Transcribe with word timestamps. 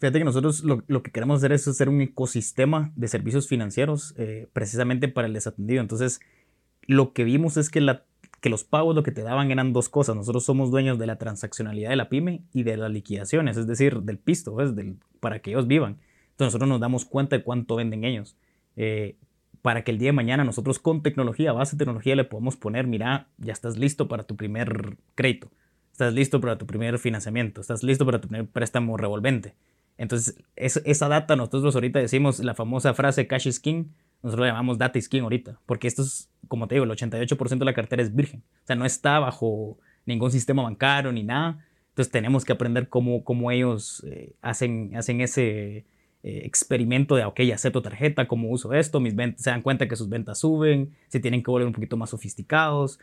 Fíjate 0.00 0.18
que 0.18 0.24
nosotros 0.24 0.64
lo, 0.64 0.82
lo, 0.86 1.02
que 1.02 1.10
queremos 1.10 1.36
hacer 1.36 1.52
es 1.52 1.68
hacer 1.68 1.90
un 1.90 2.00
ecosistema 2.00 2.90
de 2.96 3.06
servicios 3.06 3.46
financieros 3.48 4.14
eh, 4.16 4.48
precisamente 4.54 5.08
para 5.08 5.28
el 5.28 5.34
desatendido. 5.34 5.82
Entonces, 5.82 6.20
lo 6.86 7.12
que 7.12 7.22
vimos 7.22 7.58
es 7.58 7.68
que, 7.68 7.82
la, 7.82 8.04
que 8.40 8.48
los 8.48 8.64
pagos 8.64 8.94
lo 8.94 9.02
que 9.02 9.12
te 9.12 9.20
daban 9.20 9.50
eran 9.50 9.74
dos 9.74 9.90
cosas. 9.90 10.16
Nosotros 10.16 10.42
somos 10.42 10.70
dueños 10.70 10.98
de 10.98 11.06
la 11.06 11.18
transaccionalidad 11.18 11.90
de 11.90 11.96
la 11.96 12.08
pyme 12.08 12.44
y 12.54 12.62
de 12.62 12.78
las 12.78 12.90
liquidaciones, 12.90 13.58
es 13.58 13.66
decir, 13.66 14.00
del 14.00 14.16
pisto, 14.16 14.54
¿ves? 14.54 14.74
Del, 14.74 14.96
para 15.20 15.40
que 15.40 15.50
ellos 15.50 15.66
vivan. 15.66 15.98
Entonces, 16.30 16.46
nosotros 16.46 16.70
nos 16.70 16.80
damos 16.80 17.04
cuenta 17.04 17.36
de 17.36 17.42
cuánto 17.42 17.76
venden 17.76 18.04
ellos. 18.04 18.38
Eh, 18.76 19.16
para 19.60 19.84
que 19.84 19.90
el 19.90 19.98
día 19.98 20.08
de 20.08 20.12
mañana 20.14 20.44
nosotros 20.44 20.78
con 20.78 21.02
tecnología, 21.02 21.52
base 21.52 21.76
de 21.76 21.80
tecnología, 21.80 22.16
le 22.16 22.24
podamos 22.24 22.56
poner, 22.56 22.86
mira, 22.86 23.28
ya 23.36 23.52
estás 23.52 23.76
listo 23.76 24.08
para 24.08 24.22
tu 24.22 24.34
primer 24.34 24.96
crédito, 25.14 25.50
estás 25.92 26.14
listo 26.14 26.40
para 26.40 26.56
tu 26.56 26.66
primer 26.66 26.98
financiamiento, 26.98 27.60
estás 27.60 27.82
listo 27.82 28.06
para 28.06 28.18
tu 28.18 28.28
primer 28.28 28.48
préstamo 28.48 28.96
revolvente. 28.96 29.54
Entonces, 30.00 30.34
esa 30.56 31.08
data, 31.08 31.36
nosotros 31.36 31.74
ahorita 31.74 31.98
decimos 31.98 32.38
la 32.40 32.54
famosa 32.54 32.94
frase 32.94 33.26
cash 33.26 33.46
is 33.46 33.60
king, 33.60 33.84
nosotros 34.22 34.46
la 34.46 34.52
llamamos 34.52 34.78
data 34.78 34.98
is 34.98 35.10
king 35.10 35.20
ahorita, 35.20 35.60
porque 35.66 35.88
esto 35.88 36.00
es, 36.00 36.30
como 36.48 36.66
te 36.66 36.76
digo, 36.76 36.86
el 36.86 36.90
88% 36.90 37.58
de 37.58 37.64
la 37.66 37.74
cartera 37.74 38.02
es 38.02 38.14
virgen, 38.14 38.42
o 38.64 38.66
sea, 38.66 38.76
no 38.76 38.86
está 38.86 39.18
bajo 39.18 39.76
ningún 40.06 40.30
sistema 40.30 40.62
bancario 40.62 41.12
ni 41.12 41.22
nada. 41.22 41.62
Entonces 41.90 42.10
tenemos 42.10 42.46
que 42.46 42.52
aprender 42.54 42.88
cómo, 42.88 43.24
cómo 43.24 43.50
ellos 43.50 44.02
eh, 44.06 44.32
hacen, 44.40 44.96
hacen 44.96 45.20
ese, 45.20 45.84
eh, 46.22 46.42
experimento 46.44 47.14
de, 47.16 47.24
ok, 47.24 47.40
acepto 47.52 47.82
tarjeta, 47.82 48.26
cómo 48.26 48.48
uso 48.48 48.72
esto, 48.72 49.00
mis 49.00 49.14
ventas, 49.14 49.42
se 49.42 49.50
dan 49.50 49.60
cuenta 49.60 49.86
que 49.86 49.96
sus 49.96 50.08
ventas 50.08 50.38
suben, 50.38 50.94
se 51.08 51.20
tienen 51.20 51.42
que 51.42 51.50
volver 51.50 51.66
un 51.66 51.74
poquito 51.74 51.98
más 51.98 52.08
sofisticados. 52.08 52.98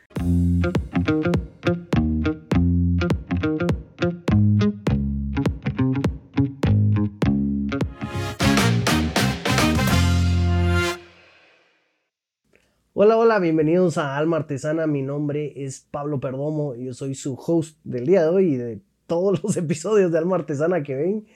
Hola, 12.99 13.15
hola, 13.15 13.37
bienvenidos 13.37 13.99
a 13.99 14.17
Alma 14.17 14.37
Artesana. 14.37 14.87
Mi 14.87 15.03
nombre 15.03 15.53
es 15.55 15.81
Pablo 15.81 16.20
Perdomo 16.20 16.73
yo 16.73 16.95
soy 16.95 17.13
su 17.13 17.35
host 17.35 17.77
del 17.84 18.07
día 18.07 18.23
de 18.23 18.29
hoy 18.29 18.53
y 18.55 18.57
de 18.57 18.81
todos 19.05 19.40
los 19.43 19.55
episodios 19.55 20.12
de 20.12 20.17
Alma 20.17 20.37
Artesana 20.37 20.81
que 20.81 20.95
ven. 20.95 21.27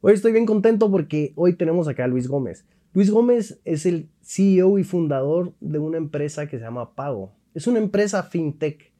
Hoy 0.00 0.14
estoy 0.14 0.32
bien 0.32 0.46
contento 0.46 0.90
porque 0.90 1.34
hoy 1.36 1.56
tenemos 1.56 1.88
acá 1.88 2.04
a 2.04 2.06
Luis 2.06 2.26
Gómez. 2.26 2.64
Luis 2.94 3.10
Gómez 3.10 3.60
es 3.66 3.84
el 3.84 4.08
CEO 4.22 4.78
y 4.78 4.84
fundador 4.84 5.52
de 5.60 5.78
una 5.78 5.98
empresa 5.98 6.46
que 6.46 6.56
se 6.56 6.64
llama 6.64 6.94
Pago. 6.94 7.34
Es 7.52 7.66
una 7.66 7.80
empresa 7.80 8.22
fintech. 8.22 8.90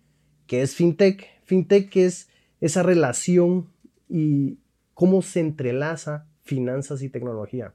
¿Qué 0.47 0.61
es 0.61 0.75
fintech? 0.75 1.27
Fintech 1.45 1.97
es 1.97 2.29
esa 2.61 2.83
relación 2.83 3.71
y 4.11 4.59
cómo 4.93 5.23
se 5.23 5.41
entrelaza 5.41 6.27
finanzas 6.43 7.01
y 7.01 7.09
tecnología. 7.09 7.73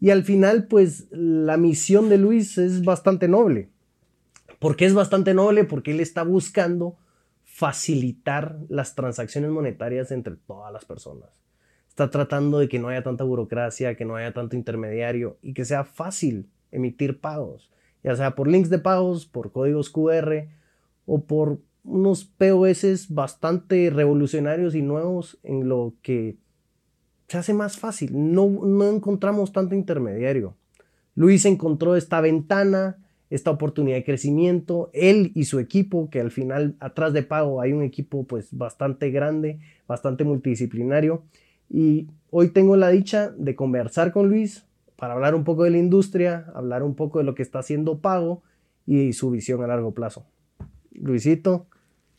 Y 0.00 0.10
al 0.10 0.24
final, 0.24 0.66
pues 0.66 1.06
la 1.10 1.56
misión 1.56 2.08
de 2.08 2.18
Luis 2.18 2.58
es 2.58 2.82
bastante 2.84 3.28
noble. 3.28 3.68
¿Por 4.58 4.76
qué 4.76 4.86
es 4.86 4.94
bastante 4.94 5.34
noble? 5.34 5.64
Porque 5.64 5.92
él 5.92 6.00
está 6.00 6.22
buscando 6.22 6.96
facilitar 7.44 8.58
las 8.68 8.94
transacciones 8.94 9.50
monetarias 9.50 10.10
entre 10.10 10.36
todas 10.36 10.72
las 10.72 10.84
personas 10.84 11.30
está 12.00 12.08
tratando 12.08 12.58
de 12.58 12.68
que 12.68 12.78
no 12.78 12.88
haya 12.88 13.02
tanta 13.02 13.24
burocracia, 13.24 13.94
que 13.94 14.06
no 14.06 14.16
haya 14.16 14.32
tanto 14.32 14.56
intermediario 14.56 15.36
y 15.42 15.52
que 15.52 15.66
sea 15.66 15.84
fácil 15.84 16.48
emitir 16.70 17.20
pagos, 17.20 17.70
ya 18.02 18.16
sea 18.16 18.34
por 18.34 18.48
links 18.48 18.70
de 18.70 18.78
pagos, 18.78 19.26
por 19.26 19.52
códigos 19.52 19.90
QR 19.90 20.48
o 21.04 21.24
por 21.24 21.58
unos 21.84 22.24
POS 22.24 23.08
bastante 23.10 23.90
revolucionarios 23.90 24.74
y 24.74 24.80
nuevos 24.80 25.38
en 25.42 25.68
lo 25.68 25.92
que 26.00 26.38
se 27.30 27.38
hace 27.38 27.54
más 27.54 27.78
fácil. 27.78 28.10
No, 28.12 28.48
no 28.48 28.88
encontramos 28.88 29.52
tanto 29.52 29.76
intermediario. 29.76 30.56
Luis 31.14 31.44
encontró 31.44 31.94
esta 31.94 32.20
ventana, 32.20 32.98
esta 33.30 33.52
oportunidad 33.52 33.98
de 33.98 34.04
crecimiento, 34.04 34.90
él 34.92 35.30
y 35.36 35.44
su 35.44 35.60
equipo, 35.60 36.10
que 36.10 36.20
al 36.20 36.32
final 36.32 36.74
atrás 36.80 37.12
de 37.12 37.22
pago 37.22 37.60
hay 37.60 37.72
un 37.72 37.84
equipo 37.84 38.24
pues 38.24 38.48
bastante 38.50 39.12
grande, 39.12 39.60
bastante 39.86 40.24
multidisciplinario 40.24 41.22
y 41.68 42.08
hoy 42.30 42.48
tengo 42.48 42.76
la 42.76 42.88
dicha 42.88 43.30
de 43.30 43.54
conversar 43.54 44.10
con 44.10 44.28
Luis 44.28 44.64
para 44.96 45.14
hablar 45.14 45.36
un 45.36 45.44
poco 45.44 45.62
de 45.62 45.70
la 45.70 45.78
industria, 45.78 46.50
hablar 46.52 46.82
un 46.82 46.96
poco 46.96 47.20
de 47.20 47.24
lo 47.24 47.36
que 47.36 47.44
está 47.44 47.60
haciendo 47.60 48.00
Pago 48.00 48.42
y 48.86 49.12
su 49.12 49.30
visión 49.30 49.62
a 49.62 49.68
largo 49.68 49.94
plazo. 49.94 50.26
Luisito, 50.90 51.68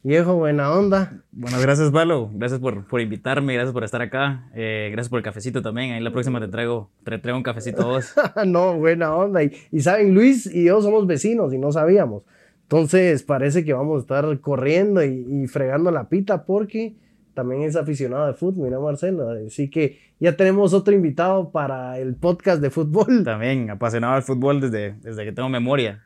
viejo, 0.04 0.36
buena 0.36 0.72
onda. 0.72 1.22
Bueno, 1.32 1.60
gracias, 1.60 1.92
Palo. 1.92 2.30
Gracias 2.34 2.60
por, 2.60 2.86
por 2.88 3.02
invitarme, 3.02 3.54
gracias 3.54 3.74
por 3.74 3.84
estar 3.84 4.02
acá. 4.02 4.50
Eh, 4.54 4.90
gracias 4.92 5.10
por 5.10 5.20
el 5.20 5.24
cafecito 5.24 5.62
también. 5.62 5.92
Ahí 5.92 6.02
la 6.02 6.12
próxima 6.12 6.40
te 6.40 6.48
traigo, 6.48 6.90
te 7.04 7.18
traigo 7.18 7.38
un 7.38 7.44
cafecito 7.44 7.82
a 7.84 7.86
vos. 7.86 8.14
no, 8.46 8.78
buena 8.78 9.16
onda. 9.16 9.44
Y, 9.44 9.52
y 9.72 9.82
saben, 9.82 10.14
Luis 10.14 10.46
y 10.46 10.66
yo 10.66 10.82
somos 10.82 11.08
vecinos 11.08 11.54
y 11.54 11.58
no 11.58 11.72
sabíamos. 11.72 12.24
Entonces 12.64 13.24
parece 13.24 13.66
que 13.66 13.74
vamos 13.74 13.98
a 13.98 14.02
estar 14.02 14.40
corriendo 14.40 15.04
y, 15.04 15.26
y 15.44 15.48
fregando 15.48 15.92
la 15.92 16.10
pita 16.10 16.46
porque 16.46 16.96
también 17.34 17.64
es 17.64 17.76
aficionado 17.76 18.28
de 18.28 18.34
fútbol, 18.34 18.66
mira 18.66 18.80
Marcelo. 18.80 19.30
Así 19.48 19.70
que 19.70 20.00
ya 20.20 20.36
tenemos 20.36 20.74
otro 20.74 20.94
invitado 20.94 21.52
para 21.52 21.98
el 22.00 22.16
podcast 22.16 22.62
de 22.62 22.70
fútbol. 22.70 23.24
También, 23.24 23.70
apasionado 23.70 24.16
del 24.16 24.24
fútbol 24.24 24.62
desde, 24.62 24.94
desde 25.02 25.26
que 25.26 25.32
tengo 25.32 25.50
memoria. 25.50 26.06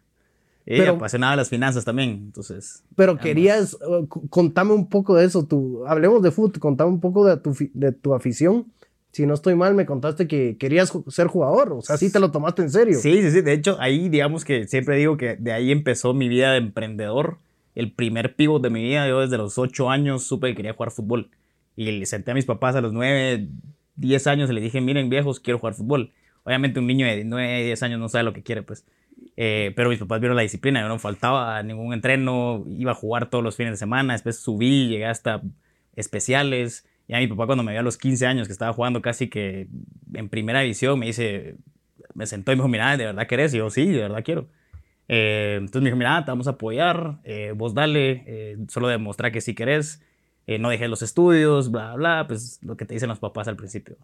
Y 0.65 0.77
pero, 0.79 0.93
apasionado 0.93 1.31
de 1.31 1.37
las 1.37 1.49
finanzas 1.49 1.85
también, 1.85 2.09
entonces. 2.09 2.83
Pero 2.95 3.17
querías, 3.17 3.77
uh, 3.87 4.07
contame 4.29 4.73
un 4.73 4.89
poco 4.89 5.15
de 5.15 5.25
eso, 5.25 5.45
tú, 5.45 5.85
hablemos 5.85 6.23
de 6.23 6.31
fútbol, 6.31 6.59
contame 6.59 6.89
un 6.89 6.99
poco 6.99 7.25
de 7.25 7.37
tu, 7.37 7.55
de 7.73 7.91
tu 7.91 8.15
afición. 8.15 8.71
Si 9.11 9.25
no 9.25 9.33
estoy 9.33 9.55
mal, 9.55 9.75
me 9.75 9.85
contaste 9.85 10.27
que 10.27 10.57
querías 10.57 10.91
ser 11.07 11.27
jugador, 11.27 11.71
o 11.73 11.81
sea, 11.81 11.97
sí 11.97 12.11
te 12.11 12.19
lo 12.19 12.31
tomaste 12.31 12.63
en 12.63 12.69
serio. 12.69 12.99
Sí, 12.99 13.21
sí, 13.21 13.31
sí, 13.31 13.41
de 13.41 13.53
hecho, 13.53 13.77
ahí 13.79 14.09
digamos 14.09 14.43
que 14.43 14.67
siempre 14.67 14.97
digo 14.97 15.15
que 15.17 15.35
de 15.37 15.53
ahí 15.53 15.71
empezó 15.71 16.13
mi 16.13 16.27
vida 16.27 16.51
de 16.51 16.57
emprendedor 16.57 17.37
el 17.75 17.91
primer 17.91 18.35
pivot 18.35 18.61
de 18.61 18.69
mi 18.69 18.81
vida. 18.83 19.07
Yo 19.07 19.19
desde 19.19 19.37
los 19.37 19.57
8 19.57 19.89
años 19.89 20.23
supe 20.23 20.47
que 20.47 20.55
quería 20.55 20.73
jugar 20.73 20.91
fútbol. 20.91 21.29
Y 21.75 21.91
le 21.91 22.05
senté 22.05 22.31
a 22.31 22.33
mis 22.33 22.45
papás 22.45 22.75
a 22.75 22.81
los 22.81 22.93
9, 22.93 23.49
10 23.97 24.27
años 24.27 24.49
y 24.49 24.53
les 24.53 24.63
dije, 24.63 24.81
miren 24.81 25.09
viejos, 25.09 25.39
quiero 25.39 25.59
jugar 25.59 25.75
fútbol. 25.75 26.11
Obviamente 26.43 26.79
un 26.79 26.87
niño 26.87 27.05
de 27.05 27.23
9, 27.25 27.65
10 27.65 27.83
años 27.83 27.99
no 27.99 28.07
sabe 28.07 28.23
lo 28.23 28.33
que 28.33 28.43
quiere, 28.43 28.63
pues. 28.63 28.85
Eh, 29.37 29.73
pero 29.75 29.89
mis 29.89 29.99
papás 29.99 30.19
vieron 30.19 30.35
la 30.35 30.43
disciplina, 30.43 30.81
yo 30.81 30.87
no 30.87 30.97
faltaba 30.99 31.61
ningún 31.63 31.93
entreno, 31.93 32.63
iba 32.69 32.91
a 32.91 32.95
jugar 32.95 33.29
todos 33.29 33.43
los 33.43 33.55
fines 33.55 33.73
de 33.73 33.77
semana, 33.77 34.13
después 34.13 34.39
subí, 34.39 34.87
llegué 34.87 35.05
hasta 35.05 35.41
especiales. 35.95 36.85
Y 37.07 37.13
a 37.13 37.19
mi 37.19 37.27
papá 37.27 37.45
cuando 37.45 37.63
me 37.63 37.71
vio 37.71 37.81
a 37.81 37.83
los 37.83 37.97
15 37.97 38.25
años 38.25 38.47
que 38.47 38.53
estaba 38.53 38.73
jugando 38.73 39.01
casi 39.01 39.29
que 39.29 39.67
en 40.13 40.29
primera 40.29 40.61
división, 40.61 40.97
me 40.99 41.07
dice, 41.07 41.55
me 42.13 42.25
sentó 42.25 42.51
y 42.51 42.55
me 42.55 42.61
dijo, 42.61 42.67
mira, 42.69 42.97
¿de 42.97 43.05
verdad 43.05 43.27
querés? 43.27 43.53
Y 43.53 43.57
yo, 43.57 43.69
sí, 43.69 43.87
de 43.87 44.01
verdad 44.01 44.23
quiero. 44.23 44.47
Eh, 45.07 45.57
entonces 45.59 45.81
me 45.81 45.89
dijo, 45.89 45.97
mira, 45.97 46.23
te 46.25 46.31
vamos 46.31 46.47
a 46.47 46.51
apoyar, 46.51 47.19
eh, 47.23 47.53
vos 47.55 47.73
dale, 47.73 48.23
eh, 48.25 48.57
solo 48.69 48.87
demostrar 48.87 49.31
que 49.31 49.41
sí 49.41 49.53
querés, 49.53 50.01
no 50.59 50.69
dejes 50.69 50.89
los 50.89 51.01
estudios, 51.01 51.71
bla, 51.71 51.95
bla, 51.95 52.25
pues 52.27 52.59
lo 52.61 52.77
que 52.77 52.85
te 52.85 52.93
dicen 52.93 53.09
los 53.09 53.19
papás 53.19 53.47
al 53.47 53.55
principio. 53.55 53.97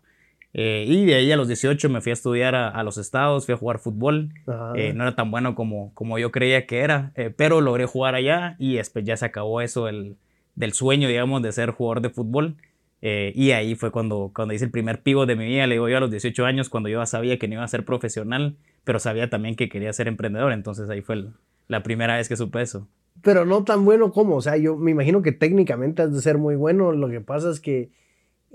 Y 0.54 1.06
de 1.06 1.16
ahí 1.16 1.32
a 1.32 1.38
los 1.38 1.48
18 1.48 1.90
me 1.90 2.02
fui 2.02 2.10
a 2.10 2.14
estudiar 2.14 2.56
a, 2.56 2.84
los 2.84 2.98
estados, 2.98 3.46
fui 3.46 3.54
a 3.54 3.58
jugar 3.58 3.80
fútbol. 3.80 4.34
no 4.46 4.74
era 4.76 5.16
tan 5.16 5.32
bueno 5.32 5.56
como, 5.56 5.94
como 5.94 6.20
yo 6.20 6.32
creía 6.32 6.66
que 6.66 6.80
era, 6.80 7.14
pero 7.38 7.62
logré 7.62 7.86
jugar 7.86 8.16
allá 8.16 8.56
y 8.60 8.76
después 8.76 9.06
ya 9.06 9.16
se 9.18 9.26
acabó 9.26 9.62
eso 9.62 9.88
el, 9.88 10.18
del 10.56 10.74
sueño, 10.74 11.08
digamos, 11.08 11.42
de 11.42 11.52
ser 11.52 11.72
jugador 11.72 12.02
de 12.02 12.10
fútbol. 12.10 12.58
y 13.02 13.52
ahí 13.52 13.76
fue 13.76 13.92
cuando, 13.92 14.32
cuando 14.36 14.54
hice 14.54 14.66
el 14.66 14.72
primer 14.72 15.02
pivo 15.02 15.26
de 15.26 15.36
mi 15.36 15.46
vida, 15.46 15.68
le 15.68 15.76
digo 15.76 15.88
yo 15.88 15.98
a 15.98 16.02
los 16.02 16.12
18 16.12 16.46
años, 16.46 16.70
cuando 16.70 16.90
yo 16.90 17.06
sabía 17.06 17.40
que 17.40 17.48
no 17.48 17.56
iba 17.56 17.64
a 17.64 17.68
ser 17.68 17.86
profesional 17.86 18.58
pero 18.84 19.00
sabía 19.00 19.30
también 19.30 19.56
que 19.56 19.70
quería 19.70 19.94
ser 19.94 20.08
emprendedor, 20.08 20.52
entonces 20.52 20.90
ahí 20.90 21.02
fue 21.02 21.26
la 21.68 21.84
primera 21.84 22.18
vez 22.18 22.28
que 22.28 22.36
supe 22.36 22.62
eso. 22.62 22.88
Pero 23.22 23.46
no 23.46 23.64
tan 23.64 23.86
bueno 23.86 24.12
como, 24.12 24.38
o 24.38 24.42
sea, 24.42 24.58
yo 24.58 24.76
me 24.78 24.92
imagino 24.92 25.22
que 25.22 25.32
técnicamente 25.32 26.02
has 26.02 26.14
de 26.14 26.22
ser 26.22 26.38
muy 26.38 26.56
bueno, 26.56 26.92
lo 26.92 27.10
que 27.10 27.22
pasa 27.22 27.52
es 27.52 27.60
que 27.60 27.92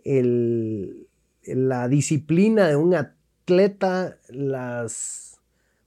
el, 0.05 1.06
la 1.47 1.89
disciplina 1.89 2.67
de 2.69 2.77
un 2.77 2.95
atleta, 2.95 4.17
las 4.29 5.41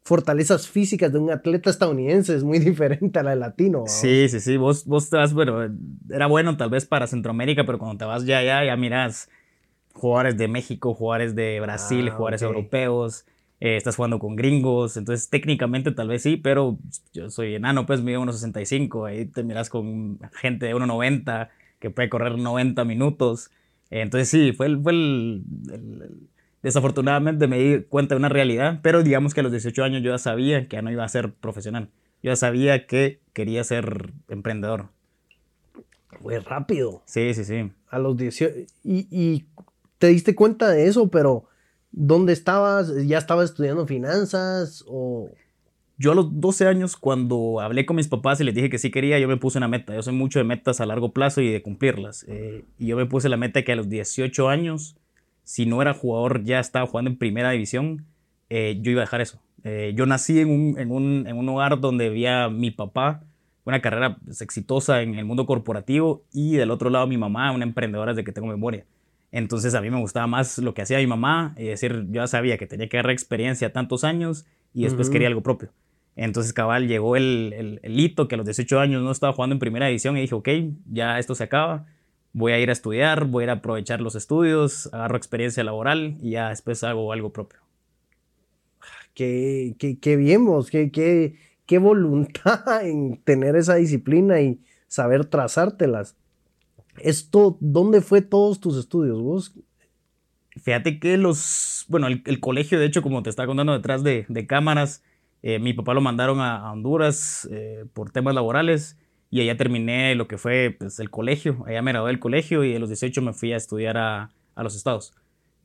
fortalezas 0.03 0.67
físicas 0.67 1.13
de 1.13 1.19
un 1.19 1.29
atleta 1.29 1.69
estadounidense 1.69 2.35
es 2.35 2.43
muy 2.43 2.59
diferente 2.71 3.19
a 3.19 3.23
la 3.23 3.31
de 3.31 3.35
latino. 3.35 3.83
Sí, 3.85 4.27
sí, 4.29 4.39
sí, 4.39 4.57
vos, 4.57 4.85
vos 4.85 5.09
te 5.09 5.17
vas, 5.17 5.33
bueno, 5.33 5.69
era 6.09 6.27
bueno 6.27 6.57
tal 6.57 6.69
vez 6.69 6.85
para 6.85 7.05
Centroamérica, 7.07 7.65
pero 7.65 7.77
cuando 7.77 7.97
te 7.97 8.05
vas 8.05 8.25
ya 8.25 8.39
allá, 8.39 8.63
ya 8.65 8.75
miras 8.75 9.29
jugadores 9.93 10.37
de 10.37 10.47
México, 10.47 10.93
jugadores 10.93 11.35
de 11.35 11.59
Brasil, 11.59 12.07
ah, 12.07 12.11
jugadores 12.11 12.41
europeos. 12.41 13.25
Eh, 13.61 13.75
estás 13.75 13.97
jugando 13.97 14.19
con 14.19 14.37
gringos, 14.37 14.95
entonces 14.95 15.29
técnicamente 15.29 15.91
tal 15.91 16.07
vez 16.07 16.23
sí, 16.23 16.37
pero 16.37 16.77
yo 17.11 17.29
soy 17.29 17.55
enano, 17.55 17.85
pues 17.85 18.01
mido 18.01 18.21
1,65, 18.21 19.05
ahí 19.05 19.25
te 19.25 19.43
miras 19.43 19.69
con 19.69 20.17
gente 20.31 20.67
de 20.67 20.75
1,90 20.75 21.49
que 21.79 21.89
puede 21.89 22.09
correr 22.09 22.37
90 22.37 22.85
minutos. 22.85 23.51
Entonces 23.89 24.29
sí, 24.29 24.53
fue 24.53 24.67
el, 24.67 24.81
fue 24.81 24.91
el, 24.91 25.43
desafortunadamente 26.61 27.47
me 27.47 27.59
di 27.59 27.83
cuenta 27.83 28.15
de 28.15 28.19
una 28.19 28.29
realidad, 28.29 28.79
pero 28.81 29.03
digamos 29.03 29.33
que 29.33 29.39
a 29.39 29.43
los 29.43 29.51
18 29.51 29.83
años 29.83 30.03
yo 30.03 30.11
ya 30.11 30.17
sabía 30.17 30.67
que 30.67 30.75
ya 30.75 30.81
no 30.81 30.91
iba 30.91 31.03
a 31.03 31.09
ser 31.09 31.33
profesional, 31.33 31.89
yo 32.21 32.31
ya 32.31 32.35
sabía 32.35 32.85
que 32.85 33.21
quería 33.33 33.63
ser 33.63 34.13
emprendedor. 34.27 34.89
Fue 36.21 36.39
rápido. 36.39 37.01
Sí, 37.05 37.33
sí, 37.33 37.45
sí. 37.45 37.71
A 37.89 37.99
los 37.99 38.17
18. 38.17 38.67
Y, 38.83 39.07
y 39.09 39.45
te 39.99 40.07
diste 40.07 40.35
cuenta 40.35 40.69
de 40.69 40.87
eso, 40.87 41.09
pero 41.09 41.45
¿dónde 41.91 42.33
estabas? 42.33 42.91
¿Ya 43.05 43.17
estabas 43.17 43.51
estudiando 43.51 43.85
finanzas 43.85 44.83
o...? 44.87 45.29
Yo 46.01 46.13
a 46.13 46.15
los 46.15 46.39
12 46.39 46.65
años, 46.65 46.95
cuando 46.95 47.59
hablé 47.59 47.85
con 47.85 47.97
mis 47.97 48.07
papás 48.07 48.39
y 48.39 48.45
les 48.45 48.55
dije 48.55 48.69
que 48.69 48.77
sí 48.77 48.89
quería, 48.89 49.19
yo 49.19 49.27
me 49.27 49.35
puse 49.35 49.57
una 49.57 49.67
meta. 49.67 49.93
Yo 49.93 50.01
soy 50.01 50.13
mucho 50.13 50.39
de 50.39 50.45
metas 50.45 50.79
a 50.79 50.85
largo 50.85 51.11
plazo 51.11 51.41
y 51.41 51.51
de 51.51 51.61
cumplirlas. 51.61 52.25
Eh, 52.29 52.63
y 52.77 52.87
yo 52.87 52.95
me 52.95 53.05
puse 53.05 53.27
la 53.27 53.35
meta 53.35 53.63
que 53.63 53.73
a 53.73 53.75
los 53.75 53.89
18 53.89 54.47
años, 54.47 54.95
si 55.43 55.65
no 55.65 55.81
era 55.81 55.93
jugador, 55.93 56.45
ya 56.45 56.61
estaba 56.61 56.87
jugando 56.87 57.11
en 57.11 57.17
primera 57.17 57.51
división, 57.51 58.05
eh, 58.49 58.79
yo 58.81 58.91
iba 58.91 59.01
a 59.01 59.03
dejar 59.03 59.19
eso. 59.19 59.41
Eh, 59.65 59.91
yo 59.93 60.05
nací 60.05 60.39
en 60.39 60.49
un, 60.49 60.79
en, 60.79 60.89
un, 60.89 61.27
en 61.27 61.35
un, 61.35 61.49
hogar 61.49 61.81
donde 61.81 62.07
había 62.07 62.47
mi 62.47 62.71
papá, 62.71 63.21
una 63.65 63.81
carrera 63.81 64.19
pues, 64.23 64.41
exitosa 64.41 65.01
en 65.01 65.15
el 65.15 65.25
mundo 65.25 65.45
corporativo, 65.45 66.23
y 66.31 66.55
del 66.55 66.71
otro 66.71 66.89
lado 66.89 67.07
mi 67.07 67.17
mamá, 67.17 67.51
una 67.51 67.65
emprendedora 67.65 68.13
desde 68.13 68.23
que 68.23 68.31
tengo 68.31 68.47
memoria. 68.47 68.85
Entonces 69.33 69.75
a 69.75 69.81
mí 69.81 69.89
me 69.89 69.99
gustaba 69.99 70.27
más 70.27 70.59
lo 70.59 70.73
que 70.73 70.81
hacía 70.81 70.99
mi 70.99 71.07
mamá, 71.07 71.55
y 71.57 71.65
decir, 71.65 72.05
yo 72.07 72.21
ya 72.21 72.27
sabía 72.27 72.57
que 72.57 72.67
tenía 72.67 72.87
que 72.87 72.95
agarrar 72.95 73.11
experiencia 73.11 73.73
tantos 73.73 74.05
años 74.05 74.45
y 74.73 74.83
después 74.83 75.09
quería 75.09 75.27
algo 75.27 75.43
propio. 75.43 75.71
Entonces, 76.21 76.51
cabal, 76.51 76.89
llegó 76.89 77.15
el, 77.15 77.79
el, 77.81 77.97
hito 77.97 78.27
que 78.27 78.35
a 78.35 78.37
los 78.37 78.45
18 78.45 78.77
años 78.81 79.01
no 79.01 79.09
estaba 79.09 79.31
jugando 79.31 79.53
en 79.53 79.59
primera 79.59 79.87
división 79.87 80.17
y 80.17 80.21
dije, 80.21 80.35
ok, 80.35 80.49
ya 80.91 81.17
esto 81.17 81.33
se 81.33 81.45
acaba, 81.45 81.85
voy 82.33 82.51
a 82.51 82.59
ir 82.59 82.67
a 82.67 82.73
estudiar, 82.73 83.23
voy 83.23 83.43
a 83.43 83.45
ir 83.45 83.49
a 83.51 83.53
aprovechar 83.53 84.01
los 84.01 84.15
estudios, 84.15 84.93
agarro 84.93 85.15
experiencia 85.15 85.63
laboral 85.63 86.17
y 86.21 86.31
ya 86.31 86.49
después 86.49 86.83
hago 86.83 87.13
algo 87.13 87.31
propio. 87.31 87.59
Qué, 89.13 89.75
qué, 89.79 89.97
qué 89.97 90.17
bien 90.17 90.43
vos, 90.43 90.69
qué, 90.69 90.91
qué, 90.91 91.37
qué 91.65 91.77
voluntad 91.77 92.65
en 92.85 93.21
tener 93.23 93.55
esa 93.55 93.75
disciplina 93.75 94.41
y 94.41 94.59
saber 94.89 95.23
trazártelas. 95.23 96.17
Esto, 96.97 97.55
¿dónde 97.61 98.01
fue 98.01 98.21
todos 98.21 98.59
tus 98.59 98.77
estudios 98.77 99.21
vos? 99.21 99.53
Fíjate 100.61 100.99
que 100.99 101.15
los, 101.15 101.85
bueno, 101.87 102.07
el, 102.07 102.23
el 102.25 102.41
colegio, 102.41 102.77
de 102.77 102.87
hecho, 102.87 103.01
como 103.01 103.23
te 103.23 103.29
estaba 103.29 103.47
contando 103.47 103.71
detrás 103.71 104.03
de, 104.03 104.25
de 104.27 104.47
cámaras, 104.47 105.01
eh, 105.41 105.59
mi 105.59 105.73
papá 105.73 105.93
lo 105.93 106.01
mandaron 106.01 106.41
a, 106.41 106.71
Honduras 106.71 107.47
eh, 107.51 107.85
por 107.93 108.11
temas 108.11 108.35
laborales 108.35 108.97
y 109.31 109.41
allá 109.41 109.55
terminé 109.55 110.15
lo 110.15 110.27
que 110.27 110.37
fue 110.37 110.75
pues, 110.77 110.99
el 110.99 111.09
colegio. 111.09 111.63
Allá 111.65 111.81
me 111.81 111.91
gradué 111.91 112.09
del 112.09 112.19
colegio 112.19 112.63
y 112.63 112.75
a 112.75 112.79
los 112.79 112.89
18 112.89 113.21
me 113.21 113.33
fui 113.33 113.53
a 113.53 113.57
estudiar 113.57 113.97
a, 113.97 114.31
a 114.55 114.63
los 114.63 114.75
estados. 114.75 115.13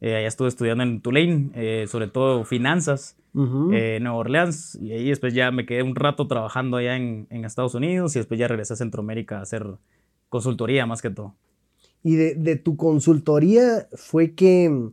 Eh, 0.00 0.16
allá 0.16 0.28
estuve 0.28 0.48
estudiando 0.48 0.82
en 0.82 1.00
Tulane, 1.00 1.86
sobre 1.86 2.08
todo 2.08 2.44
finanzas, 2.44 3.16
en 3.34 4.02
Nueva 4.02 4.18
Orleans. 4.18 4.78
Y 4.80 4.92
ahí 4.92 5.08
después 5.08 5.34
ya 5.34 5.50
me 5.50 5.66
quedé 5.66 5.82
un 5.82 5.96
rato 5.96 6.28
trabajando 6.28 6.76
allá 6.76 6.96
en, 6.96 7.26
en, 7.30 7.44
Estados 7.44 7.74
Unidos 7.74 8.14
y 8.14 8.18
después 8.18 8.38
ya 8.38 8.48
regresé 8.48 8.74
a 8.74 8.76
Centroamérica 8.76 9.38
a 9.38 9.42
hacer 9.42 9.66
consultoría 10.28 10.84
más 10.86 11.00
que 11.00 11.10
todo. 11.10 11.34
Y 12.02 12.16
de, 12.16 12.34
de 12.34 12.56
tu 12.56 12.76
consultoría 12.76 13.88
fue 13.94 14.34
que 14.34 14.90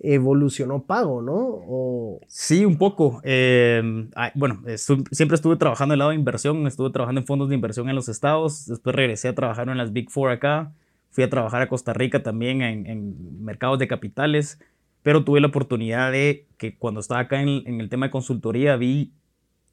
evolucionó 0.00 0.82
pago, 0.84 1.20
¿no? 1.20 1.36
O... 1.36 2.20
Sí, 2.26 2.64
un 2.64 2.78
poco. 2.78 3.20
Eh, 3.22 4.08
bueno, 4.34 4.62
siempre 4.76 5.34
estuve 5.34 5.56
trabajando 5.56 5.92
en 5.92 5.96
el 5.96 5.98
lado 6.00 6.10
de 6.10 6.16
inversión, 6.16 6.66
estuve 6.66 6.90
trabajando 6.90 7.20
en 7.20 7.26
fondos 7.26 7.50
de 7.50 7.54
inversión 7.54 7.88
en 7.88 7.94
los 7.94 8.08
estados, 8.08 8.66
después 8.66 8.96
regresé 8.96 9.28
a 9.28 9.34
trabajar 9.34 9.68
en 9.68 9.76
las 9.76 9.92
Big 9.92 10.10
Four 10.10 10.30
acá, 10.30 10.72
fui 11.10 11.22
a 11.22 11.30
trabajar 11.30 11.62
a 11.62 11.68
Costa 11.68 11.92
Rica 11.92 12.22
también 12.22 12.62
en, 12.62 13.44
mercados 13.44 13.78
de 13.78 13.88
capitales, 13.88 14.58
pero 15.02 15.22
tuve 15.22 15.40
la 15.40 15.48
oportunidad 15.48 16.10
de 16.12 16.46
que 16.56 16.76
cuando 16.76 17.00
estaba 17.00 17.20
acá 17.20 17.42
en, 17.42 17.80
el 17.80 17.88
tema 17.90 18.06
de 18.06 18.10
consultoría 18.10 18.76
vi 18.76 19.12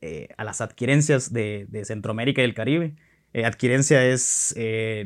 eh, 0.01 0.29
a 0.37 0.43
las 0.43 0.59
adquirencias 0.59 1.31
de, 1.31 1.67
Centroamérica 1.85 2.41
y 2.41 2.45
el 2.45 2.53
Caribe. 2.53 2.95
Eh, 3.33 3.45
adquirencia 3.45 4.05
es 4.05 4.53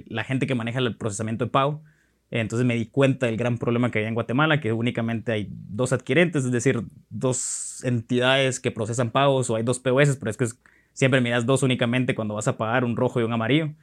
la 0.08 0.24
gente 0.24 0.48
que 0.48 0.56
maneja 0.56 0.80
el 0.80 0.98
procesamiento 0.98 1.46
de 1.46 1.52
pago. 1.52 1.84
Entonces 2.31 2.66
me 2.66 2.75
di 2.75 2.86
cuenta 2.86 3.25
del 3.25 3.36
gran 3.36 3.57
problema 3.57 3.92
que 3.92 4.00
había 4.00 4.07
en 4.07 4.13
Guatemala, 4.13 4.62
que 4.62 4.72
únicamente 4.72 5.33
hay 5.33 5.50
dos 5.51 5.92
adquirentes, 5.92 6.45
es 6.45 6.51
decir, 6.51 6.81
dos 7.10 7.83
entidades 7.83 8.62
que 8.62 8.72
procesan 8.72 9.12
pagos 9.12 9.50
o 9.50 9.57
hay 9.57 9.63
dos 9.63 9.80
POS, 9.80 10.16
pero 10.16 10.31
es 10.31 10.38
que 10.38 10.45
siempre 10.94 11.19
miras 11.19 11.45
dos 11.45 11.62
únicamente 11.62 12.16
cuando 12.16 12.36
vas 12.36 12.48
a 12.48 12.57
pagar 12.57 12.86
un 12.86 12.95
rojo 12.95 13.19
y 13.19 13.24
un 13.24 13.33
amarillo. 13.33 13.74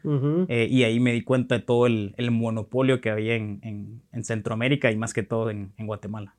Eh, 0.48 0.66
y 0.70 0.84
ahí 0.84 0.98
me 0.98 1.12
di 1.12 1.22
cuenta 1.22 1.56
de 1.56 1.62
todo 1.62 1.86
el, 1.86 2.30
monopolio 2.30 3.02
que 3.02 3.10
había 3.10 3.34
en, 3.34 4.00
Centroamérica 4.22 4.90
y 4.90 4.96
más 4.96 5.12
que 5.12 5.22
todo 5.22 5.50
en, 5.50 5.72
Guatemala. 5.78 6.34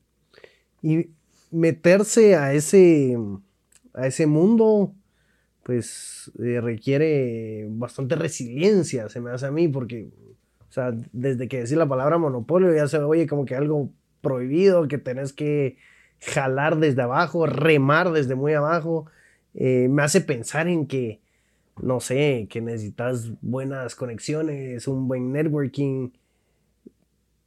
Y 0.81 1.09
meterse 1.51 2.35
a 2.35 2.53
ese, 2.53 3.17
a 3.93 4.07
ese 4.07 4.25
mundo, 4.25 4.93
pues 5.61 6.31
eh, 6.39 6.59
requiere 6.59 7.67
bastante 7.69 8.15
resiliencia, 8.15 9.09
se 9.09 9.21
me 9.21 9.29
hace 9.29 9.45
a 9.45 9.51
mí, 9.51 9.67
porque 9.67 10.09
o 10.69 10.71
sea, 10.71 10.91
desde 11.11 11.47
que 11.47 11.61
decir 11.61 11.77
la 11.77 11.87
palabra 11.87 12.17
monopolio 12.17 12.73
ya 12.73 12.87
se 12.87 12.99
oye 12.99 13.25
como 13.25 13.45
que 13.45 13.55
algo 13.55 13.89
prohibido, 14.21 14.87
que 14.87 14.99
tenés 14.99 15.33
que 15.33 15.77
jalar 16.19 16.77
desde 16.77 17.01
abajo, 17.01 17.45
remar 17.47 18.11
desde 18.11 18.35
muy 18.35 18.53
abajo. 18.53 19.05
Eh, 19.55 19.87
me 19.89 20.03
hace 20.03 20.21
pensar 20.21 20.67
en 20.67 20.85
que, 20.85 21.21
no 21.81 21.99
sé, 21.99 22.47
que 22.49 22.61
necesitas 22.61 23.31
buenas 23.41 23.95
conexiones, 23.95 24.87
un 24.87 25.07
buen 25.07 25.31
networking, 25.31 26.11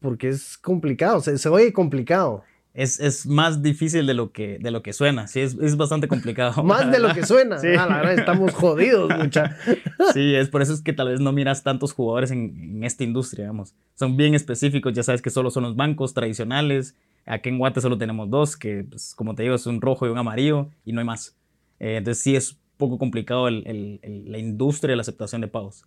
porque 0.01 0.29
es 0.29 0.59
complicado, 0.59 1.21
se, 1.21 1.39
se 1.39 1.49
oye 1.49 1.73
complicado 1.73 2.43
es, 2.75 3.27
más 3.27 3.63
difícil 3.63 4.07
de 4.07 4.15
lo 4.15 4.33
que, 4.33 4.59
de 4.59 4.71
lo 4.71 4.83
que 4.83 4.93
suena. 4.93 5.27
Sí, 5.27 5.41
es, 5.41 5.77
bastante 5.77 6.09
complicado. 6.09 6.63
más 6.65 6.91
de 6.91 6.99
lo 6.99 7.13
que 7.15 7.25
suena. 7.27 7.59
Sí. 7.63 7.69
Ah, 7.79 7.87
la 7.87 7.99
verdad, 7.99 8.19
estamos 8.19 8.53
jodidos, 8.55 9.11
mucha. 9.17 9.57
sí, 10.15 10.35
es 10.35 10.49
por 10.49 10.63
eso 10.63 10.73
es 10.73 10.81
que 10.81 10.93
tal 10.93 11.09
vez 11.09 11.21
no 11.21 11.33
miras 11.33 11.63
tantos 11.63 11.93
jugadores 11.93 12.31
en, 12.31 12.83
esta 12.83 13.05
industria, 13.05 13.45
digamos. 13.45 13.75
Son 13.95 14.17
bien 14.17 14.35
específicos, 14.35 14.93
ya 14.95 15.03
sabes 15.03 15.23
que 15.23 15.31
solo 15.31 15.51
son 15.51 15.65
los 15.65 15.77
bancos 15.77 16.15
tradicionales. 16.15 16.97
Aquí 17.27 17.51
en 17.51 17.59
Guate 17.59 17.81
solo 17.81 17.99
tenemos 17.99 18.31
dos, 18.31 18.57
que 18.57 18.85
pues, 18.89 19.15
como 19.15 19.35
te 19.35 19.43
digo, 19.45 19.55
es 19.55 19.67
un 19.67 19.81
rojo 19.81 20.07
y 20.07 20.11
un 20.11 20.19
amarillo, 20.19 20.69
y 20.85 20.93
no 20.93 21.01
hay 21.01 21.07
más. 21.07 21.37
Eh, 21.79 21.97
entonces 21.99 22.23
sí 22.23 22.35
es 22.35 22.59
poco 22.79 22.99
complicado 22.99 23.49
la 23.51 24.39
industria 24.39 24.95
y 24.95 24.97
la 24.97 25.03
aceptación 25.03 25.41
de 25.41 25.49
pagos. 25.49 25.85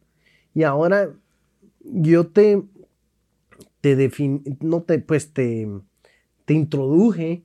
Y 0.54 0.64
ahora 0.64 1.10
yo 1.82 2.28
te, 2.28 2.64
te 3.82 3.96
defino, 3.96 4.42
no 4.62 4.82
te, 4.84 5.00
pues 5.00 5.34
te 5.34 5.68
te 6.46 6.54
introduje 6.54 7.44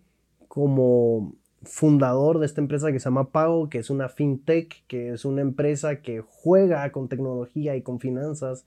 como 0.49 1.35
fundador 1.63 2.39
de 2.39 2.47
esta 2.47 2.61
empresa 2.61 2.93
que 2.93 3.01
se 3.01 3.05
llama 3.05 3.31
Pago, 3.31 3.69
que 3.69 3.79
es 3.79 3.91
una 3.91 4.09
fintech, 4.09 4.85
que 4.87 5.11
es 5.11 5.25
una 5.25 5.43
empresa 5.43 6.01
que 6.01 6.23
juega 6.27 6.91
con 6.93 7.09
tecnología 7.09 7.77
y 7.77 7.83
con 7.83 8.01
finanzas 8.01 8.65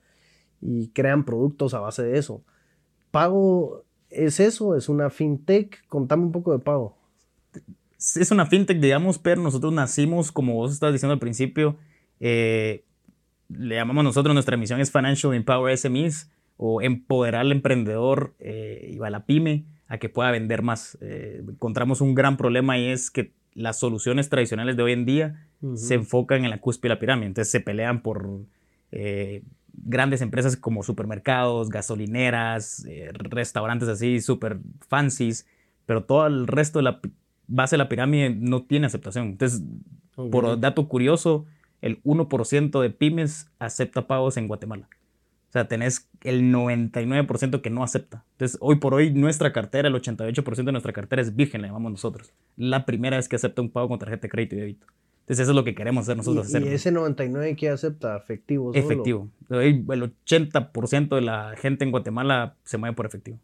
y 0.61 0.89
crean 0.89 1.25
productos 1.25 1.73
a 1.73 1.79
base 1.79 2.03
de 2.03 2.17
eso. 2.17 2.43
Pago 3.11 3.83
es 4.09 4.39
eso, 4.39 4.75
es 4.75 4.89
una 4.89 5.09
fintech. 5.09 5.85
Contame 5.87 6.23
un 6.23 6.31
poco 6.31 6.51
de 6.51 6.59
Pago. 6.59 6.97
Es 7.97 8.31
una 8.31 8.45
fintech, 8.45 8.79
digamos, 8.79 9.17
pero 9.17 9.41
nosotros 9.41 9.73
nacimos, 9.73 10.31
como 10.31 10.55
vos 10.55 10.71
estabas 10.71 10.93
diciendo 10.93 11.13
al 11.13 11.19
principio, 11.19 11.77
eh, 12.19 12.83
le 13.49 13.75
llamamos 13.75 14.03
nosotros, 14.03 14.33
nuestra 14.33 14.57
misión 14.57 14.79
es 14.79 14.91
Financial 14.91 15.33
Empower 15.33 15.77
SMEs 15.77 16.29
o 16.57 16.81
empoderar 16.81 17.41
al 17.41 17.51
emprendedor 17.51 18.35
eh, 18.39 18.93
y 18.93 19.03
a 19.03 19.09
la 19.09 19.25
pyme 19.25 19.65
a 19.93 19.99
que 19.99 20.09
pueda 20.09 20.31
vender 20.31 20.63
más. 20.63 20.97
Eh, 21.01 21.43
encontramos 21.47 22.01
un 22.01 22.15
gran 22.15 22.35
problema 22.35 22.79
y 22.79 22.87
es 22.87 23.11
que 23.11 23.31
las 23.53 23.77
soluciones 23.77 24.27
tradicionales 24.27 24.75
de 24.75 24.81
hoy 24.81 24.91
en 24.91 25.05
día 25.05 25.47
se 25.75 25.93
enfocan 25.93 26.43
en 26.43 26.49
la 26.49 26.59
cúspide 26.59 26.89
de 26.89 26.95
la 26.95 26.99
pirámide. 26.99 27.27
Entonces 27.27 27.51
se 27.51 27.59
pelean 27.59 28.01
por 28.01 28.27
eh, 28.91 29.43
grandes 29.71 30.21
empresas 30.21 30.57
como 30.57 30.81
supermercados, 30.81 31.69
gasolineras, 31.69 32.83
eh, 32.85 33.11
restaurantes 33.13 33.87
así 33.87 34.19
súper 34.19 34.57
fancies, 34.87 35.45
pero 35.85 36.03
todo 36.03 36.25
el 36.25 36.47
resto 36.47 36.79
de 36.79 36.83
la 36.83 36.99
base 37.45 37.75
de 37.75 37.77
la 37.77 37.87
pirámide 37.87 38.31
no 38.31 38.63
tiene 38.63 38.87
aceptación. 38.87 39.27
Entonces, 39.27 39.61
por 40.15 40.59
dato 40.59 40.87
curioso, 40.87 41.45
el 41.81 42.01
1% 42.01 42.81
de 42.81 42.89
pymes 42.89 43.47
acepta 43.59 44.07
pagos 44.07 44.37
en 44.37 44.47
Guatemala. 44.47 44.89
O 45.53 45.55
sea, 45.55 45.67
tenés 45.67 46.09
el 46.23 46.51
99% 46.51 47.61
que 47.61 47.69
no 47.69 47.83
acepta. 47.83 48.25
Entonces, 48.31 48.57
hoy 48.59 48.77
por 48.77 48.95
hoy 48.95 49.13
nuestra 49.13 49.53
cartera, 49.53 49.87
el 49.87 49.93
88% 49.93 50.63
de 50.63 50.71
nuestra 50.71 50.93
cartera 50.93 51.21
es 51.21 51.35
virgen, 51.35 51.61
le 51.61 51.67
llamamos 51.67 51.91
nosotros. 51.91 52.33
La 52.57 52.87
primera 52.87 53.17
vez 53.17 53.29
que 53.29 53.35
acepta 53.35 53.61
un 53.61 53.69
pago 53.69 53.87
con 53.87 53.99
tarjeta 53.99 54.23
de 54.23 54.29
crédito 54.29 54.55
y 54.55 54.59
débito. 54.61 54.87
Entonces, 55.19 55.43
eso 55.43 55.51
es 55.51 55.55
lo 55.55 55.63
que 55.63 55.75
queremos 55.75 56.05
hacer 56.05 56.17
nosotros. 56.17 56.47
¿Y, 56.47 56.57
hacer. 56.57 56.63
¿y 56.63 56.73
ese 56.73 56.91
99% 56.91 57.55
que 57.55 57.69
acepta? 57.69 58.17
¿Efectivo? 58.17 58.73
Solo? 58.73 58.83
Efectivo. 58.83 59.29
Hoy 59.51 59.85
el 59.87 60.15
80% 60.25 61.13
de 61.13 61.21
la 61.21 61.53
gente 61.55 61.85
en 61.85 61.91
Guatemala 61.91 62.55
se 62.63 62.79
mueve 62.79 62.95
por 62.95 63.05
efectivo. 63.05 63.37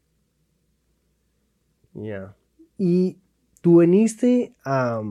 Ya. 1.93 2.35
Y 2.79 3.19
tú 3.61 3.77
veniste 3.77 4.55
a... 4.65 5.03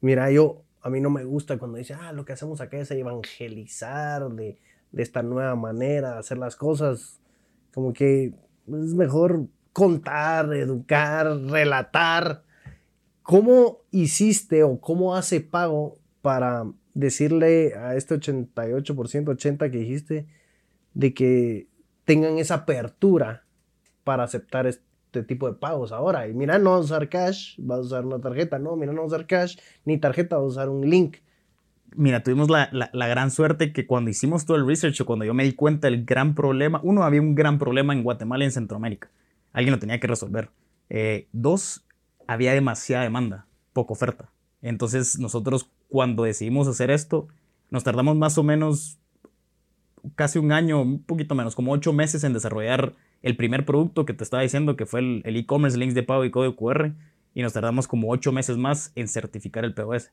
Mira, 0.00 0.30
yo, 0.30 0.62
a 0.80 0.90
mí 0.90 1.00
no 1.00 1.10
me 1.10 1.24
gusta 1.24 1.58
cuando 1.58 1.76
dice, 1.76 1.94
ah, 1.94 2.12
lo 2.12 2.24
que 2.24 2.34
hacemos 2.34 2.60
acá 2.60 2.78
es 2.78 2.88
evangelizar 2.92 4.28
de 4.28 4.58
de 4.92 5.02
esta 5.02 5.22
nueva 5.22 5.54
manera 5.56 6.12
de 6.12 6.18
hacer 6.18 6.38
las 6.38 6.56
cosas. 6.56 7.20
Como 7.74 7.92
que 7.92 8.34
es 8.66 8.94
mejor 8.94 9.46
contar, 9.72 10.52
educar, 10.54 11.26
relatar. 11.42 12.42
¿Cómo 13.22 13.78
hiciste 13.90 14.62
o 14.62 14.80
cómo 14.80 15.14
hace 15.14 15.40
pago 15.40 15.98
para 16.22 16.64
decirle 16.94 17.74
a 17.74 17.94
este 17.94 18.16
88%, 18.16 18.74
80% 18.74 19.70
que 19.70 19.78
dijiste, 19.78 20.26
de 20.94 21.14
que 21.14 21.68
tengan 22.04 22.38
esa 22.38 22.54
apertura 22.54 23.44
para 24.02 24.24
aceptar 24.24 24.66
este 24.66 25.22
tipo 25.22 25.46
de 25.46 25.56
pagos 25.56 25.92
ahora. 25.92 26.26
Y 26.26 26.34
mira, 26.34 26.58
no 26.58 26.70
vas 26.70 26.80
a 26.80 26.84
usar 26.84 27.08
cash, 27.08 27.54
vas 27.58 27.78
a 27.78 27.82
usar 27.82 28.06
una 28.06 28.20
tarjeta. 28.20 28.58
No, 28.58 28.74
mira, 28.76 28.92
no 28.92 29.02
vas 29.02 29.12
a 29.12 29.16
usar 29.16 29.26
cash 29.26 29.58
ni 29.84 29.98
tarjeta, 29.98 30.36
vas 30.36 30.44
a 30.44 30.48
usar 30.48 30.68
un 30.70 30.88
link. 30.88 31.18
Mira, 31.96 32.22
tuvimos 32.22 32.50
la, 32.50 32.68
la, 32.72 33.06
gran 33.08 33.30
suerte 33.30 33.72
que 33.72 33.86
cuando 33.86 34.10
hicimos 34.10 34.44
todo 34.44 34.56
el 34.56 34.66
research 34.66 35.00
o 35.00 35.06
cuando 35.06 35.24
yo 35.24 35.34
me 35.34 35.44
di 35.44 35.52
cuenta 35.52 35.88
del 35.88 36.04
gran 36.04 36.34
problema, 36.34 36.80
uno, 36.82 37.02
había 37.02 37.20
un 37.20 37.34
gran 37.34 37.58
problema 37.58 37.92
en 37.92 38.02
Guatemala 38.02 38.44
y 38.44 38.46
en 38.46 38.52
Centroamérica. 38.52 39.10
Alguien 39.52 39.72
lo 39.72 39.78
tenía 39.78 39.98
que 39.98 40.06
resolver. 40.06 40.50
Eh, 40.90 41.28
dos, 41.32 41.86
había 42.26 42.52
demasiada 42.52 43.04
demanda, 43.04 43.46
poca 43.72 43.92
oferta. 43.92 44.30
Entonces 44.60 45.18
nosotros 45.18 45.70
cuando 45.88 46.24
decidimos 46.24 46.68
hacer 46.68 46.90
esto, 46.90 47.28
nos 47.70 47.84
tardamos 47.84 48.16
más 48.16 48.38
o 48.38 48.42
menos 48.42 48.98
casi 50.14 50.38
un 50.38 50.52
año, 50.52 50.82
un 50.82 51.02
poquito 51.02 51.34
menos, 51.34 51.54
como 51.54 51.72
ocho 51.72 51.92
meses 51.92 52.24
en 52.24 52.32
desarrollar 52.32 52.94
el 53.22 53.36
primer 53.36 53.64
producto 53.64 54.04
que 54.04 54.14
te 54.14 54.24
estaba 54.24 54.42
diciendo, 54.42 54.76
que 54.76 54.86
fue 54.86 55.00
el 55.00 55.36
e-commerce, 55.36 55.76
links 55.76 55.94
de 55.94 56.02
pago 56.02 56.24
y 56.24 56.30
código 56.30 56.56
QR, 56.56 56.92
y 57.34 57.42
nos 57.42 57.52
tardamos 57.52 57.88
como 57.88 58.10
ocho 58.10 58.32
meses 58.32 58.56
más 58.56 58.92
en 58.94 59.08
certificar 59.08 59.64
el 59.64 59.74
POS. 59.74 60.10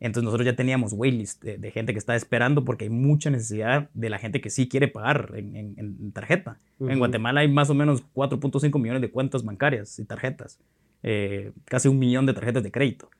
Entonces 0.00 0.24
nosotros 0.24 0.46
ya 0.46 0.56
teníamos 0.56 0.94
waitlist 0.94 1.44
de, 1.44 1.70
gente 1.70 1.92
que 1.92 1.98
está 1.98 2.16
esperando 2.16 2.64
porque 2.64 2.84
hay 2.84 2.90
mucha 2.90 3.28
necesidad 3.28 3.90
de 3.92 4.08
la 4.08 4.18
gente 4.18 4.40
que 4.40 4.48
sí 4.48 4.66
quiere 4.66 4.88
pagar 4.88 5.32
en, 5.36 6.12
tarjeta. 6.12 6.58
En 6.80 6.98
Guatemala 6.98 7.40
hay 7.40 7.48
más 7.48 7.68
o 7.68 7.74
menos 7.74 8.02
4.5 8.14 8.80
millones 8.80 9.02
de 9.02 9.10
cuentas 9.10 9.44
bancarias 9.44 9.98
y 9.98 10.06
tarjetas. 10.06 10.58
Eh, 11.02 11.52
casi 11.66 11.88
un 11.88 11.98
millón 11.98 12.24
de 12.24 12.32
tarjetas 12.32 12.62
de 12.62 12.70
crédito. 12.70 13.10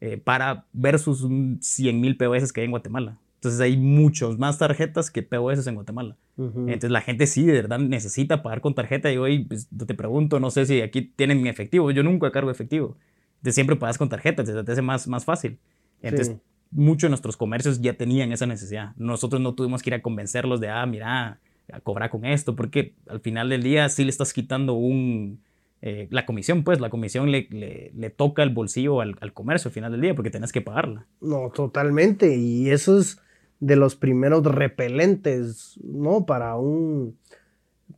Eh, 0.00 0.16
para 0.16 0.66
versus 0.72 1.26
100 1.60 2.00
mil 2.00 2.16
POS 2.16 2.52
que 2.52 2.60
hay 2.60 2.66
en 2.66 2.70
Guatemala. 2.70 3.18
Entonces 3.36 3.60
hay 3.60 3.76
muchos 3.76 4.38
más 4.38 4.56
tarjetas 4.58 5.10
que 5.10 5.22
POS 5.22 5.66
en 5.66 5.74
Guatemala. 5.74 6.16
Entonces 6.36 6.90
la 6.90 7.00
gente 7.00 7.26
sí 7.26 7.44
de 7.44 7.52
verdad 7.52 7.78
necesita 7.78 8.42
pagar 8.42 8.60
con 8.60 8.74
tarjeta 8.74 9.12
y 9.12 9.18
hoy 9.18 9.44
pues, 9.44 9.68
te 9.68 9.94
pregunto, 9.94 10.40
no 10.40 10.50
sé 10.50 10.66
si 10.66 10.80
aquí 10.80 11.02
tienen 11.02 11.46
efectivo, 11.46 11.90
yo 11.90 12.02
nunca 12.02 12.30
cargo 12.30 12.50
efectivo. 12.50 12.96
De 13.40 13.52
siempre 13.52 13.76
pagas 13.76 13.98
con 13.98 14.08
tarjeta, 14.08 14.42
te 14.44 14.72
hace 14.72 14.82
más, 14.82 15.06
más 15.08 15.24
fácil. 15.24 15.58
Entonces 16.08 16.36
muchos 16.70 17.02
de 17.02 17.10
nuestros 17.10 17.36
comercios 17.36 17.80
ya 17.80 17.94
tenían 17.94 18.32
esa 18.32 18.46
necesidad. 18.46 18.94
Nosotros 18.96 19.40
no 19.40 19.54
tuvimos 19.54 19.82
que 19.82 19.90
ir 19.90 19.94
a 19.94 20.02
convencerlos 20.02 20.60
de, 20.60 20.68
ah, 20.68 20.84
mira, 20.86 21.38
a 21.72 21.80
cobrar 21.80 22.10
con 22.10 22.24
esto, 22.24 22.54
porque 22.56 22.94
al 23.08 23.20
final 23.20 23.48
del 23.48 23.62
día 23.62 23.88
sí 23.88 24.04
le 24.04 24.10
estás 24.10 24.32
quitando 24.32 24.74
un, 24.74 25.40
eh, 25.80 26.08
la 26.10 26.26
comisión, 26.26 26.64
pues, 26.64 26.80
la 26.80 26.90
comisión 26.90 27.30
le, 27.30 27.48
le, 27.50 28.10
toca 28.10 28.42
el 28.42 28.50
bolsillo 28.50 29.00
al, 29.00 29.16
al, 29.20 29.32
comercio 29.32 29.68
al 29.68 29.72
final 29.72 29.92
del 29.92 30.00
día 30.00 30.14
porque 30.14 30.30
tienes 30.30 30.52
que 30.52 30.60
pagarla. 30.60 31.06
No, 31.20 31.50
totalmente. 31.54 32.36
Y 32.36 32.70
eso 32.70 32.98
es 32.98 33.20
de 33.60 33.76
los 33.76 33.94
primeros 33.94 34.44
repelentes, 34.44 35.78
¿no? 35.82 36.26
Para 36.26 36.56
un, 36.56 37.16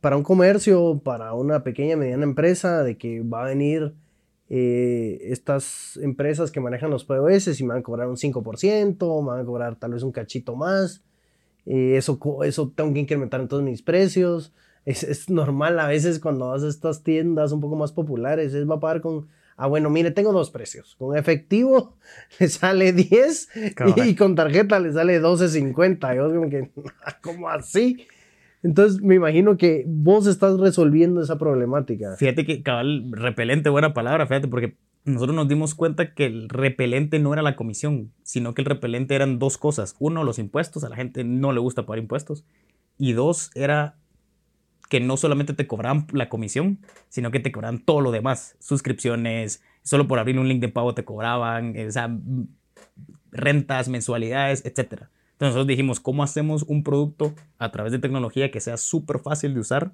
para 0.01 0.17
un 0.17 0.23
comercio, 0.23 1.01
para 1.03 1.33
una 1.33 1.63
pequeña, 1.63 1.97
mediana 1.97 2.23
empresa, 2.23 2.83
de 2.83 2.97
que 2.97 3.21
va 3.21 3.43
a 3.43 3.47
venir 3.47 3.93
eh, 4.49 5.19
estas 5.23 5.97
empresas 5.97 6.51
que 6.51 6.59
manejan 6.59 6.89
los 6.89 7.03
POS 7.03 7.59
y 7.59 7.63
me 7.63 7.69
van 7.69 7.79
a 7.79 7.83
cobrar 7.83 8.07
un 8.07 8.17
5%, 8.17 9.21
me 9.21 9.27
van 9.27 9.39
a 9.41 9.45
cobrar 9.45 9.75
tal 9.75 9.93
vez 9.93 10.03
un 10.03 10.11
cachito 10.11 10.55
más. 10.55 11.03
Eh, 11.65 11.97
eso, 11.97 12.19
eso 12.43 12.71
tengo 12.73 12.93
que 12.93 12.99
incrementar 12.99 13.41
en 13.41 13.47
todos 13.47 13.63
mis 13.63 13.81
precios 13.81 14.53
es, 14.87 15.29
normal 15.29 15.79
a 15.79 15.87
veces 15.87 16.19
cuando 16.19 16.47
vas 16.47 16.63
a 16.63 16.69
estas 16.69 17.03
tiendas 17.03 17.51
un 17.51 17.59
poco 17.59 17.75
más 17.75 17.91
populares, 17.91 18.53
es 18.53 18.69
va 18.69 18.75
a 18.75 18.79
pagar 18.79 19.01
con, 19.01 19.27
ah, 19.57 19.67
bueno, 19.67 19.89
mire, 19.89 20.11
tengo 20.11 20.31
dos 20.31 20.49
precios. 20.49 20.95
Con 20.97 21.17
efectivo 21.17 21.97
le 22.39 22.47
sale 22.47 22.93
10 22.93 23.49
y, 23.97 24.15
con 24.15 24.35
tarjeta 24.35 24.79
le 24.79 24.93
sale 24.93 25.21
12.50. 25.21 26.15
Yo 26.15 26.33
como 26.33 26.49
que, 26.49 26.71
¿cómo 27.21 27.49
así? 27.49 28.07
Entonces 28.63 29.01
me 29.01 29.15
imagino 29.15 29.57
que 29.57 29.85
vos 29.87 30.27
estás 30.27 30.59
resolviendo 30.59 31.21
esa 31.21 31.37
problemática. 31.37 32.15
Fíjate 32.17 32.45
que, 32.45 32.63
cabal, 32.63 33.11
repelente, 33.11 33.69
buena 33.69 33.93
palabra, 33.93 34.25
fíjate, 34.27 34.47
porque 34.47 34.75
nosotros 35.05 35.35
nos 35.35 35.47
dimos 35.47 35.75
cuenta 35.75 36.13
que 36.13 36.25
el 36.25 36.49
repelente 36.49 37.19
no 37.19 37.33
era 37.33 37.41
la 37.41 37.55
comisión, 37.55 38.11
sino 38.23 38.53
que 38.53 38.61
el 38.61 38.65
repelente 38.65 39.15
eran 39.15 39.39
dos 39.39 39.57
cosas. 39.57 39.95
Uno, 39.99 40.23
los 40.23 40.39
impuestos, 40.39 40.83
a 40.83 40.89
la 40.89 40.95
gente 40.95 41.23
no 41.23 41.53
le 41.53 41.59
gusta 41.59 41.85
pagar 41.85 41.99
impuestos. 41.99 42.43
Y 42.97 43.13
dos, 43.13 43.51
era 43.55 43.95
que 44.89 44.99
no 44.99 45.17
solamente 45.17 45.53
te 45.53 45.67
cobran 45.67 46.07
la 46.11 46.29
comisión, 46.29 46.79
sino 47.09 47.31
que 47.31 47.39
te 47.39 47.51
cobran 47.51 47.79
todo 47.79 48.01
lo 48.01 48.11
demás, 48.11 48.55
suscripciones, 48.59 49.61
solo 49.83 50.07
por 50.07 50.19
abrir 50.19 50.39
un 50.39 50.47
link 50.47 50.61
de 50.61 50.69
pago 50.69 50.93
te 50.93 51.05
cobraban, 51.05 51.73
eh, 51.75 51.89
rentas, 53.31 53.89
mensualidades, 53.89 54.65
etc. 54.65 55.03
Entonces 55.37 55.53
nosotros 55.53 55.67
dijimos, 55.67 55.99
¿cómo 55.99 56.23
hacemos 56.23 56.63
un 56.63 56.83
producto 56.83 57.35
a 57.59 57.71
través 57.71 57.91
de 57.91 57.99
tecnología 57.99 58.49
que 58.49 58.59
sea 58.59 58.75
súper 58.75 59.19
fácil 59.19 59.53
de 59.53 59.59
usar 59.59 59.91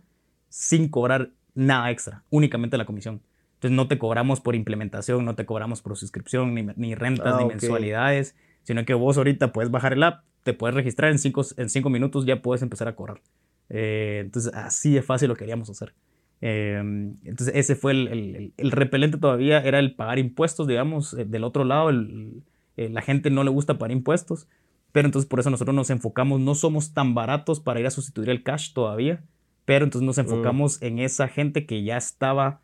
sin 0.48 0.88
cobrar 0.88 1.32
nada 1.54 1.92
extra, 1.92 2.24
únicamente 2.30 2.78
la 2.78 2.86
comisión? 2.86 3.22
Entonces 3.56 3.76
no 3.76 3.90
te 3.90 3.98
cobramos 3.98 4.40
por 4.40 4.56
implementación, 4.56 5.26
no 5.26 5.36
te 5.36 5.46
cobramos 5.46 5.82
por 5.82 5.98
suscripción, 5.98 6.56
ni, 6.78 6.96
rentas, 6.96 7.36
ni 7.36 7.44
ah, 7.44 7.48
mensualidades, 7.48 8.38
sino 8.64 8.86
que 8.86 8.94
vos 8.94 9.18
ahorita 9.18 9.52
puedes 9.52 9.70
bajar 9.70 9.92
el 9.92 10.04
app, 10.04 10.24
te 10.44 10.54
puedes 10.54 10.76
registrar 10.76 11.12
en 11.12 11.20
cinco, 11.20 11.44
en 11.58 11.70
cinco 11.70 11.90
minutos, 11.90 12.26
ya 12.26 12.42
puedes 12.42 12.62
empezar 12.62 12.88
a 12.88 12.96
cobrar. 12.96 13.20
Eh, 13.68 14.22
entonces, 14.24 14.54
así 14.54 14.94
de 14.94 15.02
fácil 15.02 15.28
lo 15.28 15.36
queríamos 15.36 15.70
hacer. 15.70 15.94
Em, 16.40 17.18
entonces, 17.26 17.54
ese 17.54 17.76
fue 17.76 17.92
el, 17.92 18.54
el, 18.56 18.72
repelente 18.72 19.18
todavía, 19.18 19.60
era 19.60 19.80
el 19.80 19.94
pagar 19.94 20.20
impuestos, 20.20 20.68
digamos, 20.68 21.14
eh, 21.14 21.26
del 21.26 21.44
otro 21.44 21.66
lado, 21.66 21.90
eh, 21.90 22.90
la 22.90 23.02
gente 23.02 23.30
no 23.30 23.44
le 23.44 23.50
gusta 23.50 23.78
pagar 23.78 23.92
impuestos, 23.92 24.48
pero 24.94 25.10
entonces 25.10 25.28
por 25.28 25.42
eso 25.42 25.50
nosotros 25.50 25.76
nos 25.76 25.90
enfocamos, 25.90 26.40
no 26.40 26.56
somos 26.56 26.94
tan 26.94 27.14
baratos 27.14 27.60
para 27.60 27.82
ir 27.82 27.88
a 27.88 27.92
sustituir 27.92 28.30
el 28.30 28.42
cash 28.42 28.72
todavía, 28.72 29.22
pero 29.66 29.84
entonces 29.84 30.06
nos 30.06 30.18
mm. 30.18 30.22
enfocamos 30.22 30.82
en 30.82 31.00
esa 31.00 31.28
gente 31.28 31.66
que 31.66 31.84
ya 31.84 31.98
estaba 31.98 32.62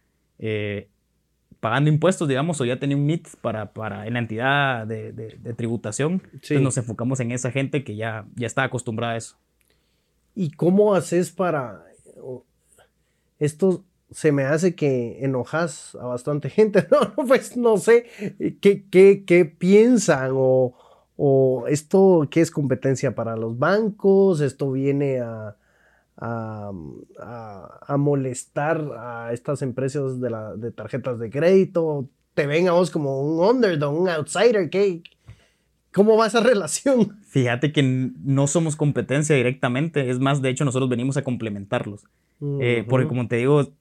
pagando 1.59 1.89
impuestos, 1.89 2.27
digamos, 2.27 2.61
o 2.61 2.65
ya 2.65 2.79
tenía 2.79 2.95
un 2.95 3.05
NIT 3.05 3.27
para, 3.41 3.73
para, 3.73 4.07
en 4.07 4.13
la 4.13 4.19
entidad 4.19 4.87
de, 4.87 5.11
de, 5.11 5.53
tributación. 5.53 6.21
Entonces 6.25 6.61
nos 6.61 6.77
enfocamos 6.77 7.19
en 7.19 7.31
esa 7.31 7.51
gente 7.51 7.83
que 7.83 7.95
ya, 7.95 8.25
ya 8.35 8.47
está 8.47 8.63
acostumbrada 8.63 9.13
a 9.13 9.17
eso. 9.17 9.35
¿Y 10.35 10.51
cómo 10.51 10.95
haces 10.95 11.31
para... 11.31 11.83
Esto 13.39 13.83
se 14.11 14.31
me 14.31 14.43
hace 14.43 14.75
que 14.75 15.23
enojas 15.23 15.95
a 15.95 16.05
bastante 16.05 16.49
gente. 16.49 16.87
No, 16.89 17.13
pues 17.27 17.57
no 17.57 17.77
sé 17.77 18.05
qué, 18.61 18.85
qué, 18.89 19.23
qué 19.25 19.45
piensan 19.45 20.31
o, 20.33 20.75
o, 21.21 21.65
esto 21.67 22.27
qué 22.31 22.39
es 22.39 22.49
competencia 22.49 23.13
para 23.13 23.35
los 23.35 23.59
bancos, 23.59 24.39
esto 24.39 24.71
viene 24.71 25.19
a, 25.19 25.57
a, 26.15 26.71
a, 27.87 27.97
molestar 27.97 28.81
a 28.97 29.33
estas 29.33 29.61
empresas 29.61 30.21
de, 30.21 30.29
la, 30.29 30.55
de 30.55 30.71
tarjetas 30.71 31.19
de 31.19 31.29
crédito, 31.29 32.07
te 32.33 32.47
ven 32.47 32.69
a 32.69 32.71
vos 32.71 32.89
como 32.89 33.21
un 33.21 33.39
underdog, 33.39 33.99
un 33.99 34.07
outsider, 34.07 34.69
¿qué, 34.69 35.03
¿Cómo 35.91 36.15
va 36.15 36.27
esa 36.27 36.39
relación? 36.43 37.19
Fíjate 37.23 37.73
que 37.73 37.83
no 37.83 38.47
somos 38.47 38.75
competencia 38.75 39.35
directamente, 39.35 40.09
es 40.09 40.19
más, 40.19 40.41
de 40.41 40.49
hecho 40.49 40.63
nosotros 40.63 40.89
venimos 40.89 41.17
a 41.17 41.23
complementarlos. 41.23 42.05
Eh, 42.61 42.85
porque 42.87 43.09
como 43.09 43.27
te 43.27 43.35
digo, 43.35 43.73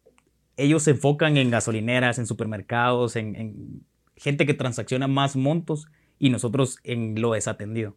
ellos 0.56 0.82
se 0.82 0.90
enfocan 0.90 1.36
en 1.36 1.52
gasolineras, 1.52 2.18
en 2.18 2.26
supermercados, 2.26 3.14
en, 3.14 3.84
gente 4.16 4.46
que 4.46 4.54
transacciona 4.54 5.06
más 5.06 5.36
montos 5.36 5.86
y 6.18 6.30
nosotros 6.30 6.78
en 6.84 7.20
lo 7.20 7.32
desatendido. 7.32 7.96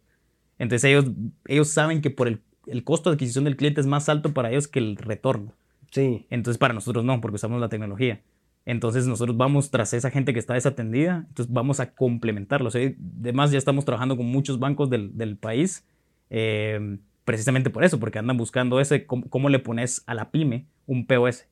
Entonces 0.58 0.90
ellos, 0.90 1.06
ellos 1.46 1.68
saben 1.68 2.00
que 2.00 2.10
por 2.10 2.28
el, 2.28 2.40
el 2.66 2.84
costo 2.84 3.10
de 3.10 3.14
adquisición 3.14 3.44
del 3.44 3.56
cliente 3.56 3.80
es 3.80 3.86
más 3.86 4.08
alto 4.08 4.32
para 4.32 4.50
ellos 4.50 4.68
que 4.68 4.78
el 4.78 4.96
retorno. 4.96 5.52
Sí. 5.90 6.26
Entonces 6.30 6.58
para 6.58 6.74
nosotros 6.74 7.04
no, 7.04 7.20
porque 7.20 7.36
usamos 7.36 7.60
la 7.60 7.68
tecnología. 7.68 8.20
Entonces 8.64 9.06
nosotros 9.06 9.36
vamos 9.36 9.70
tras 9.70 9.92
esa 9.92 10.10
gente 10.10 10.32
que 10.32 10.38
está 10.38 10.54
desatendida, 10.54 11.24
entonces 11.28 11.52
vamos 11.52 11.80
a 11.80 11.94
complementarlos. 11.94 12.76
Además 12.76 13.50
ya 13.50 13.58
estamos 13.58 13.84
trabajando 13.84 14.16
con 14.16 14.26
muchos 14.26 14.58
bancos 14.58 14.88
del, 14.88 15.16
del 15.16 15.36
país, 15.36 15.84
eh, 16.30 16.98
precisamente 17.24 17.70
por 17.70 17.82
eso, 17.82 17.98
porque 17.98 18.18
andan 18.18 18.36
buscando 18.36 18.80
ese, 18.80 19.04
cómo, 19.06 19.48
le 19.48 19.58
pones 19.58 20.04
a 20.06 20.14
la 20.14 20.30
pyme 20.30 20.66
un 20.86 21.06
POS. 21.06 21.46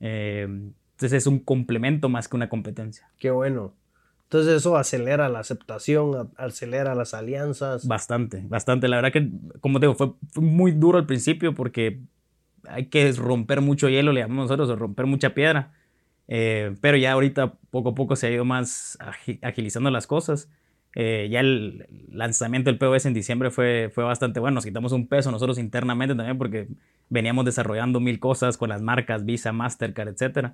Eh, 0.00 0.42
entonces 0.98 1.12
es 1.12 1.26
un 1.28 1.38
complemento 1.38 2.08
más 2.08 2.26
que 2.26 2.36
una 2.36 2.48
competencia. 2.48 3.08
Qué 3.18 3.30
bueno. 3.30 3.72
Entonces 4.28 4.56
eso 4.56 4.76
acelera 4.76 5.28
la 5.28 5.40
aceptación, 5.40 6.30
acelera 6.36 6.94
las 6.94 7.14
alianzas. 7.14 7.88
Bastante, 7.88 8.44
bastante. 8.46 8.86
La 8.88 8.96
verdad 8.96 9.12
que, 9.12 9.30
como 9.60 9.80
te 9.80 9.86
digo, 9.86 9.94
fue, 9.94 10.12
muy 10.36 10.72
duro 10.72 10.98
al 10.98 11.06
principio 11.06 11.54
porque 11.54 12.00
hay 12.64 12.86
que 12.86 13.10
romper 13.12 13.62
mucho 13.62 13.88
hielo, 13.88 14.12
le 14.12 14.20
llamamos 14.20 14.50
nosotros, 14.50 14.78
romper 14.78 15.06
mucha 15.06 15.34
piedra 15.34 15.72
eh, 16.28 16.76
pero 16.82 16.98
ya 16.98 17.12
ahorita 17.12 17.54
poco 17.70 17.90
a 17.90 17.94
poco 17.94 18.14
se 18.14 18.26
ha 18.26 18.30
ido 18.30 18.44
más 18.44 18.98
agilizando 19.42 19.90
las 19.90 20.06
cosas. 20.06 20.50
Eh, 20.94 21.28
ya 21.30 21.40
el 21.40 21.86
lanzamiento 22.10 22.70
del 22.70 22.78
POS 22.78 23.06
en 23.06 23.14
diciembre 23.14 23.50
fue, 23.50 23.90
fue 23.94 24.04
bastante 24.04 24.40
bueno. 24.40 24.56
Nos 24.56 24.64
quitamos 24.64 24.92
un 24.92 25.06
peso 25.06 25.30
nosotros 25.30 25.58
internamente 25.58 26.14
también 26.14 26.38
porque 26.38 26.68
veníamos 27.08 27.44
desarrollando 27.44 28.00
mil 28.00 28.18
cosas 28.18 28.56
con 28.56 28.68
las 28.68 28.82
marcas 28.82 29.24
Visa, 29.24 29.52
Mastercard, 29.52 30.08
etc. 30.08 30.52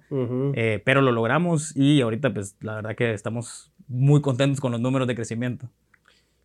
Eh, 0.55 0.83
pero 0.85 1.03
lo 1.03 1.13
logramos 1.13 1.77
y 1.77 2.01
ahorita 2.01 2.35
pues 2.35 2.57
la 2.61 2.77
verdad 2.77 2.97
que 2.97 3.13
estamos 3.13 3.73
muy 3.89 4.21
contentos 4.21 4.61
con 4.61 4.73
los 4.73 4.81
números 4.81 5.09
de 5.09 5.15
crecimiento. 5.15 5.69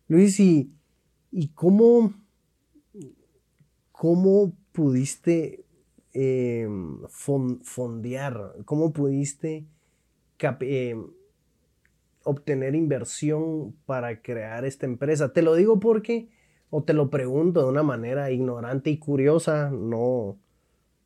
Luis, 0.08 0.38
¿y, 0.40 0.70
y 1.30 1.48
cómo, 1.48 2.12
cómo 3.92 4.52
pudiste 4.72 5.64
em, 6.12 6.98
fondear? 7.62 8.54
¿Cómo 8.64 8.92
pudiste 8.92 9.64
em, 10.38 11.06
obtener 12.30 12.74
inversión 12.74 13.74
para 13.86 14.22
crear 14.22 14.64
esta 14.64 14.86
empresa? 14.86 15.32
Te 15.32 15.42
lo 15.42 15.54
digo 15.54 15.80
porque, 15.80 16.28
o 16.70 16.82
te 16.82 16.94
lo 16.94 17.10
pregunto 17.10 17.62
de 17.62 17.68
una 17.68 17.82
manera 17.82 18.30
ignorante 18.30 18.90
y 18.90 18.98
curiosa, 18.98 19.70
no, 19.70 20.38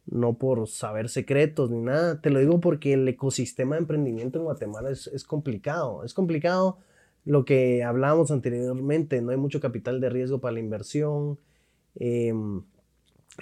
no 0.07 0.39
por 0.39 0.69
saber 0.69 1.09
secretos 1.09 1.71
ni 1.71 1.81
nada, 1.81 2.21
te 2.21 2.31
lo 2.31 2.41
digo 2.41 2.61
porque 2.61 2.93
el 2.93 3.09
ecosistema 3.09 3.77
de 3.77 3.83
emprendimiento 3.83 4.39
en 4.39 4.45
Guatemala 4.45 4.91
es, 4.91 5.25
complicado. 5.25 6.05
Es 6.05 6.15
complicado 6.15 6.79
lo 7.25 7.45
que 7.45 7.83
hablábamos 7.83 8.31
anteriormente, 8.31 9.23
no 9.23 9.31
hay 9.31 9.37
mucho 9.37 9.61
capital 9.61 10.01
de 10.01 10.11
riesgo 10.11 10.41
para 10.41 10.53
la 10.53 10.61
inversión. 10.61 11.39
Em, 11.97 12.63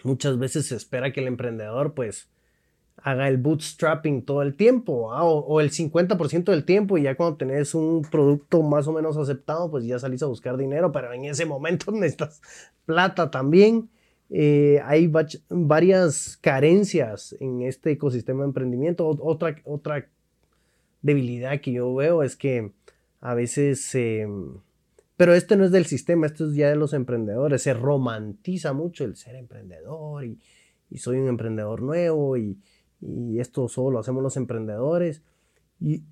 muchas 0.04 0.38
veces 0.38 0.66
se 0.66 0.76
espera 0.76 1.12
que 1.12 1.20
el 1.20 1.26
emprendedor 1.26 1.94
pues 1.94 2.28
haga 2.96 3.28
el 3.28 3.36
bootstrapping 3.36 4.22
todo 4.22 4.42
el 4.42 4.54
tiempo 4.54 5.10
o, 5.12 5.60
el 5.60 5.70
50% 5.70 6.44
del 6.44 6.64
tiempo 6.64 6.98
y 6.98 7.02
ya 7.02 7.16
cuando 7.16 7.36
tenés 7.36 7.74
un 7.74 8.02
producto 8.02 8.62
más 8.62 8.86
o 8.86 8.92
menos 8.92 9.16
aceptado 9.16 9.70
pues 9.70 9.84
ya 9.84 9.98
salís 9.98 10.22
a 10.22 10.26
buscar 10.26 10.56
dinero, 10.56 10.92
pero 10.92 11.12
en 11.12 11.24
ese 11.24 11.46
momento 11.46 11.90
necesitas 11.92 12.40
plata 12.84 13.30
también. 13.30 13.90
Eh, 14.34 14.80
hay 14.84 15.12
varias 15.50 16.38
carencias 16.38 17.36
en 17.38 17.62
este 17.62 17.90
ecosistema 17.90 18.40
de 18.40 18.46
emprendimiento. 18.46 19.06
Otra, 19.06 19.56
otra 19.64 20.08
debilidad 21.02 21.60
que 21.60 21.72
yo 21.72 21.94
veo 21.94 22.22
es 22.22 22.36
que 22.36 22.72
a 23.20 23.34
veces, 23.34 23.94
em, 23.94 24.58
pero 25.16 25.34
este 25.34 25.56
no 25.56 25.64
es 25.64 25.70
del 25.70 25.86
sistema, 25.86 26.26
esto 26.26 26.48
es 26.48 26.56
ya 26.56 26.68
de 26.68 26.76
los 26.76 26.92
emprendedores, 26.92 27.62
se 27.62 27.74
romantiza 27.74 28.72
mucho 28.72 29.04
el 29.04 29.16
ser 29.16 29.36
emprendedor 29.36 30.24
y, 30.24 30.38
soy 30.96 31.16
un 31.18 31.28
emprendedor 31.28 31.80
nuevo 31.80 32.36
y, 32.36 32.58
esto 33.38 33.68
solo 33.68 33.92
lo 33.92 33.98
hacemos 34.00 34.22
los 34.22 34.36
emprendedores. 34.36 35.22
Y, 35.80 36.04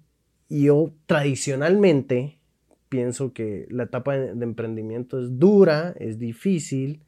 yo 0.48 0.92
tradicionalmente 1.06 2.40
pienso 2.88 3.32
que 3.32 3.68
la 3.70 3.84
etapa 3.84 4.16
de, 4.16 4.44
emprendimiento 4.44 5.20
es 5.20 5.38
dura, 5.38 5.94
es 6.00 6.18
difícil, 6.18 7.04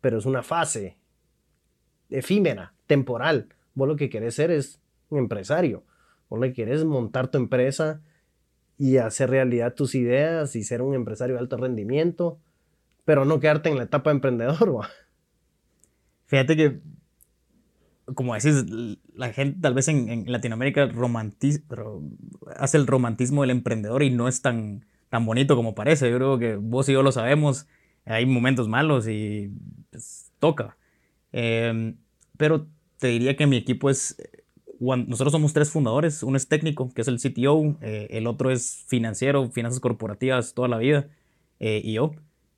pero 0.00 0.16
es 0.16 0.24
una 0.24 0.42
fase 0.42 0.96
efímera, 2.08 2.72
temporal. 2.86 3.48
Vos 3.74 3.86
lo 3.86 3.96
que 3.96 4.08
querés 4.08 4.34
ser 4.34 4.50
es 4.50 4.80
un 5.10 5.18
empresario. 5.18 5.84
Vos 6.30 6.40
lo 6.40 6.46
que 6.46 6.54
querés 6.54 6.86
montar 6.86 7.30
tu 7.30 7.36
empresa, 7.36 8.00
y 8.78 8.98
hacer 8.98 9.30
realidad 9.30 9.74
tus 9.74 9.94
ideas 9.94 10.54
y 10.56 10.62
ser 10.62 10.82
un 10.82 10.94
empresario 10.94 11.36
de 11.36 11.40
alto 11.40 11.56
rendimiento, 11.56 12.38
pero 13.04 13.24
no 13.24 13.40
quedarte 13.40 13.68
en 13.70 13.78
la 13.78 13.84
etapa 13.84 14.10
de 14.10 14.16
emprendedor. 14.16 14.86
Fíjate 16.26 16.56
que, 16.56 16.80
como 18.14 18.34
decís, 18.34 18.64
la 19.14 19.32
gente 19.32 19.58
tal 19.60 19.74
vez 19.74 19.88
en, 19.88 20.30
Latinoamérica 20.30 20.90
hace 22.56 22.76
el 22.76 22.86
romantismo 22.86 23.42
del 23.42 23.50
emprendedor 23.50 24.02
y 24.02 24.10
no 24.10 24.28
es 24.28 24.42
tan, 24.42 24.84
tan 25.08 25.26
bonito 25.26 25.56
como 25.56 25.74
parece. 25.74 26.10
Yo 26.10 26.16
creo 26.16 26.38
que 26.38 26.56
vos 26.56 26.88
y 26.88 26.92
yo 26.92 27.02
lo 27.02 27.12
sabemos, 27.12 27.66
hay 28.04 28.26
momentos 28.26 28.68
malos 28.68 29.08
y 29.08 29.50
pues, 29.90 30.32
toca. 30.38 30.76
Em, 31.32 31.96
pero 32.36 32.68
te 32.98 33.08
diría 33.08 33.36
que 33.36 33.46
mi 33.46 33.56
equipo 33.56 33.90
es 33.90 34.16
nosotros 34.80 35.32
somos 35.32 35.52
tres 35.52 35.70
fundadores, 35.70 36.22
uno 36.22 36.36
es 36.36 36.48
técnico, 36.48 36.90
que 36.92 37.02
es 37.02 37.08
el 37.08 37.18
CTO, 37.18 37.76
eh, 37.80 38.08
el 38.10 38.26
otro 38.26 38.50
es 38.50 38.84
financiero, 38.86 39.50
finanzas 39.50 39.80
corporativas 39.80 40.54
toda 40.54 40.68
la 40.68 40.78
vida, 40.78 41.08
eh, 41.60 41.80
y 41.82 41.94
yo. 41.94 42.12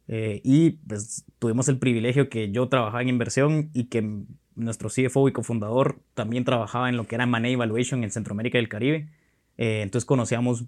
Eh, 0.09 0.41
y 0.43 0.71
pues 0.71 1.27
tuvimos 1.39 1.69
el 1.69 1.79
privilegio 1.79 2.31
que 2.31 2.51
yo 2.51 2.69
trabajaba 2.69 3.03
en 3.03 3.09
inversión 3.09 3.71
y 3.75 3.85
que 3.85 4.25
nuestro 4.59 4.89
CFO 4.91 5.29
y 5.29 5.33
cofundador 5.33 6.01
también 6.15 6.45
trabajaba 6.45 6.89
en 6.89 6.97
lo 6.97 7.07
que 7.07 7.15
era 7.15 7.27
Money 7.27 7.55
Evaluation 7.55 8.05
en 8.05 8.11
Centroamérica 8.11 8.59
y 8.59 8.61
el 8.61 8.69
Caribe. 8.69 9.09
entonces 9.57 10.05
conocíamos 10.05 10.65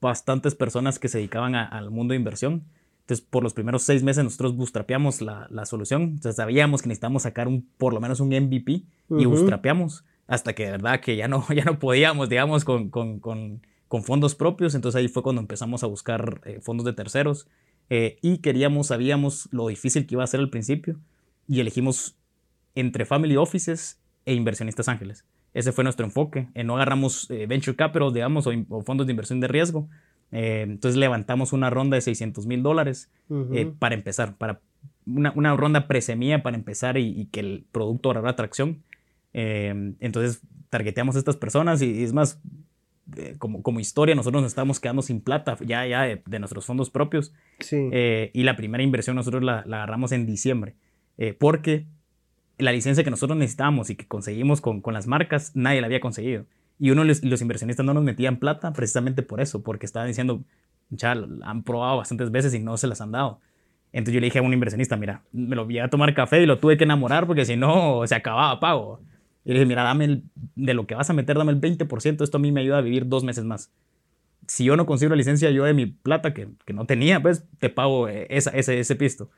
bastantes 0.00 0.54
personas 0.54 0.98
que 0.98 1.08
se 1.08 1.18
dedicaban 1.18 1.54
al 1.54 1.90
mundo 1.90 2.12
de 2.12 2.18
inversión. 2.18 2.64
Entonces, 3.02 3.26
por 3.28 3.42
los 3.42 3.54
primeros 3.54 3.82
seis 3.82 4.02
meses 4.02 4.22
nosotros 4.22 4.56
bootstrapeamos 4.56 5.22
la, 5.22 5.46
la 5.50 5.64
solución. 5.64 6.02
Entonces, 6.02 6.36
sabíamos 6.36 6.82
que 6.82 6.88
necesitábamos 6.88 7.22
sacar 7.22 7.48
un, 7.48 7.68
por 7.78 7.94
lo 7.94 8.00
menos 8.00 8.20
un 8.20 8.28
MVP 8.28 8.82
y 9.10 9.26
uh 9.26 9.88
hasta 10.28 10.54
que 10.54 10.64
de 10.64 10.70
verdad 10.70 11.00
que 11.00 11.16
ya 11.16 11.28
no, 11.28 11.44
ya 11.54 11.64
no 11.64 11.78
podíamos, 11.78 12.28
digamos, 12.28 12.64
con, 12.64 12.90
con, 12.90 13.18
con, 13.18 13.60
con 13.88 14.02
fondos 14.02 14.34
propios. 14.34 14.74
Entonces 14.74 14.98
ahí 14.98 15.08
fue 15.08 15.22
cuando 15.22 15.40
empezamos 15.40 15.82
a 15.82 15.86
buscar 15.86 16.40
eh, 16.44 16.60
fondos 16.62 16.86
de 16.86 16.92
terceros 16.92 17.48
eh, 17.90 18.18
y 18.22 18.38
queríamos, 18.38 18.86
sabíamos 18.86 19.48
lo 19.52 19.66
difícil 19.66 20.06
que 20.06 20.14
iba 20.14 20.24
a 20.24 20.26
ser 20.26 20.40
al 20.40 20.48
principio 20.48 20.98
y 21.48 21.60
elegimos 21.60 22.16
entre 22.74 23.04
family 23.04 23.36
offices 23.36 24.00
e 24.24 24.34
inversionistas 24.34 24.88
ángeles. 24.88 25.24
Ese 25.54 25.72
fue 25.72 25.84
nuestro 25.84 26.06
enfoque. 26.06 26.48
Eh, 26.54 26.64
no 26.64 26.76
agarramos 26.76 27.28
venture 27.48 27.76
capital, 27.76 28.12
digamos, 28.12 28.46
o, 28.46 28.82
fondos 28.82 29.06
de 29.06 29.12
inversión 29.12 29.40
de 29.40 29.48
riesgo. 29.48 29.88
entonces 30.30 30.98
levantamos 30.98 31.52
una 31.52 31.68
ronda 31.68 31.96
de 31.96 32.00
600 32.00 32.46
mil 32.46 32.62
dólares 32.62 33.10
para 33.78 33.94
empezar, 33.94 34.36
para 34.36 34.60
una, 35.04 35.32
una 35.36 35.54
ronda 35.56 35.86
presemía 35.88 36.42
para 36.42 36.56
empezar 36.56 36.96
y, 36.96 37.08
y, 37.08 37.26
que 37.26 37.40
el 37.40 37.64
producto 37.70 38.10
agarrara 38.10 38.30
atracción. 38.30 38.82
Entonces, 39.34 40.42
targeteamos 40.72 41.16
a 41.16 41.18
estas 41.18 41.36
personas 41.36 41.82
y, 41.82 42.02
es 42.02 42.14
más, 42.14 42.40
eh, 43.16 43.34
como, 43.38 43.62
como 43.62 43.78
historia, 43.78 44.14
nosotros 44.14 44.42
nos 44.42 44.52
estábamos 44.52 44.80
quedando 44.80 45.02
sin 45.02 45.20
plata 45.20 45.58
ya, 45.60 45.86
ya 45.86 46.02
de, 46.02 46.38
nuestros 46.38 46.64
fondos 46.64 46.88
propios. 46.88 47.34
Sí. 47.58 47.90
Eh, 47.92 48.30
y 48.32 48.44
la 48.44 48.56
primera 48.56 48.82
inversión 48.82 49.16
nosotros 49.16 49.42
la, 49.42 49.58
agarramos 49.58 50.12
en 50.12 50.24
diciembre, 50.24 50.76
eh, 51.18 51.34
porque 51.38 51.86
la 52.58 52.72
licencia 52.72 53.04
que 53.04 53.10
nosotros 53.10 53.38
necesitábamos 53.38 53.90
y 53.90 53.96
que 53.96 54.06
conseguimos 54.06 54.60
con, 54.60 54.80
con 54.80 54.94
las 54.94 55.06
marcas, 55.06 55.52
nadie 55.54 55.80
la 55.80 55.86
había 55.86 56.00
conseguido. 56.00 56.46
Y 56.78 56.90
uno 56.90 57.04
los, 57.04 57.22
los 57.22 57.40
inversionistas 57.40 57.84
no 57.84 57.94
nos 57.94 58.04
metían 58.04 58.38
plata 58.38 58.72
precisamente 58.72 59.22
por 59.22 59.40
eso, 59.40 59.62
porque 59.62 59.86
estaban 59.86 60.08
diciendo, 60.08 60.42
ya 60.90 61.12
han 61.12 61.62
probado 61.62 61.98
bastantes 61.98 62.30
veces 62.30 62.54
y 62.54 62.58
no 62.58 62.76
se 62.76 62.86
las 62.86 63.00
han 63.00 63.12
dado. 63.12 63.40
Entonces 63.92 64.14
yo 64.14 64.20
le 64.20 64.26
dije 64.26 64.38
a 64.38 64.42
un 64.42 64.52
inversionista, 64.52 64.96
mira, 64.96 65.22
me 65.32 65.54
lo 65.54 65.64
voy 65.64 65.78
a 65.78 65.88
tomar 65.88 66.14
café 66.14 66.42
y 66.42 66.46
lo 66.46 66.58
tuve 66.58 66.76
que 66.76 66.84
enamorar 66.84 67.26
porque 67.26 67.44
si 67.44 67.56
no 67.56 68.06
se 68.06 68.14
acababa 68.14 68.58
pago. 68.58 69.00
Y 69.44 69.50
le 69.50 69.54
dije, 69.54 69.66
mira, 69.66 69.82
dame 69.82 70.22
de 70.54 70.74
lo 70.74 70.86
que 70.86 70.94
vas 70.94 71.10
a 71.10 71.12
meter, 71.12 71.36
dame 71.36 71.52
el 71.52 71.60
20%, 71.60 72.22
esto 72.22 72.36
a 72.36 72.40
mí 72.40 72.52
me 72.52 72.60
ayuda 72.60 72.78
a 72.78 72.80
vivir 72.80 73.06
dos 73.08 73.24
meses 73.24 73.44
más. 73.44 73.70
Si 74.46 74.64
yo 74.64 74.76
no 74.76 74.86
consigo 74.86 75.10
la 75.10 75.16
licencia, 75.16 75.50
yo 75.50 75.64
de 75.64 75.74
mi 75.74 75.86
plata, 75.86 76.32
que, 76.32 76.48
que 76.64 76.72
no 76.72 76.86
tenía, 76.86 77.20
pues 77.20 77.44
te 77.58 77.68
pago 77.68 78.08
eh, 78.08 78.26
esa, 78.30 78.50
ese, 78.50 78.78
ese 78.78 78.96
pisto. 78.96 79.30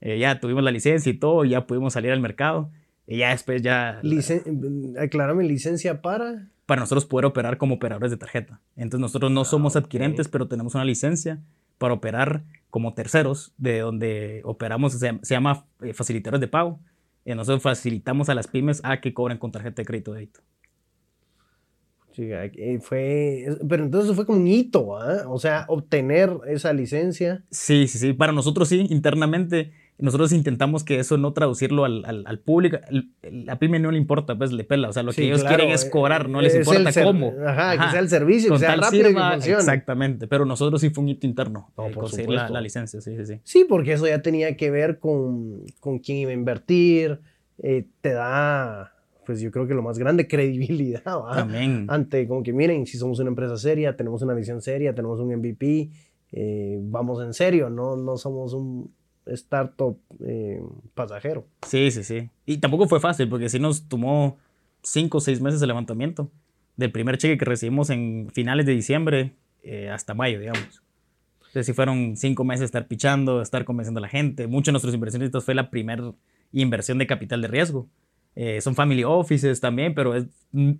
Eh, 0.00 0.18
ya 0.18 0.40
tuvimos 0.40 0.62
la 0.62 0.70
licencia 0.70 1.10
y 1.10 1.14
todo, 1.14 1.44
ya 1.44 1.66
pudimos 1.66 1.92
salir 1.92 2.12
al 2.12 2.20
mercado. 2.20 2.70
Y 3.06 3.18
ya 3.18 3.30
después 3.30 3.60
ya... 3.62 3.98
Licen 4.02 4.94
aclárame, 4.98 5.44
licencia 5.44 6.00
para... 6.00 6.48
Para 6.66 6.82
nosotros 6.82 7.04
poder 7.04 7.26
operar 7.26 7.58
como 7.58 7.74
operadores 7.74 8.12
de 8.12 8.16
tarjeta. 8.16 8.60
Entonces 8.76 9.00
nosotros 9.00 9.32
no 9.32 9.44
somos 9.44 9.74
ah, 9.74 9.80
adquirentes, 9.80 10.28
pero 10.28 10.46
tenemos 10.46 10.76
una 10.76 10.84
licencia 10.84 11.40
para 11.78 11.94
operar 11.94 12.44
como 12.70 12.94
terceros, 12.94 13.52
de 13.58 13.80
donde 13.80 14.42
operamos, 14.44 14.92
se, 14.92 15.18
se 15.22 15.34
llama 15.34 15.66
eh, 15.82 15.92
facilitadores 15.92 16.40
de 16.40 16.46
pago 16.46 16.78
y 17.24 17.34
nosotros 17.34 17.62
facilitamos 17.62 18.28
a 18.28 18.34
las 18.34 18.46
pymes 18.46 18.80
a 18.84 19.00
que 19.00 19.12
cobren 19.12 19.38
con 19.38 19.52
tarjeta 19.52 19.82
de 19.82 19.86
crédito 19.86 20.12
de 20.12 20.20
débito. 20.20 20.40
Sí, 22.12 22.28
fue, 22.80 23.46
pero 23.68 23.84
entonces 23.84 24.14
fue 24.16 24.26
como 24.26 24.40
un 24.40 24.46
hito, 24.46 24.98
¿ah? 24.98 25.24
o 25.28 25.38
sea, 25.38 25.64
obtener 25.68 26.30
esa 26.48 26.72
licencia. 26.72 27.44
Sí, 27.50 27.86
sí, 27.86 27.98
sí, 27.98 28.12
para 28.12 28.32
nosotros 28.32 28.68
sí, 28.68 28.86
internamente, 28.90 29.72
nosotros 30.00 30.32
intentamos 30.32 30.84
que 30.84 30.98
eso 30.98 31.16
no 31.16 31.32
traducirlo 31.32 31.84
al, 31.84 32.04
al, 32.04 32.38
público, 32.38 32.78
la 33.22 33.58
pyme 33.58 33.78
no 33.78 33.90
le 33.90 33.98
importa, 33.98 34.36
pues 34.36 34.52
le 34.52 34.64
pela, 34.64 34.88
o 34.88 34.92
sea, 34.92 35.02
lo 35.02 35.12
que 35.12 35.24
ellos 35.24 35.44
quieren 35.44 35.70
es 35.70 35.84
cobrar, 35.84 36.28
no 36.28 36.40
les 36.40 36.54
importa 36.54 36.92
cómo. 37.02 37.34
Ajá, 37.46 37.84
que 37.84 37.90
sea 37.90 38.00
el 38.00 38.08
servicio, 38.08 38.52
que 38.52 38.58
sea 38.58 38.76
rápido 38.76 39.08
sirva, 39.08 39.34
Exactamente, 39.34 40.26
pero 40.26 40.44
nosotros 40.44 40.80
sí 40.80 40.90
fue 40.90 41.04
un 41.04 41.10
hito 41.10 41.26
interno, 41.26 41.72
eh, 41.78 41.92
conseguir 41.94 42.30
la, 42.30 42.48
la, 42.48 42.60
licencia, 42.60 43.00
sí, 43.00 43.16
sí, 43.16 43.26
sí. 43.26 43.40
Sí, 43.44 43.66
porque 43.68 43.92
eso 43.92 44.06
ya 44.06 44.22
tenía 44.22 44.56
que 44.56 44.70
ver 44.70 44.98
con, 44.98 45.62
con 45.80 45.98
quién 45.98 46.18
iba 46.18 46.30
a 46.30 46.34
invertir, 46.34 47.20
eh, 47.62 47.86
te 48.00 48.12
da 48.12 48.92
pues 49.26 49.40
yo 49.40 49.52
creo 49.52 49.68
que 49.68 49.74
lo 49.74 49.82
más 49.82 49.96
grande, 49.96 50.26
credibilidad, 50.28 51.04
También. 51.04 51.86
Ante, 51.88 52.26
como 52.26 52.42
que 52.42 52.52
miren, 52.52 52.84
si 52.86 52.98
somos 52.98 53.20
una 53.20 53.28
empresa 53.28 53.56
seria, 53.56 53.96
tenemos 53.96 54.22
una 54.22 54.34
visión 54.34 54.60
seria, 54.60 54.92
tenemos 54.92 55.20
un 55.20 55.32
MVP, 55.36 55.90
eh, 56.32 56.78
vamos 56.82 57.22
en 57.24 57.32
serio, 57.32 57.70
no, 57.70 57.96
no 57.96 58.16
somos 58.16 58.54
un 58.54 58.92
startup 59.30 59.98
eh, 60.26 60.60
pasajero. 60.94 61.46
Sí, 61.66 61.90
sí, 61.90 62.04
sí. 62.04 62.30
Y 62.46 62.58
tampoco 62.58 62.88
fue 62.88 63.00
fácil, 63.00 63.28
porque 63.28 63.48
sí 63.48 63.58
nos 63.58 63.88
tomó 63.88 64.38
cinco 64.82 65.18
o 65.18 65.20
seis 65.20 65.40
meses 65.40 65.60
el 65.62 65.68
levantamiento 65.68 66.30
del 66.76 66.92
primer 66.92 67.18
cheque 67.18 67.38
que 67.38 67.44
recibimos 67.44 67.90
en 67.90 68.30
finales 68.32 68.66
de 68.66 68.72
diciembre 68.72 69.32
eh, 69.62 69.90
hasta 69.90 70.14
mayo, 70.14 70.40
digamos. 70.40 70.82
Entonces 71.38 71.66
sí 71.66 71.72
fueron 71.72 72.16
cinco 72.16 72.44
meses 72.44 72.66
estar 72.66 72.86
pichando, 72.86 73.42
estar 73.42 73.64
convenciendo 73.64 73.98
a 73.98 74.02
la 74.02 74.08
gente. 74.08 74.46
Muchos 74.46 74.66
de 74.66 74.72
nuestros 74.72 74.94
inversionistas 74.94 75.44
fue 75.44 75.54
la 75.54 75.68
primera 75.68 76.12
inversión 76.52 76.98
de 76.98 77.06
capital 77.06 77.42
de 77.42 77.48
riesgo. 77.48 77.88
Eh, 78.36 78.60
son 78.60 78.74
family 78.76 79.02
offices 79.02 79.60
también, 79.60 79.94
pero 79.94 80.14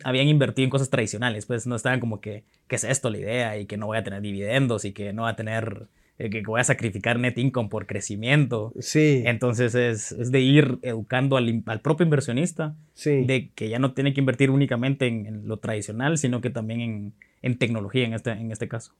habían 0.04 0.28
invertido 0.28 0.64
en 0.64 0.70
cosas 0.70 0.88
tradicionales, 0.88 1.46
pues 1.46 1.66
no 1.66 1.74
estaban 1.74 1.98
como 1.98 2.20
que, 2.20 2.44
¿qué 2.68 2.76
es 2.76 2.84
esto 2.84 3.10
la 3.10 3.18
idea? 3.18 3.58
Y 3.58 3.66
que 3.66 3.76
no 3.76 3.86
voy 3.86 3.98
a 3.98 4.04
tener 4.04 4.22
dividendos 4.22 4.84
y 4.84 4.92
que 4.92 5.12
no 5.12 5.22
va 5.22 5.30
a 5.30 5.36
tener 5.36 5.88
que 6.28 6.42
voy 6.42 6.60
a 6.60 6.64
sacrificar 6.64 7.18
net 7.18 7.38
income 7.38 7.68
por 7.70 7.86
crecimiento. 7.86 8.72
Sí. 8.80 9.22
Entonces 9.24 9.74
es, 9.74 10.12
es 10.12 10.30
de 10.30 10.40
ir 10.40 10.78
educando 10.82 11.36
al, 11.38 11.62
al 11.64 11.80
propio 11.80 12.04
inversionista 12.04 12.74
Sí. 12.92 13.24
de 13.24 13.50
que 13.54 13.70
ya 13.70 13.78
no 13.78 13.94
tiene 13.94 14.12
que 14.12 14.20
invertir 14.20 14.50
únicamente 14.50 15.06
en, 15.06 15.24
en 15.26 15.48
lo 15.48 15.58
tradicional, 15.58 16.18
sino 16.18 16.42
que 16.42 16.50
también 16.50 16.80
en, 16.80 17.12
en 17.40 17.56
tecnología 17.58 18.04
en 18.04 18.12
este, 18.12 18.32
en 18.32 18.50
este 18.52 18.68
caso. 18.68 18.92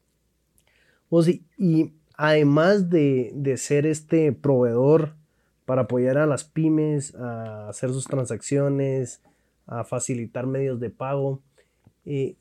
O 1.11 1.22
sí, 1.22 1.42
y 1.59 1.92
además 2.16 2.88
de, 2.88 3.33
de 3.35 3.56
ser 3.56 3.85
este 3.85 4.33
proveedor 4.33 5.14
para 5.66 5.83
apoyar 5.83 6.16
a 6.18 6.26
las 6.26 6.44
pymes 6.44 7.14
a 7.16 7.68
hacer 7.68 7.90
sus 7.90 8.06
transacciones, 8.06 9.20
a 9.66 9.85
facilitar 9.85 10.46
medios 10.46 10.80
de 10.80 10.90
pago, 10.90 11.42
eh, 12.06 12.35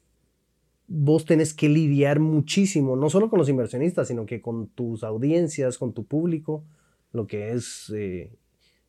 vos 0.90 1.24
tenés 1.24 1.54
que 1.54 1.70
lidiar 1.70 2.20
muchísimo, 2.20 2.96
no 2.96 3.10
solo 3.10 3.30
con 3.30 3.38
los 3.38 3.48
inversionistas, 3.48 4.08
sino 4.08 4.26
que 4.26 4.42
con 4.42 4.68
tus 4.68 5.04
audiencias, 5.04 5.78
con 5.78 5.94
tu 5.94 6.06
público, 6.06 6.64
lo 7.14 7.28
que 7.28 7.52
es 7.52 7.94
eh, 7.96 8.32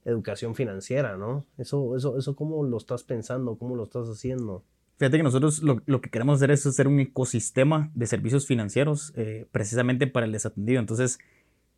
educación 0.04 0.54
financiera, 0.54 1.16
¿no? 1.18 1.44
Eso, 1.58 1.96
eso, 1.96 2.18
eso, 2.18 2.34
¿cómo 2.34 2.64
lo 2.64 2.78
estás 2.78 3.04
pensando? 3.04 3.56
¿Cómo 3.56 3.76
lo 3.76 3.84
estás 3.84 4.08
haciendo? 4.08 4.64
Fíjate 4.96 5.18
que 5.18 5.22
nosotros 5.22 5.62
lo, 5.62 5.82
lo, 5.86 6.00
que 6.00 6.10
queremos 6.10 6.36
hacer 6.36 6.50
es 6.50 6.66
hacer 6.66 6.88
un 6.88 7.00
ecosistema 7.00 7.90
de 7.94 8.06
servicios 8.06 8.46
financieros 8.46 9.12
eh, 9.16 9.46
precisamente 9.52 10.06
para 10.06 10.26
el 10.26 10.32
desatendido. 10.32 10.80
Entonces, 10.80 11.18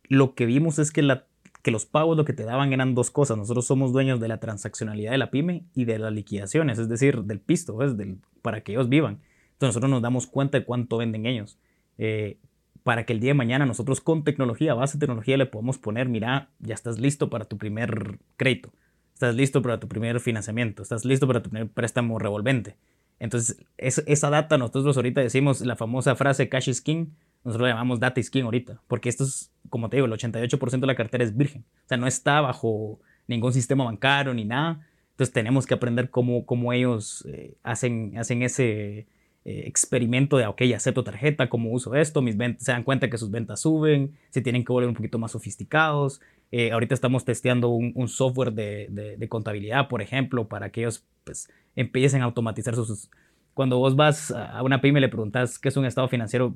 lo 0.07 0.35
que 0.35 0.45
vimos 0.45 0.79
es 0.79 0.91
que, 0.91 1.01
la, 1.01 1.25
que 1.61 1.71
los 1.71 1.85
pagos 1.85 2.17
lo 2.17 2.25
que 2.25 2.33
te 2.33 2.43
daban 2.43 2.71
eran 2.71 2.95
dos 2.95 3.11
cosas. 3.11 3.37
Nosotros 3.37 3.65
somos 3.65 3.91
dueños 3.91 4.19
de 4.21 4.29
la 4.29 4.39
transaccionalidad 4.39 5.11
de 5.11 5.17
la 5.17 5.31
pyme 5.31 5.65
y 5.73 5.85
de 5.85 5.99
las 5.99 6.13
liquidaciones, 6.13 6.79
es 6.79 6.87
decir, 6.89 7.23
del 7.23 7.39
pisto, 7.39 7.75
¿ves? 7.75 7.97
Del, 7.97 8.19
para 8.41 8.61
que 8.61 8.73
ellos 8.73 8.89
vivan. 8.89 9.19
Entonces, 9.63 9.75
nosotros 9.75 9.91
nos 9.91 10.01
damos 10.01 10.27
cuenta 10.27 10.59
de 10.59 10.65
cuánto 10.65 10.97
venden 10.97 11.25
ellos. 11.25 11.57
Eh, 11.97 12.37
para 12.83 13.05
que 13.05 13.13
el 13.13 13.21
día 13.21 13.29
de 13.29 13.35
mañana 13.35 13.65
nosotros 13.65 14.01
con 14.01 14.25
tecnología, 14.25 14.73
base 14.73 14.97
de 14.97 14.99
tecnología, 14.99 15.37
le 15.37 15.45
podamos 15.45 15.77
poner, 15.77 16.09
mira, 16.09 16.49
ya 16.59 16.73
estás 16.73 16.99
listo 16.99 17.29
para 17.29 17.45
tu 17.45 17.57
primer 17.57 18.19
crédito, 18.35 18.73
estás 19.13 19.35
listo 19.35 19.61
para 19.61 19.79
tu 19.79 19.87
primer 19.87 20.19
financiamiento, 20.19 20.83
estás 20.83 21.05
listo 21.05 21.25
para 21.25 21.41
tu 21.41 21.49
primer 21.49 21.69
préstamo 21.69 22.19
revolvente. 22.19 22.75
Entonces, 23.19 23.57
es, 23.77 24.03
esa 24.05 24.29
data, 24.29 24.57
nosotros 24.57 24.97
ahorita 24.97 25.21
decimos 25.21 25.61
la 25.61 25.77
famosa 25.77 26.15
frase 26.15 26.49
cash 26.49 26.67
is 26.67 26.81
king, 26.81 27.05
nosotros 27.45 27.69
la 27.69 27.75
llamamos 27.75 28.01
data 28.01 28.19
is 28.19 28.29
king 28.29 28.43
ahorita, 28.43 28.81
porque 28.87 29.07
esto 29.07 29.23
es, 29.23 29.49
como 29.69 29.89
te 29.89 29.95
digo, 29.95 30.07
el 30.07 30.11
88% 30.11 30.81
de 30.81 30.87
la 30.87 30.95
cartera 30.95 31.23
es 31.23 31.37
virgen, 31.37 31.63
o 31.85 31.87
sea, 31.87 31.97
no 31.97 32.05
está 32.05 32.41
bajo 32.41 32.99
ningún 33.27 33.53
sistema 33.53 33.85
bancario 33.85 34.33
ni 34.33 34.43
nada. 34.43 34.85
Entonces, 35.11 35.31
tenemos 35.31 35.65
que 35.65 35.75
aprender 35.75 36.09
cómo, 36.09 36.45
cómo 36.45 36.73
ellos 36.73 37.23
eh, 37.29 37.55
hacen, 37.63 38.17
hacen 38.17 38.41
ese 38.41 39.05
eh, 39.45 39.63
experimento 39.67 40.37
de, 40.37 40.47
ok, 40.47 40.61
acepto 40.73 41.03
tarjeta, 41.03 41.49
cómo 41.49 41.69
uso 41.71 41.95
esto, 41.95 42.21
mis 42.21 42.37
ventas, 42.37 42.63
se 42.63 42.71
dan 42.71 42.83
cuenta 42.83 43.09
que 43.09 43.17
sus 43.17 43.29
ventas 43.29 43.59
suben, 43.59 44.13
se 44.29 44.41
tienen 44.41 44.63
que 44.63 44.71
volver 44.71 44.87
un 44.87 44.95
poquito 44.95 45.19
más 45.19 45.31
sofisticados. 45.31 46.21
Eh, 46.51 46.71
ahorita 46.71 46.93
estamos 46.93 47.25
testeando 47.25 47.67
un, 47.69 47.91
un 47.95 48.07
software 48.07 48.53
de, 48.53 48.87
de, 48.89 49.17
de, 49.17 49.27
contabilidad, 49.27 49.89
por 49.89 50.01
ejemplo, 50.01 50.47
para 50.47 50.69
que 50.69 50.81
ellos 50.81 51.05
pues, 51.25 51.49
empiecen 51.75 52.21
a 52.21 52.25
automatizar 52.25 52.73
sus... 52.75 53.09
Cuando 53.53 53.77
vos 53.77 53.95
vas 53.95 54.31
a 54.31 54.63
una 54.63 54.81
pyme 54.81 54.99
y 54.99 55.01
le 55.01 55.09
preguntas 55.09 55.59
qué 55.59 55.69
es 55.69 55.77
un 55.77 55.85
estado 55.85 56.07
financiero, 56.07 56.55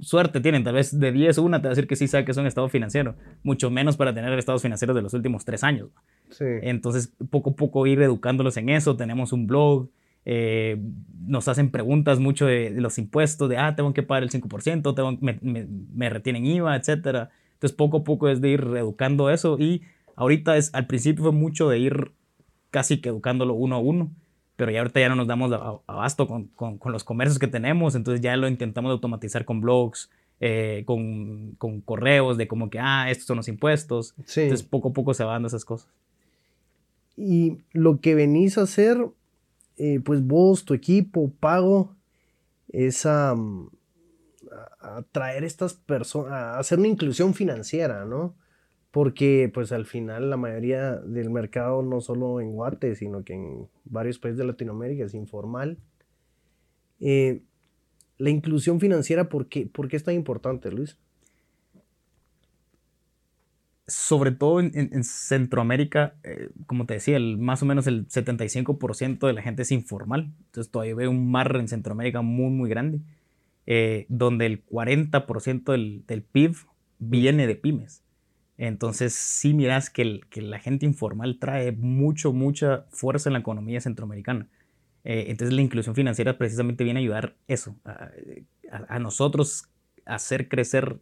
suerte 0.00 0.40
tienen, 0.40 0.64
tal 0.64 0.74
vez 0.74 0.98
de 0.98 1.12
10 1.12 1.38
una 1.38 1.60
te 1.60 1.68
va 1.68 1.68
a 1.68 1.74
decir 1.74 1.86
que 1.86 1.94
sí 1.94 2.08
sabe 2.08 2.24
que 2.24 2.32
es 2.32 2.36
un 2.36 2.46
estado 2.46 2.68
financiero, 2.68 3.14
mucho 3.44 3.70
menos 3.70 3.96
para 3.96 4.12
tener 4.12 4.36
estados 4.36 4.62
financieros 4.62 4.96
de 4.96 5.02
los 5.02 5.14
últimos 5.14 5.44
tres 5.44 5.62
años. 5.62 5.90
Sí. 6.30 6.44
Entonces, 6.62 7.12
poco 7.30 7.50
a 7.50 7.54
poco 7.54 7.86
ir 7.86 8.00
educándolos 8.02 8.56
en 8.56 8.70
eso, 8.70 8.96
tenemos 8.96 9.32
un 9.32 9.46
blog, 9.46 9.88
eh, 10.24 10.80
nos 11.26 11.48
hacen 11.48 11.70
preguntas 11.70 12.20
mucho 12.20 12.46
de, 12.46 12.70
de, 12.70 12.80
los 12.80 12.98
impuestos, 12.98 13.48
de, 13.48 13.56
ah, 13.56 13.74
tengo 13.74 13.92
que 13.92 14.02
pagar 14.02 14.22
el 14.22 14.30
5%, 14.30 14.94
tengo, 14.94 15.18
me, 15.20 15.38
me, 15.40 15.66
me, 15.94 16.10
retienen 16.10 16.46
IVA, 16.46 16.76
etc. 16.76 17.28
Entonces, 17.54 17.72
poco 17.76 17.98
a 17.98 18.04
poco 18.04 18.28
es 18.28 18.40
de 18.40 18.50
ir 18.50 18.60
educando 18.76 19.30
eso 19.30 19.58
y 19.58 19.82
ahorita 20.16 20.56
es, 20.56 20.74
al 20.74 20.86
principio 20.86 21.24
fue 21.24 21.32
mucho 21.32 21.68
de 21.68 21.78
ir 21.78 22.12
casi 22.70 23.00
que 23.00 23.08
educándolo 23.08 23.54
uno 23.54 23.76
a 23.76 23.78
uno, 23.78 24.10
pero 24.56 24.70
ya 24.70 24.80
ahorita 24.80 25.00
ya 25.00 25.08
no 25.08 25.16
nos 25.16 25.26
damos 25.26 25.52
abasto 25.86 26.26
con, 26.26 26.44
con, 26.48 26.78
con 26.78 26.92
los 26.92 27.04
comercios 27.04 27.38
que 27.38 27.48
tenemos, 27.48 27.94
entonces 27.94 28.20
ya 28.20 28.36
lo 28.36 28.48
intentamos 28.48 28.90
automatizar 28.92 29.44
con 29.44 29.60
blogs, 29.60 30.10
eh, 30.44 30.82
con, 30.86 31.52
con, 31.52 31.80
correos 31.82 32.36
de 32.36 32.48
como 32.48 32.68
que, 32.68 32.80
ah, 32.80 33.08
estos 33.10 33.26
son 33.26 33.36
los 33.36 33.46
impuestos. 33.46 34.14
Sí. 34.24 34.42
Entonces, 34.42 34.66
poco 34.66 34.88
a 34.88 34.92
poco 34.92 35.14
se 35.14 35.22
van 35.22 35.44
esas 35.44 35.64
cosas. 35.64 35.88
Y 37.16 37.58
lo 37.72 38.00
que 38.00 38.16
venís 38.16 38.58
a 38.58 38.62
hacer 38.62 39.06
eh, 39.84 39.98
pues 39.98 40.24
vos, 40.24 40.64
tu 40.64 40.74
equipo, 40.74 41.32
Pago, 41.40 41.96
es 42.68 43.04
a, 43.04 43.32
a 43.32 45.36
estas 45.38 45.74
personas, 45.74 46.30
a 46.30 46.58
hacer 46.60 46.78
una 46.78 46.86
inclusión 46.86 47.34
financiera, 47.34 48.04
¿no? 48.04 48.36
Porque 48.92 49.50
pues 49.52 49.72
al 49.72 49.84
final 49.84 50.30
la 50.30 50.36
mayoría 50.36 50.98
del 50.98 51.30
mercado, 51.30 51.82
no 51.82 52.00
solo 52.00 52.40
en 52.40 52.52
Guate, 52.52 52.94
sino 52.94 53.24
que 53.24 53.34
en 53.34 53.68
varios 53.84 54.20
países 54.20 54.38
de 54.38 54.44
Latinoamérica 54.44 55.04
es 55.04 55.14
informal. 55.14 55.78
Eh, 57.00 57.42
la 58.18 58.30
inclusión 58.30 58.78
financiera, 58.78 59.28
¿por 59.28 59.48
¿por 59.72 59.88
qué 59.88 59.96
es 59.96 60.04
tan 60.04 60.14
importante, 60.14 60.70
Luis? 60.70 60.96
Sobre 63.92 64.32
todo 64.32 64.60
en, 64.60 64.72
en, 64.74 64.90
en 64.92 65.04
Centroamérica, 65.04 66.14
eh, 66.24 66.48
como 66.66 66.86
te 66.86 66.94
decía, 66.94 67.16
el, 67.16 67.36
más 67.36 67.62
o 67.62 67.66
menos 67.66 67.86
el 67.86 68.08
75% 68.08 69.26
de 69.26 69.32
la 69.32 69.42
gente 69.42 69.62
es 69.62 69.70
informal. 69.70 70.32
Entonces 70.46 70.70
todavía 70.70 70.94
veo 70.94 71.10
un 71.10 71.30
mar 71.30 71.54
en 71.56 71.68
Centroamérica 71.68 72.22
muy, 72.22 72.50
muy 72.50 72.70
grande, 72.70 73.00
eh, 73.66 74.06
donde 74.08 74.46
el 74.46 74.64
40% 74.64 75.72
del, 75.72 76.04
del, 76.06 76.22
PIB 76.22 76.56
viene 76.98 77.46
de 77.46 77.54
pymes. 77.54 78.02
Entonces 78.56 79.14
sí 79.14 79.52
miras 79.52 79.90
que, 79.90 80.02
el, 80.02 80.26
que, 80.30 80.40
la 80.40 80.58
gente 80.58 80.86
informal 80.86 81.38
trae 81.38 81.72
mucho, 81.72 82.32
mucha 82.32 82.86
fuerza 82.90 83.28
en 83.28 83.34
la 83.34 83.40
economía 83.40 83.80
centroamericana. 83.80 84.48
Eh, 85.04 85.26
entonces 85.28 85.54
la 85.54 85.62
inclusión 85.62 85.94
financiera 85.94 86.38
precisamente 86.38 86.84
viene 86.84 87.00
a 87.00 87.02
ayudar 87.02 87.34
eso, 87.46 87.76
a, 87.84 88.10
a, 88.70 88.96
a 88.96 88.98
nosotros 88.98 89.68
hacer 90.06 90.48
crecer 90.48 90.98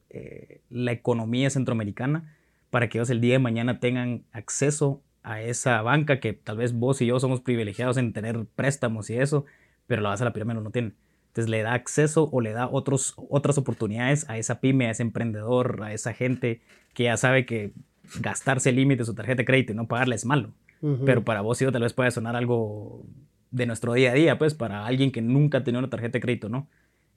la 0.68 0.92
economía 0.92 1.48
centroamericana 1.48 2.36
para 2.70 2.88
que 2.88 2.98
ellos 2.98 3.10
el 3.10 3.20
día 3.20 3.34
de 3.34 3.38
mañana 3.38 3.80
tengan 3.80 4.24
acceso 4.32 5.02
a 5.22 5.42
esa 5.42 5.82
banca 5.82 6.20
que 6.20 6.32
tal 6.32 6.56
vez 6.56 6.72
vos 6.72 7.00
y 7.02 7.06
yo 7.06 7.20
somos 7.20 7.40
privilegiados 7.40 7.96
en 7.96 8.12
tener 8.12 8.46
préstamos 8.54 9.10
y 9.10 9.18
eso, 9.18 9.44
pero 9.86 10.02
la 10.02 10.10
base 10.10 10.24
de 10.24 10.30
la 10.30 10.32
pirámide 10.32 10.60
no 10.60 10.70
tiene. 10.70 10.92
Entonces 11.28 11.48
le 11.50 11.62
da 11.62 11.74
acceso 11.74 12.28
o 12.32 12.40
le 12.40 12.52
da 12.52 12.68
otros, 12.68 13.14
otras 13.28 13.58
oportunidades 13.58 14.28
a 14.28 14.38
esa 14.38 14.60
pyme, 14.60 14.86
a 14.86 14.90
ese 14.90 15.02
emprendedor, 15.02 15.82
a 15.82 15.92
esa 15.92 16.12
gente 16.12 16.60
que 16.94 17.04
ya 17.04 17.16
sabe 17.16 17.46
que 17.46 17.72
gastarse 18.20 18.70
el 18.70 18.76
límite 18.76 19.02
de 19.02 19.04
su 19.04 19.14
tarjeta 19.14 19.38
de 19.38 19.44
crédito 19.44 19.72
y 19.72 19.76
no 19.76 19.86
pagarle 19.86 20.16
es 20.16 20.24
malo. 20.24 20.52
Uh 20.80 20.88
-huh. 20.88 21.04
Pero 21.04 21.24
para 21.24 21.42
vos 21.42 21.60
y 21.60 21.64
yo 21.64 21.72
tal 21.72 21.82
vez 21.82 21.92
puede 21.92 22.10
sonar 22.10 22.34
algo 22.34 23.04
de 23.50 23.66
nuestro 23.66 23.92
día 23.92 24.10
a 24.10 24.14
día, 24.14 24.38
pues 24.38 24.54
para 24.54 24.86
alguien 24.86 25.12
que 25.12 25.22
nunca 25.22 25.58
ha 25.58 25.64
tenido 25.64 25.80
una 25.80 25.90
tarjeta 25.90 26.14
de 26.14 26.20
crédito, 26.20 26.48
¿no? 26.48 26.68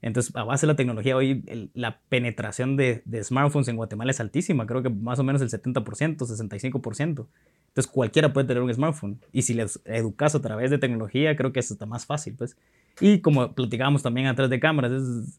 Entonces, 0.04 0.36
a 0.36 0.44
base 0.44 0.66
de 0.66 0.72
la 0.74 0.76
tecnología, 0.76 1.16
hoy 1.16 1.70
la 1.72 1.98
penetración 2.10 2.76
de, 2.76 3.00
de, 3.06 3.24
smartphones 3.24 3.68
en 3.68 3.76
Guatemala 3.76 4.10
es 4.10 4.20
altísima, 4.20 4.66
creo 4.66 4.82
que 4.82 4.90
más 4.90 5.18
o 5.18 5.24
menos 5.24 5.40
el 5.40 5.48
70%, 5.48 5.82
65%. 6.18 6.98
Entonces, 6.98 7.90
cualquiera 7.90 8.30
puede 8.30 8.46
tener 8.46 8.62
un 8.62 8.72
smartphone. 8.74 9.18
Y 9.32 9.42
si 9.42 9.54
les 9.54 9.80
educas 9.86 10.34
a 10.34 10.42
través 10.42 10.70
de 10.70 10.76
tecnología, 10.76 11.34
creo 11.36 11.54
que 11.54 11.60
eso 11.60 11.72
está 11.72 11.86
más 11.86 12.04
fácil, 12.04 12.34
pues. 12.34 12.58
Y 13.00 13.20
como 13.20 13.54
platicábamos 13.54 14.02
también 14.02 14.26
atrás 14.26 14.50
de 14.50 14.60
cámaras, 14.60 14.92
es, 14.92 15.38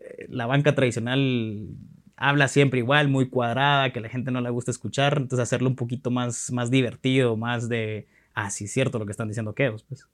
eh, 0.00 0.26
la 0.30 0.46
banca 0.46 0.74
tradicional 0.74 1.68
habla 2.16 2.48
siempre 2.48 2.78
igual, 2.78 3.08
muy 3.08 3.28
cuadrada, 3.28 3.92
que 3.92 3.98
a 3.98 4.02
la 4.02 4.08
gente 4.08 4.30
no 4.30 4.40
le 4.40 4.48
gusta 4.48 4.70
escuchar. 4.70 5.18
Entonces, 5.18 5.40
hacerlo 5.40 5.68
un 5.68 5.76
poquito 5.76 6.10
más, 6.10 6.50
más 6.52 6.70
divertido, 6.70 7.36
más 7.36 7.68
de, 7.68 8.06
ah, 8.32 8.48
sí, 8.48 8.64
es 8.64 8.72
cierto 8.72 8.98
lo 8.98 9.04
que 9.04 9.12
están 9.12 9.28
diciendo 9.28 9.54
Keos, 9.54 9.82
pues. 9.82 10.08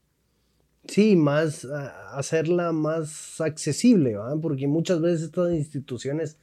Sí, 0.87 1.17
más 1.17 1.67
hacerla 2.13 2.73
más 2.73 3.41
accesible, 3.41 4.17
porque 4.41 4.67
muchas 4.67 5.01
veces 5.01 5.23
estas 5.23 5.53
instituciones 5.53 6.39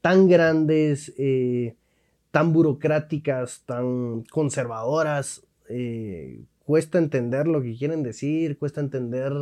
tan 0.00 0.28
grandes, 0.28 1.12
eh, 1.18 1.76
tan 2.30 2.52
burocráticas, 2.52 3.62
tan 3.66 4.24
conservadoras, 4.24 5.42
eh, 5.68 6.44
cuesta 6.64 6.98
entender 6.98 7.46
lo 7.48 7.62
que 7.62 7.76
quieren 7.76 8.02
decir, 8.02 8.58
cuesta 8.58 8.80
entender 8.80 9.32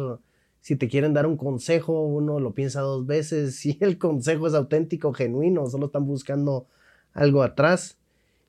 si 0.61 0.77
te 0.77 0.89
quieren 0.89 1.13
dar 1.13 1.27
un 1.27 1.37
consejo, 1.37 2.03
uno 2.05 2.39
lo 2.41 2.55
piensa 2.55 2.81
dos 2.81 3.07
veces, 3.07 3.57
si 3.61 3.77
el 3.81 3.99
consejo 3.99 4.47
es 4.47 4.55
auténtico, 4.55 5.13
genuino, 5.13 5.67
solo 5.69 5.87
están 5.87 6.07
buscando 6.07 6.67
algo 7.13 7.43
atrás. 7.43 7.99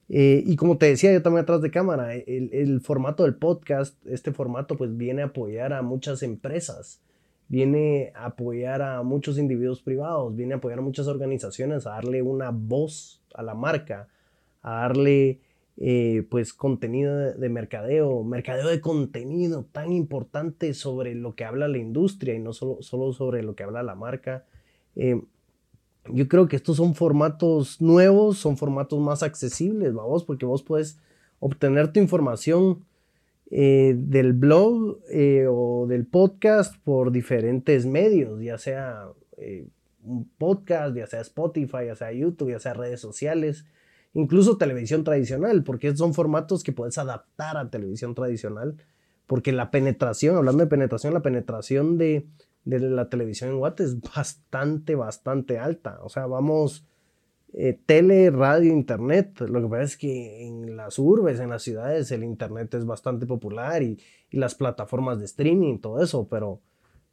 Eh, 0.10 0.44
y 0.46 0.56
como 0.56 0.78
te 0.78 0.88
decía 0.88 1.14
yo 1.14 1.22
también 1.22 1.44
atrás 1.44 1.62
de 1.62 1.72
cámara, 1.72 2.14
el, 2.16 2.50
el, 2.54 2.82
formato 2.82 3.24
del 3.24 3.36
podcast, 3.36 3.96
este 4.06 4.32
formato 4.32 4.76
pues 4.76 4.96
viene 4.98 5.22
a 5.22 5.26
apoyar 5.26 5.74
a 5.74 5.82
muchas 5.82 6.24
empresas, 6.24 7.02
viene 7.48 8.12
a 8.16 8.26
apoyar 8.26 8.82
a 8.82 9.02
muchos 9.04 9.38
individuos 9.38 9.82
privados, 9.82 10.36
viene 10.36 10.54
a 10.54 10.58
apoyar 10.58 10.80
a 10.80 10.84
muchas 10.84 11.08
organizaciones 11.08 11.88
a 11.88 11.92
darle 11.92 12.22
una 12.22 12.52
voz 12.52 13.22
a 13.34 13.44
la 13.44 13.56
marca, 13.56 14.10
a 14.62 14.82
darle 14.82 15.40
eh, 15.78 16.28
pues 16.30 16.54
contenido 16.54 17.18
de, 17.18 17.34
de, 17.34 17.50
mercadeo, 17.50 18.24
mercadeo 18.24 18.68
de 18.68 18.80
contenido 18.80 19.66
tan 19.72 19.92
importante 19.92 20.74
sobre 20.76 21.16
lo 21.16 21.34
que 21.34 21.46
habla 21.46 21.68
la 21.68 21.80
industria 21.80 22.36
y 22.36 22.40
no 22.40 22.54
solo, 22.54 22.82
solo 22.82 23.12
sobre 23.14 23.42
lo 23.42 23.56
que 23.56 23.64
habla 23.64 23.82
la 23.82 23.96
marca. 23.96 24.46
Eh, 24.96 25.20
yo 26.12 26.28
creo 26.28 26.48
que 26.48 26.56
estos 26.56 26.78
son 26.78 26.96
formatos 26.96 27.82
nuevos, 27.82 28.38
son 28.38 28.58
formatos 28.58 29.00
más 29.00 29.24
accesibles, 29.24 29.94
vamos, 29.94 30.24
porque 30.24 30.46
vos 30.46 30.64
puedes 30.64 31.00
obtener 31.40 31.92
tu 31.92 32.00
información 32.00 32.86
eh, 33.52 33.94
del 33.98 34.34
blog 34.34 35.00
eh, 35.10 35.46
o 35.50 35.86
del 35.88 36.06
podcast 36.06 36.76
por 36.84 37.12
diferentes 37.12 37.86
medios, 37.86 38.42
ya 38.42 38.58
sea 38.58 39.08
eh, 39.38 39.68
un 40.04 40.28
podcast, 40.38 40.96
ya 40.96 41.08
sea 41.08 41.22
Spotify, 41.22 41.86
ya 41.88 41.96
sea 41.96 42.12
YouTube, 42.12 42.52
ya 42.52 42.60
sea 42.60 42.74
redes 42.74 43.00
sociales, 43.00 43.66
incluso 44.14 44.58
televisión 44.58 45.04
tradicional, 45.04 45.64
porque 45.64 45.96
son 45.96 46.14
formatos 46.14 46.64
que 46.64 46.72
puedes 46.72 46.98
adaptar 46.98 47.58
a 47.58 47.70
televisión 47.70 48.16
tradicional, 48.16 48.76
porque 49.28 49.52
la 49.52 49.72
penetración, 49.72 50.36
hablando 50.36 50.64
de 50.64 50.70
penetración, 50.70 51.14
la 51.14 51.22
penetración 51.22 51.98
de 51.98 52.26
de 52.66 52.80
la 52.80 53.10
televisión 53.10 53.52
en 53.52 53.58
Guate 53.58 53.84
es 53.84 54.00
bastante, 54.02 54.96
bastante 54.96 55.58
alta. 55.60 56.00
O 56.02 56.10
sea, 56.10 56.26
vamos, 56.26 56.86
eh, 57.54 57.78
tele, 57.86 58.30
radio, 58.30 58.72
internet. 58.72 59.42
Lo 59.42 59.62
que 59.62 59.68
pasa 59.68 59.84
es 59.84 59.98
que 59.98 60.48
en 60.48 60.76
las 60.76 60.98
urbes, 60.98 61.40
en 61.40 61.50
las 61.50 61.64
ciudades, 61.64 62.12
el 62.12 62.24
internet 62.24 62.74
es 62.74 62.86
bastante 62.86 63.26
popular 63.26 63.84
y, 63.84 64.00
y 64.30 64.38
las 64.38 64.56
plataformas 64.56 65.20
de 65.20 65.26
streaming, 65.26 65.80
todo 65.80 66.02
eso, 66.02 66.28
pero, 66.28 66.60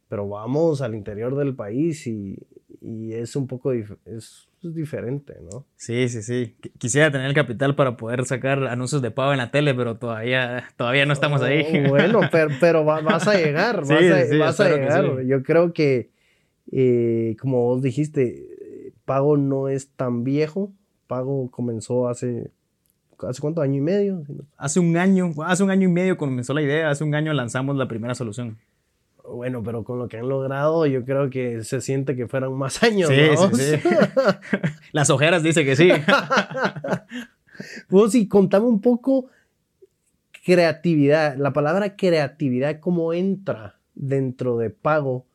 pero 0.07 0.27
vamos 0.27 0.81
al 0.81 0.95
interior 0.95 1.35
del 1.35 1.55
país 1.55 2.07
y, 2.07 2.37
y 2.81 3.13
es 3.13 3.35
un 3.35 3.47
poco 3.47 3.71
es, 3.71 4.49
diferente, 4.61 5.35
¿no? 5.41 5.65
Sí, 5.75 6.07
sí, 6.09 6.21
sí. 6.21 6.55
Quisiera 6.77 7.11
tener 7.11 7.27
el 7.27 7.33
capital 7.33 7.75
para 7.75 7.97
poder 7.97 8.25
sacar 8.25 8.63
anuncios 8.67 9.01
de 9.01 9.11
pago 9.11 9.31
en 9.31 9.39
la 9.39 9.51
tele, 9.51 9.73
pero 9.73 9.97
todavía, 9.97 10.65
todavía 10.77 11.05
no 11.05 11.13
estamos 11.13 11.41
ahí. 11.41 11.65
Oh, 11.85 11.89
bueno, 11.89 12.21
pero, 12.31 12.49
pero 12.59 12.85
vas 12.85 13.27
a 13.27 13.33
llegar, 13.35 13.81
vas 13.81 13.91
a, 13.91 14.37
vas 14.37 14.59
a 14.59 14.69
llegar. 14.69 15.21
Yo 15.23 15.43
creo 15.43 15.73
que, 15.73 16.11
eh, 16.71 17.35
como 17.39 17.63
vos 17.63 17.81
dijiste, 17.81 18.93
pago 19.05 19.37
no 19.37 19.67
es 19.67 19.89
tan 19.89 20.23
viejo. 20.23 20.71
Pago 21.07 21.49
comenzó 21.51 22.07
hace 22.07 22.51
¿hace 23.27 23.41
cuánto? 23.41 23.61
¿Año 23.61 23.77
y 23.77 23.81
medio? 23.81 24.23
Hace 24.57 24.79
un 24.79 24.97
año, 24.97 25.31
hace 25.45 25.63
un 25.63 25.71
año 25.71 25.89
y 25.89 25.91
medio 25.91 26.17
comenzó 26.17 26.53
la 26.53 26.61
idea, 26.61 26.89
hace 26.89 27.03
un 27.03 27.15
año 27.15 27.33
lanzamos 27.33 27.75
la 27.75 27.87
primera 27.87 28.15
solución. 28.15 28.57
Bueno, 29.31 29.63
pero 29.63 29.83
con 29.83 29.99
lo 29.99 30.07
que 30.07 30.17
han 30.17 30.27
logrado, 30.27 30.85
yo 30.85 31.05
creo 31.05 31.29
que 31.29 31.63
se 31.63 31.81
siente 31.81 32.15
que 32.15 32.27
fueran 32.27 32.53
más 32.53 32.83
años. 32.83 33.09
Sí, 33.09 33.15
sí, 33.53 33.77
sí. 33.77 33.89
Las 34.91 35.09
ojeras 35.09 35.43
dice 35.43 35.63
que 35.65 35.75
sí. 35.75 35.89
Vos 37.89 38.15
y 38.15 38.27
contame 38.27 38.65
un 38.65 38.81
poco 38.81 39.27
creatividad. 40.45 41.37
La 41.37 41.53
palabra 41.53 41.95
creatividad, 41.95 42.79
¿cómo 42.79 43.13
entra 43.13 43.79
dentro 43.95 44.57
de 44.57 44.69
pago? 44.69 45.25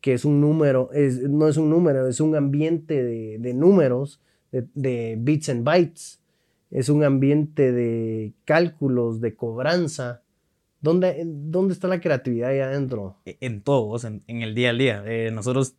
Que 0.00 0.12
es 0.14 0.24
un 0.24 0.40
número, 0.40 0.90
es, 0.92 1.22
no 1.22 1.48
es 1.48 1.56
un 1.56 1.70
número, 1.70 2.06
es 2.06 2.20
un 2.20 2.36
ambiente 2.36 3.02
de, 3.02 3.54
números, 3.54 4.20
de, 4.52 4.66
de 4.74 5.16
bits 5.18 5.48
and 5.48 5.64
bytes. 5.64 6.22
Es 6.70 6.88
un 6.88 7.02
ambiente 7.02 7.72
de 7.72 8.34
cálculos, 8.44 9.20
de 9.20 9.34
cobranza 9.34 10.22
¿Dónde, 10.80 11.22
¿Dónde 11.24 11.74
está 11.74 11.88
la 11.88 12.00
creatividad 12.00 12.50
ahí 12.50 12.60
adentro? 12.60 13.16
E, 13.24 13.36
en 13.40 13.62
todos, 13.62 14.04
en, 14.04 14.22
en 14.26 14.42
el 14.42 14.54
día 14.54 14.70
al 14.70 14.78
día. 14.78 15.02
Eh, 15.06 15.30
nosotros 15.32 15.76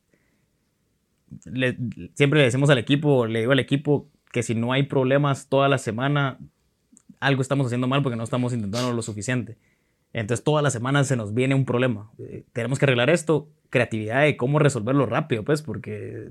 siempre 2.15 2.39
le 2.39 2.45
decimos 2.45 2.69
al 2.69 2.77
equipo, 2.77 3.27
le 3.27 3.39
digo 3.39 3.51
al 3.51 3.59
equipo 3.59 4.07
que 4.31 4.43
si 4.43 4.55
no 4.55 4.73
hay 4.73 4.83
problemas 4.83 5.47
toda 5.47 5.69
la 5.69 5.77
semana, 5.77 6.39
algo 7.19 7.41
estamos 7.41 7.67
haciendo 7.67 7.87
mal 7.87 8.03
porque 8.03 8.15
no 8.15 8.23
estamos 8.23 8.53
intentando 8.53 8.93
lo 8.93 9.01
suficiente. 9.01 9.57
Entonces 10.11 10.43
toda 10.43 10.61
la 10.61 10.71
semana 10.71 11.03
se 11.03 11.15
nos 11.15 11.33
viene 11.33 11.53
un 11.53 11.65
problema. 11.65 12.11
Eh, 12.17 12.43
tenemos 12.51 12.79
que 12.79 12.85
arreglar 12.85 13.09
esto, 13.09 13.49
creatividad 13.69 14.23
de 14.23 14.37
cómo 14.37 14.57
resolverlo 14.57 15.05
rápido, 15.05 15.43
pues, 15.43 15.61
porque 15.61 16.29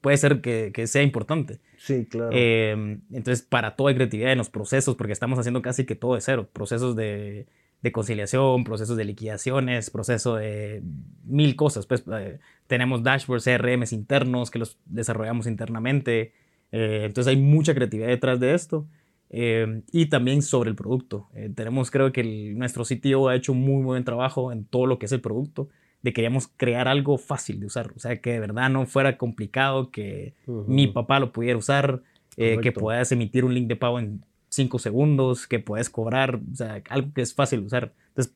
puede 0.00 0.16
ser 0.18 0.42
que, 0.42 0.72
que 0.74 0.86
sea 0.86 1.02
importante. 1.02 1.60
Sí, 1.78 2.04
claro. 2.04 2.30
Eh, 2.32 2.98
entonces, 3.12 3.42
para 3.42 3.76
todo 3.76 3.88
hay 3.88 3.94
creatividad 3.94 4.32
en 4.32 4.38
los 4.38 4.50
procesos, 4.50 4.94
porque 4.94 5.14
estamos 5.14 5.38
haciendo 5.38 5.62
casi 5.62 5.86
que 5.86 5.94
todo 5.94 6.14
de 6.14 6.20
cero. 6.20 6.50
Procesos 6.52 6.94
de 6.94 7.46
de 7.82 7.90
conciliación, 7.90 8.64
procesos 8.64 8.96
de 8.96 9.04
liquidaciones, 9.04 9.90
proceso 9.90 10.36
de 10.36 10.82
mil 11.24 11.56
cosas. 11.56 11.86
Pues 11.86 12.04
eh, 12.12 12.38
tenemos 12.68 13.02
dashboards, 13.02 13.44
CRMs 13.44 13.92
internos 13.92 14.50
que 14.50 14.60
los 14.60 14.78
desarrollamos 14.86 15.46
internamente. 15.46 16.32
Eh, 16.70 17.02
entonces 17.04 17.32
hay 17.32 17.36
mucha 17.36 17.74
creatividad 17.74 18.08
detrás 18.08 18.38
de 18.38 18.54
esto. 18.54 18.86
Eh, 19.34 19.82
y 19.90 20.06
también 20.06 20.42
sobre 20.42 20.70
el 20.70 20.76
producto. 20.76 21.28
tenemos, 21.54 21.90
creo 21.90 22.12
que 22.12 22.22
nuestro 22.54 22.84
sitio 22.84 23.28
ha 23.28 23.34
hecho 23.34 23.52
un 23.52 23.62
muy, 23.62 23.82
buen 23.82 24.04
trabajo 24.04 24.52
en 24.52 24.64
todo 24.64 24.86
lo 24.86 24.98
que 24.98 25.06
es 25.06 25.12
el 25.12 25.20
producto. 25.20 25.68
De 26.02 26.12
queríamos 26.12 26.48
crear 26.56 26.86
algo 26.86 27.18
fácil 27.18 27.58
de 27.58 27.66
usar. 27.66 27.92
O 27.96 27.98
sea, 27.98 28.20
que 28.20 28.32
de 28.32 28.40
verdad 28.40 28.70
no 28.70 28.86
fuera 28.86 29.16
complicado, 29.16 29.90
que 29.90 30.34
mi 30.46 30.86
papá 30.86 31.18
lo 31.18 31.32
pudiera 31.32 31.58
usar, 31.58 32.02
que 32.36 32.72
puedas 32.72 33.10
emitir 33.12 33.44
un 33.44 33.54
link 33.54 33.68
de 33.68 33.76
pago 33.76 33.98
en 33.98 34.22
5 34.52 34.78
segundos, 34.78 35.46
que 35.46 35.60
puedes 35.60 35.88
cobrar, 35.88 36.36
o 36.52 36.54
sea, 36.54 36.82
algo 36.90 37.12
que 37.14 37.22
es 37.22 37.32
fácil 37.32 37.60
usar. 37.60 37.94
Entonces, 38.08 38.34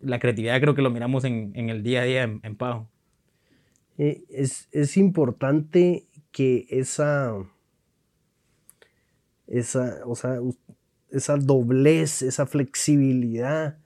la 0.00 0.20
creatividad 0.20 0.60
creo 0.60 0.76
que 0.76 0.82
lo 0.82 0.90
miramos 0.90 1.24
en, 1.24 1.52
el 1.56 1.82
día 1.82 2.02
a 2.02 2.04
día 2.04 2.22
en, 2.22 2.56
pago. 2.56 2.88
Eh, 3.98 4.22
es, 4.30 4.96
importante 4.96 6.06
que 6.30 6.68
esa, 6.70 7.34
esa, 9.48 10.02
o 10.06 10.14
sea, 10.14 10.38
esa 11.10 11.36
doblez, 11.36 12.22
esa 12.22 12.46
flexibilidad, 12.46 13.78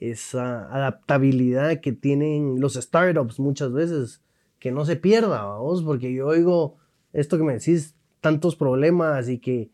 esa 0.00 0.74
adaptabilidad 0.74 1.80
que 1.80 1.92
tienen 1.92 2.60
los 2.60 2.74
startups 2.74 3.38
muchas 3.38 3.72
veces, 3.72 4.22
que 4.58 4.72
no 4.72 4.84
se 4.84 4.96
pierda, 4.96 5.44
vamos, 5.44 5.84
porque 5.84 6.12
yo 6.12 6.26
oigo 6.26 6.78
esto 7.12 7.38
que 7.38 7.44
me 7.44 7.52
decís, 7.52 7.94
tantos 8.20 8.56
problemas 8.56 9.28
y 9.28 9.38
que 9.38 9.70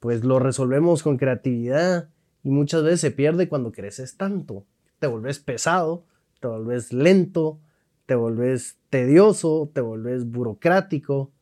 pues 0.00 0.24
lo 0.24 0.38
resolvemos 0.38 1.02
con 1.02 1.16
creatividad 1.16 2.08
y 2.42 2.50
muchas 2.50 2.82
veces 2.82 3.00
se 3.00 3.10
pierde 3.10 3.48
cuando 3.48 3.72
creces 3.72 4.16
tanto. 4.16 4.64
Te 4.98 5.06
volvés 5.06 5.38
pesado, 5.38 6.04
te 6.40 6.48
volvés 6.48 6.92
lento, 6.92 7.60
te 8.06 8.14
volvés 8.14 8.78
tedioso, 8.90 9.70
te 9.72 9.80
volvés 9.80 10.30
burocrático. 10.30 11.32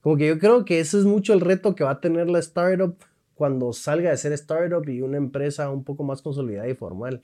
Como 0.00 0.16
que 0.16 0.28
yo 0.28 0.38
creo 0.38 0.64
que 0.64 0.80
ese 0.80 0.98
es 0.98 1.04
mucho 1.04 1.32
el 1.32 1.40
reto 1.40 1.74
que 1.74 1.84
va 1.84 1.92
a 1.92 2.00
tener 2.00 2.28
la 2.28 2.38
startup 2.38 2.96
cuando 3.34 3.72
salga 3.72 4.10
de 4.10 4.16
ser 4.16 4.32
startup 4.32 4.88
y 4.88 5.02
una 5.02 5.18
empresa 5.18 5.70
un 5.70 5.84
poco 5.84 6.04
más 6.04 6.22
consolidada 6.22 6.68
y 6.68 6.74
formal. 6.74 7.22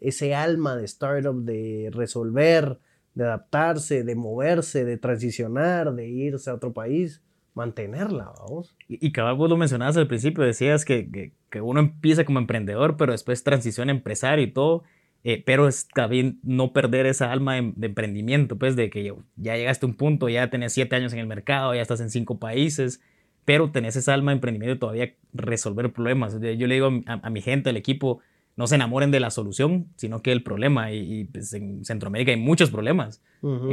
Ese 0.00 0.34
alma 0.34 0.76
de 0.76 0.84
startup 0.84 1.42
de 1.42 1.90
resolver, 1.92 2.78
de 3.14 3.24
adaptarse, 3.24 4.04
de 4.04 4.14
moverse, 4.14 4.84
de 4.84 4.98
transicionar, 4.98 5.94
de 5.94 6.08
irse 6.08 6.50
a 6.50 6.54
otro 6.54 6.72
país 6.72 7.22
mantenerla, 7.58 8.32
vamos. 8.38 8.74
Y, 8.88 9.06
y 9.06 9.12
cabal, 9.12 9.34
vos 9.34 9.50
lo 9.50 9.56
mencionabas 9.56 9.96
al 9.96 10.06
principio, 10.06 10.44
decías 10.44 10.84
que, 10.84 11.32
que, 11.50 11.60
uno 11.60 11.80
empieza 11.80 12.24
como 12.24 12.38
emprendedor, 12.38 12.96
pero 12.96 13.12
después 13.12 13.44
transiciona 13.44 13.92
a 13.92 13.96
empresario 13.96 14.44
y 14.44 14.50
todo, 14.50 14.84
eh, 15.24 15.42
pero 15.44 15.66
está 15.66 16.06
bien 16.06 16.38
no 16.44 16.72
perder 16.72 17.06
esa 17.06 17.32
alma 17.32 17.54
de, 17.54 17.86
emprendimiento, 17.86 18.56
pues 18.56 18.76
de 18.76 18.88
que 18.88 19.12
ya 19.36 19.56
llegaste 19.56 19.84
a 19.84 19.88
un 19.88 19.96
punto, 19.96 20.28
ya 20.28 20.48
tenés 20.48 20.72
siete 20.72 20.96
años 20.96 21.12
en 21.12 21.18
el 21.18 21.26
mercado, 21.26 21.74
ya 21.74 21.82
estás 21.82 22.00
en 22.00 22.10
cinco 22.10 22.38
países, 22.38 23.00
pero 23.44 23.70
tenés 23.70 23.96
esa 23.96 24.14
alma 24.14 24.30
de 24.30 24.36
emprendimiento 24.36 24.76
y 24.76 24.78
todavía 24.78 25.14
resolver 25.32 25.92
problemas. 25.92 26.34
Yo 26.40 26.66
le 26.66 26.74
digo 26.74 26.90
a, 27.06 27.30
mi 27.30 27.42
gente, 27.42 27.70
al 27.70 27.76
equipo, 27.76 28.20
no 28.56 28.66
se 28.66 28.76
enamoren 28.76 29.10
de 29.10 29.20
la 29.20 29.30
solución, 29.30 29.88
sino 29.96 30.22
que 30.22 30.30
el 30.32 30.42
problema. 30.42 30.92
Y, 30.92 31.24
pues 31.24 31.52
en 31.54 31.84
Centroamérica 31.84 32.30
hay 32.30 32.36
muchos 32.36 32.70
problemas. 32.70 33.22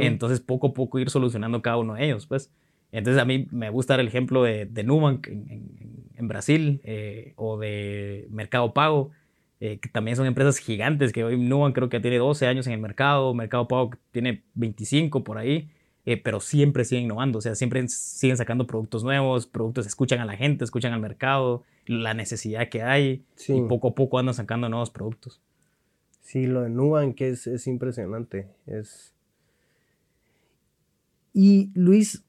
Entonces, 0.00 0.40
poco 0.40 0.68
a 0.68 0.74
poco 0.74 0.98
ir 0.98 1.10
solucionando 1.10 1.62
cada 1.62 1.76
uno 1.76 1.94
de 1.94 2.06
ellos, 2.06 2.26
pues. 2.26 2.50
Entonces 2.96 3.20
a 3.20 3.26
mí 3.26 3.46
me 3.50 3.68
gusta 3.68 3.92
dar 3.92 4.00
el 4.00 4.08
ejemplo 4.08 4.42
de, 4.42 4.64
de 4.64 4.82
Nubank 4.82 5.28
en, 5.28 6.28
Brasil 6.28 6.80
eh, 6.82 7.34
o 7.36 7.58
de 7.58 8.26
Mercado 8.30 8.72
Pago, 8.72 9.10
eh, 9.60 9.78
que 9.78 9.90
también 9.90 10.16
son 10.16 10.24
empresas 10.26 10.56
gigantes, 10.56 11.12
que 11.12 11.22
hoy 11.22 11.38
Nubank 11.38 11.74
creo 11.74 11.90
que 11.90 12.00
tiene 12.00 12.16
12 12.16 12.46
años 12.46 12.66
en 12.66 12.72
el 12.72 12.80
mercado, 12.80 13.34
Mercado 13.34 13.68
Pago 13.68 13.90
tiene 14.12 14.44
25 14.54 15.24
por 15.24 15.36
ahí, 15.36 15.68
eh, 16.06 16.16
pero 16.16 16.40
siempre 16.40 16.86
siguen 16.86 17.04
innovando, 17.04 17.38
o 17.38 17.42
sea, 17.42 17.54
siempre 17.54 17.86
siguen 17.88 18.38
sacando 18.38 18.66
productos 18.66 19.04
nuevos, 19.04 19.46
productos 19.46 19.86
escuchan 19.86 20.20
a 20.20 20.24
la 20.24 20.34
gente, 20.34 20.64
escuchan 20.64 20.94
al 20.94 21.00
mercado, 21.00 21.64
la 21.84 22.14
necesidad 22.14 22.70
que 22.70 22.82
hay 22.82 23.26
y 23.46 23.60
poco 23.68 23.88
a 23.88 23.94
poco 23.94 24.18
andan 24.18 24.34
sacando 24.34 24.70
nuevos 24.70 24.88
productos. 24.88 25.42
Sí, 26.22 26.46
lo 26.46 26.62
de 26.62 26.70
Nubank 26.70 27.20
es, 27.20 27.46
es 27.46 27.66
impresionante. 27.66 28.48
Es... 28.66 29.14
Y 31.34 31.70
Luis, 31.74 32.25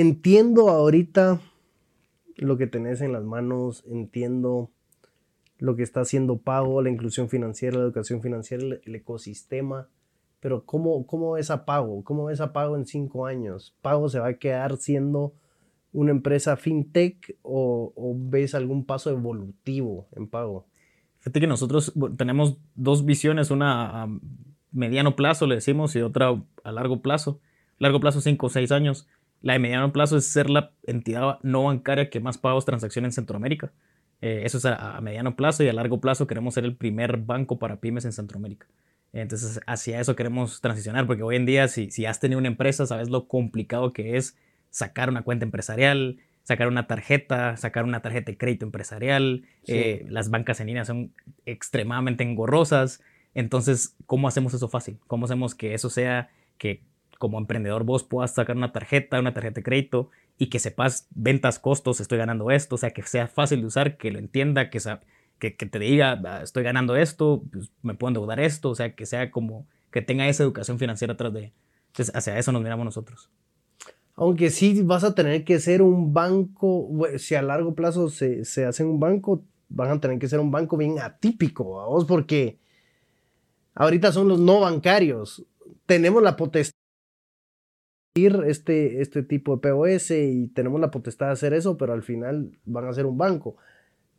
entiendo 0.00 0.68
ahorita 0.68 1.40
lo 2.36 2.58
que 2.58 2.66
tenés 2.66 3.00
en 3.00 3.12
las 3.12 3.24
manos, 3.24 3.82
entiendo 3.86 4.70
lo 5.58 5.74
que 5.74 5.82
está 5.82 6.02
haciendo 6.02 6.36
pago, 6.36 6.82
la 6.82 6.90
inclusión 6.90 7.30
financiera, 7.30 7.78
la 7.78 7.84
educación 7.84 8.20
financiera, 8.20 8.62
el, 8.62 8.94
ecosistema, 8.94 9.88
pero 10.38 10.66
¿cómo, 10.66 11.06
¿cómo 11.06 11.32
ves 11.32 11.50
a 11.50 11.64
pago? 11.64 12.04
¿Cómo 12.04 12.26
ves 12.26 12.42
a 12.42 12.52
pago 12.52 12.76
en 12.76 12.84
cinco 12.84 13.24
años? 13.24 13.74
¿Pago 13.80 14.10
se 14.10 14.18
va 14.18 14.28
a 14.28 14.34
quedar 14.34 14.76
siendo 14.76 15.32
una 15.94 16.10
empresa 16.10 16.58
fintech 16.58 17.38
o, 17.40 18.14
ves 18.18 18.54
algún 18.54 18.84
paso 18.84 19.08
evolutivo 19.08 20.08
en 20.14 20.28
pago? 20.28 20.66
Fíjate 21.20 21.40
que 21.40 21.46
nosotros 21.46 21.94
tenemos 22.18 22.58
dos 22.74 23.06
visiones, 23.06 23.50
una 23.50 24.02
a 24.02 24.08
mediano 24.72 25.16
plazo, 25.16 25.46
le 25.46 25.54
decimos, 25.54 25.96
y 25.96 26.02
otra 26.02 26.38
a 26.64 26.72
largo 26.72 27.00
plazo. 27.00 27.40
Largo 27.78 28.00
plazo, 28.00 28.20
cinco 28.20 28.46
o 28.46 28.50
seis 28.50 28.72
años. 28.72 29.06
La 29.42 29.54
de 29.54 29.58
mediano 29.58 29.92
plazo 29.92 30.16
es 30.16 30.26
ser 30.26 30.50
la 30.50 30.72
entidad 30.84 31.38
no 31.42 31.64
bancaria 31.64 32.10
que 32.10 32.20
más 32.20 32.38
pagos 32.38 32.64
transacciona 32.64 33.08
en 33.08 33.12
Centroamérica. 33.12 33.72
Eh, 34.22 34.42
eso 34.44 34.58
es 34.58 34.64
a, 34.64 35.00
mediano 35.00 35.36
plazo 35.36 35.62
y 35.62 35.68
a 35.68 35.72
largo 35.72 36.00
plazo 36.00 36.26
queremos 36.26 36.54
ser 36.54 36.64
el 36.64 36.74
primer 36.74 37.18
banco 37.18 37.58
para 37.58 37.76
pymes 37.76 38.04
en 38.04 38.12
Centroamérica. 38.12 38.66
Entonces, 39.12 39.60
hacia 39.66 40.00
eso 40.00 40.16
queremos 40.16 40.60
transicionar, 40.60 41.06
porque 41.06 41.22
hoy 41.22 41.36
en 41.36 41.46
día, 41.46 41.68
si, 41.68 41.90
si 41.90 42.06
has 42.06 42.20
tenido 42.20 42.38
una 42.38 42.48
empresa, 42.48 42.86
sabes 42.86 43.08
lo 43.08 43.28
complicado 43.28 43.92
que 43.92 44.16
es 44.16 44.36
sacar 44.70 45.08
una 45.08 45.22
cuenta 45.22 45.44
empresarial, 45.44 46.18
sacar 46.42 46.68
una 46.68 46.86
tarjeta, 46.86 47.56
sacar 47.56 47.84
una 47.84 48.02
tarjeta 48.02 48.30
de 48.30 48.38
crédito 48.38 48.66
empresarial. 48.66 49.44
Eh, 49.66 50.06
las 50.08 50.30
bancas 50.30 50.60
en 50.60 50.68
línea 50.68 50.84
son 50.84 51.12
extremadamente 51.44 52.24
engorrosas. 52.24 53.02
Entonces, 53.34 53.96
¿cómo 54.06 54.28
hacemos 54.28 54.54
eso 54.54 54.68
fácil? 54.68 54.98
¿Cómo 55.08 55.24
hacemos 55.24 55.54
que 55.54 55.74
eso 55.74 55.90
sea 55.90 56.30
que 56.56 56.82
como 57.18 57.38
emprendedor 57.38 57.84
vos 57.84 58.04
puedas 58.04 58.34
sacar 58.34 58.56
una 58.56 58.72
tarjeta, 58.72 59.18
una 59.18 59.34
tarjeta 59.34 59.56
de 59.56 59.62
crédito 59.62 60.10
y 60.38 60.46
que 60.46 60.58
sepas 60.58 61.08
ventas, 61.10 61.58
costos, 61.58 62.00
estoy 62.00 62.18
ganando 62.18 62.50
esto, 62.50 62.74
o 62.74 62.78
sea, 62.78 62.90
que 62.90 63.02
sea 63.02 63.26
fácil 63.26 63.60
de 63.60 63.66
usar, 63.66 63.96
que 63.96 64.10
lo 64.10 64.18
entienda, 64.18 64.70
que, 64.70 64.80
que, 65.38 65.56
que 65.56 65.66
te 65.66 65.78
diga, 65.78 66.20
ah, 66.24 66.42
estoy 66.42 66.62
ganando 66.62 66.96
esto, 66.96 67.42
pues, 67.50 67.70
me 67.82 67.94
puedo 67.94 68.10
endeudar 68.10 68.40
esto, 68.40 68.70
o 68.70 68.74
sea, 68.74 68.94
que 68.94 69.06
sea 69.06 69.30
como 69.30 69.66
que 69.90 70.02
tenga 70.02 70.28
esa 70.28 70.42
educación 70.42 70.78
financiera 70.78 71.14
atrás 71.14 71.32
de... 71.32 71.52
Entonces, 71.88 72.14
hacia 72.14 72.38
eso 72.38 72.52
nos 72.52 72.62
miramos 72.62 72.84
nosotros. 72.84 73.30
Aunque 74.14 74.50
sí 74.50 74.82
vas 74.82 75.04
a 75.04 75.14
tener 75.14 75.44
que 75.44 75.58
ser 75.58 75.80
un 75.80 76.12
banco, 76.12 76.90
si 77.16 77.34
a 77.34 77.42
largo 77.42 77.74
plazo 77.74 78.10
se, 78.10 78.44
se 78.44 78.66
hace 78.66 78.84
un 78.84 79.00
banco, 79.00 79.42
van 79.68 79.90
a 79.90 80.00
tener 80.00 80.18
que 80.18 80.28
ser 80.28 80.40
un 80.40 80.50
banco 80.50 80.76
bien 80.76 80.98
atípico, 80.98 81.64
vos, 81.64 82.04
porque 82.04 82.58
ahorita 83.74 84.12
son 84.12 84.28
los 84.28 84.38
no 84.38 84.60
bancarios. 84.60 85.44
Tenemos 85.86 86.22
la 86.22 86.36
potestad 86.36 86.75
este, 88.16 89.00
este 89.00 89.22
tipo 89.22 89.56
de 89.56 89.68
POS 89.68 90.10
y 90.12 90.48
tenemos 90.48 90.80
la 90.80 90.90
potestad 90.90 91.26
de 91.26 91.32
hacer 91.32 91.52
eso, 91.52 91.76
pero 91.76 91.92
al 91.92 92.02
final 92.02 92.50
van 92.64 92.86
a 92.86 92.92
ser 92.92 93.06
un 93.06 93.18
banco. 93.18 93.56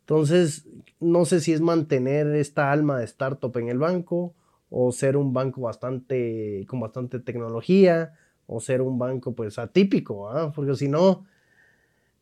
Entonces, 0.00 0.66
no 1.00 1.24
sé 1.24 1.40
si 1.40 1.52
es 1.52 1.60
mantener 1.60 2.28
esta 2.28 2.72
alma 2.72 2.98
de 2.98 3.04
startup 3.04 3.56
en 3.58 3.68
el 3.68 3.78
banco 3.78 4.34
o 4.70 4.92
ser 4.92 5.16
un 5.16 5.32
banco 5.32 5.62
bastante, 5.62 6.64
con 6.68 6.80
bastante 6.80 7.18
tecnología 7.18 8.14
o 8.46 8.60
ser 8.60 8.80
un 8.80 8.98
banco 8.98 9.34
pues 9.34 9.58
atípico, 9.58 10.30
porque 10.54 10.74
si 10.76 10.88
no, 10.88 11.26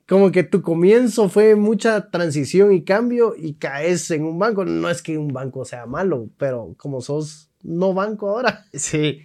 como 0.08 0.30
que 0.30 0.44
tu 0.44 0.62
comienzo 0.62 1.28
fue 1.28 1.56
mucha 1.56 2.10
transición 2.10 2.72
y 2.72 2.82
cambio 2.82 3.34
y 3.36 3.54
caes 3.54 4.10
en 4.10 4.24
un 4.24 4.38
banco. 4.38 4.64
No 4.64 4.88
es 4.88 5.02
que 5.02 5.18
un 5.18 5.28
banco 5.28 5.64
sea 5.64 5.86
malo, 5.86 6.28
pero 6.38 6.74
como 6.76 7.00
sos 7.00 7.50
no 7.62 7.92
banco 7.94 8.28
ahora. 8.28 8.64
Sí, 8.72 9.20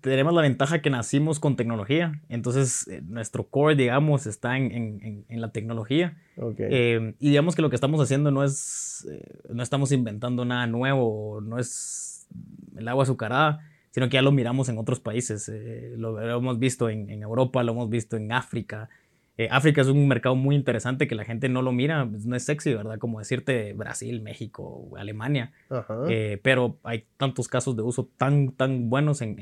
tenemos 0.00 0.32
la 0.34 0.42
ventaja 0.42 0.82
que 0.82 0.90
nacimos 0.90 1.40
con 1.40 1.56
tecnología, 1.56 2.20
entonces 2.28 2.86
eh, 2.88 3.02
nuestro 3.04 3.44
core, 3.44 3.74
digamos, 3.74 4.26
está 4.26 4.56
en, 4.56 4.72
en, 4.72 5.24
en 5.28 5.40
la 5.40 5.50
tecnología. 5.50 6.16
Eh, 6.58 7.14
y 7.18 7.28
digamos 7.30 7.56
que 7.56 7.62
lo 7.62 7.68
que 7.68 7.74
estamos 7.74 8.00
haciendo 8.00 8.30
no 8.30 8.44
es, 8.44 9.06
eh, 9.10 9.22
no 9.52 9.62
estamos 9.62 9.90
inventando 9.90 10.44
nada 10.44 10.66
nuevo, 10.66 11.40
no 11.40 11.58
es 11.58 12.26
el 12.76 12.86
agua 12.86 13.02
azucarada, 13.02 13.68
sino 13.90 14.08
que 14.08 14.14
ya 14.14 14.22
lo 14.22 14.32
miramos 14.32 14.68
en 14.68 14.78
otros 14.78 15.00
países. 15.00 15.50
Lo, 15.96 16.12
lo, 16.12 16.38
hemos 16.38 16.58
visto 16.58 16.88
en, 16.88 17.10
Europa, 17.22 17.62
lo 17.62 17.72
hemos 17.72 17.90
visto 17.90 18.16
en 18.16 18.32
África. 18.32 18.88
África 19.50 19.80
es 19.80 19.88
un 19.88 20.06
mercado 20.06 20.36
muy 20.36 20.54
interesante 20.54 21.08
que 21.08 21.14
la 21.14 21.24
gente 21.24 21.48
no 21.48 21.62
lo 21.62 21.72
mira, 21.72 22.06
pues, 22.08 22.26
no 22.26 22.36
es 22.36 22.44
sexy, 22.44 22.74
¿verdad? 22.74 22.98
Como 22.98 23.18
decirte 23.18 23.72
Brasil, 23.72 24.22
México, 24.22 24.90
Alemania. 24.96 25.52
pero 26.42 26.78
hay 26.84 27.06
tantos 27.16 27.48
casos 27.48 27.76
de 27.76 27.82
uso 27.82 28.08
tan, 28.16 28.52
tan 28.52 28.88
buenos 28.88 29.20
en, 29.20 29.38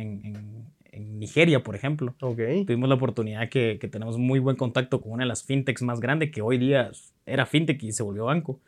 en 0.92 1.18
Nigeria, 1.18 1.62
por 1.62 1.74
ejemplo. 1.74 2.14
Okay. 2.20 2.64
Tuvimos 2.64 2.88
la 2.88 2.94
oportunidad 2.96 3.48
que, 3.48 3.78
que, 3.80 3.88
tenemos 3.88 4.18
muy 4.18 4.38
buen 4.38 4.56
contacto 4.56 5.00
con 5.00 5.12
una 5.12 5.24
de 5.24 5.28
las 5.28 5.44
fintechs 5.44 5.82
más 5.82 6.00
grandes 6.00 6.30
que 6.30 6.42
hoy 6.42 6.58
día 6.58 6.90
era 7.26 7.46
fintech 7.46 7.82
y 7.82 7.92
se 7.92 8.02
volvió 8.02 8.24
banco. 8.24 8.60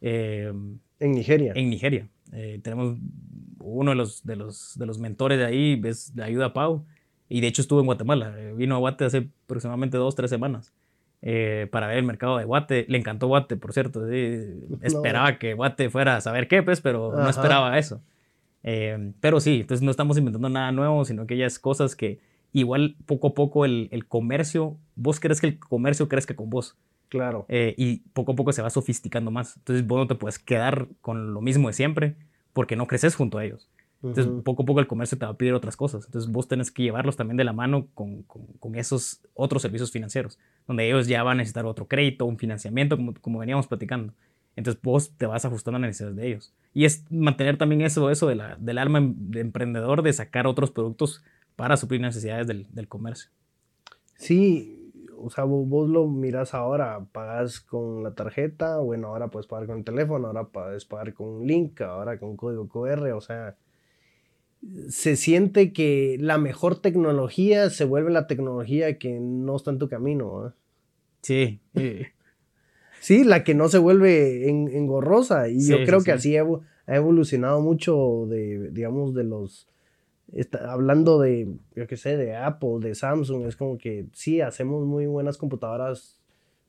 Eh, 0.00 0.52
en 1.00 1.12
Nigeria. 1.12 1.52
En 1.54 1.70
Nigeria. 1.70 2.08
Eh, 2.32 2.60
tenemos 2.62 2.96
uno 3.60 3.90
de 3.90 3.96
los, 3.96 4.24
de, 4.24 4.36
los, 4.36 4.76
de 4.78 4.86
los 4.86 4.98
mentores 4.98 5.38
de 5.38 5.44
ahí, 5.44 5.80
es 5.84 6.14
de 6.14 6.24
ayuda 6.24 6.46
a 6.46 6.52
Pau. 6.52 6.84
Y 7.28 7.40
de 7.40 7.46
hecho 7.46 7.62
estuvo 7.62 7.80
en 7.80 7.86
Guatemala. 7.86 8.34
Eh, 8.38 8.54
vino 8.54 8.74
a 8.74 8.78
Guate 8.78 9.04
hace 9.04 9.28
aproximadamente 9.44 9.96
dos, 9.96 10.14
tres 10.14 10.30
semanas. 10.30 10.72
para 11.70 11.86
ver 11.86 11.98
el 11.98 12.04
mercado 12.04 12.38
de 12.38 12.44
Guate. 12.44 12.86
Le 12.88 12.98
encantó 12.98 13.26
Guate, 13.26 13.56
por 13.56 13.72
cierto. 13.72 14.06
Esperaba 14.82 15.38
que 15.38 15.54
Guate 15.54 15.90
fuera 15.90 16.16
a 16.16 16.20
saber 16.20 16.48
qué, 16.48 16.62
pues, 16.62 16.80
pero 16.80 17.12
no 17.14 17.28
esperaba 17.28 17.78
eso. 17.78 18.00
Eh, 18.62 19.12
pero 19.20 19.40
sí, 19.40 19.60
entonces 19.60 19.82
no 19.82 19.90
estamos 19.90 20.18
inventando 20.18 20.48
nada 20.48 20.72
nuevo, 20.72 21.04
sino 21.04 21.26
que 21.26 21.36
ya 21.36 21.46
es 21.46 21.58
cosas 21.58 21.96
que 21.96 22.20
igual 22.52 22.96
poco 23.06 23.28
a 23.28 23.34
poco 23.34 23.64
el, 23.64 23.88
el 23.92 24.06
comercio, 24.06 24.76
vos 24.96 25.20
crees 25.20 25.40
que 25.40 25.46
el 25.46 25.58
comercio 25.58 26.08
crezca 26.08 26.34
con 26.34 26.50
vos. 26.50 26.76
Claro. 27.08 27.46
Eh, 27.48 27.74
y 27.78 27.98
poco 28.12 28.32
a 28.32 28.36
poco 28.36 28.52
se 28.52 28.62
va 28.62 28.70
sofisticando 28.70 29.30
más. 29.30 29.56
Entonces 29.56 29.86
vos 29.86 29.98
no 29.98 30.06
te 30.06 30.14
puedes 30.14 30.38
quedar 30.38 30.88
con 31.00 31.32
lo 31.32 31.40
mismo 31.40 31.68
de 31.68 31.74
siempre 31.74 32.16
porque 32.52 32.76
no 32.76 32.86
creces 32.86 33.14
junto 33.14 33.38
a 33.38 33.44
ellos. 33.44 33.68
Entonces, 34.02 34.32
poco 34.44 34.62
a 34.62 34.66
poco 34.66 34.80
el 34.80 34.86
comercio 34.86 35.18
te 35.18 35.24
va 35.24 35.32
a 35.32 35.36
pedir 35.36 35.54
otras 35.54 35.76
cosas. 35.76 36.04
Entonces, 36.06 36.30
vos 36.30 36.46
tenés 36.46 36.70
que 36.70 36.84
llevarlos 36.84 37.16
también 37.16 37.36
de 37.36 37.44
la 37.44 37.52
mano 37.52 37.88
con, 37.94 38.22
con, 38.22 38.46
con, 38.60 38.76
esos 38.76 39.20
otros 39.34 39.62
servicios 39.62 39.90
financieros, 39.90 40.38
donde 40.68 40.86
ellos 40.86 41.08
ya 41.08 41.22
van 41.24 41.38
a 41.38 41.38
necesitar 41.38 41.66
otro 41.66 41.88
crédito, 41.88 42.24
un 42.24 42.38
financiamiento, 42.38 42.96
como, 42.96 43.14
como 43.14 43.40
veníamos 43.40 43.66
platicando. 43.66 44.12
Entonces 44.54 44.80
vos 44.82 45.12
te 45.16 45.26
vas 45.26 45.44
ajustando 45.44 45.76
a 45.76 45.80
las 45.80 45.88
necesidades 45.88 46.16
de 46.16 46.28
ellos. 46.28 46.54
Y 46.74 46.84
es 46.84 47.04
mantener 47.10 47.58
también 47.58 47.80
eso, 47.80 48.10
eso 48.10 48.28
de 48.28 48.36
la, 48.36 48.56
del 48.56 48.78
alma 48.78 49.00
de 49.02 49.40
emprendedor, 49.40 50.02
de 50.02 50.12
sacar 50.12 50.46
otros 50.46 50.70
productos 50.70 51.24
para 51.56 51.76
suplir 51.76 52.00
necesidades 52.00 52.46
del, 52.46 52.66
del 52.72 52.86
comercio. 52.86 53.30
Sí, 54.14 54.78
o 55.20 55.30
sea, 55.30 55.44
vos, 55.44 55.88
lo 55.88 56.06
miras 56.06 56.54
ahora, 56.54 57.04
pagas 57.12 57.60
con 57.60 58.02
la 58.02 58.14
tarjeta, 58.14 58.78
bueno, 58.78 59.08
ahora 59.08 59.28
puedes 59.28 59.46
pagar 59.46 59.66
con 59.66 59.78
el 59.78 59.84
teléfono, 59.84 60.28
ahora 60.28 60.44
puedes 60.44 60.84
pagar 60.84 61.14
con 61.14 61.28
un 61.28 61.46
link, 61.46 61.80
ahora 61.80 62.18
con 62.18 62.36
código 62.36 62.68
QR, 62.68 63.12
o 63.12 63.20
sea, 63.20 63.56
se 64.88 65.16
siente 65.16 65.72
que 65.72 66.16
la 66.20 66.38
mejor 66.38 66.80
tecnología 66.80 67.70
se 67.70 67.84
vuelve 67.84 68.10
la 68.10 68.26
tecnología 68.26 68.98
que 68.98 69.18
no 69.20 69.56
está 69.56 69.70
en 69.70 69.78
tu 69.78 69.88
camino. 69.88 70.54
Sí. 71.22 71.60
Sí, 73.00 73.22
la 73.22 73.44
que 73.44 73.54
no 73.54 73.68
se 73.68 73.78
vuelve 73.78 74.48
engorrosa. 74.48 75.48
Y 75.48 75.66
yo 75.66 75.76
creo 75.84 76.02
que 76.02 76.10
así 76.10 76.36
ha, 76.36 76.44
evolucionado 76.88 77.60
mucho 77.60 78.26
de, 78.28 78.70
digamos, 78.72 79.14
de 79.14 79.22
los... 79.22 79.68
hablando 80.66 81.20
de, 81.20 81.48
yo 81.76 81.86
qué 81.86 81.96
sé, 81.96 82.16
de 82.16 82.34
Apple, 82.34 82.78
de 82.80 82.96
Samsung, 82.96 83.46
es 83.46 83.56
como 83.56 83.78
que 83.78 84.06
sí, 84.12 84.40
hacemos 84.40 84.84
muy 84.84 85.06
buenas 85.06 85.36
computadoras. 85.36 86.17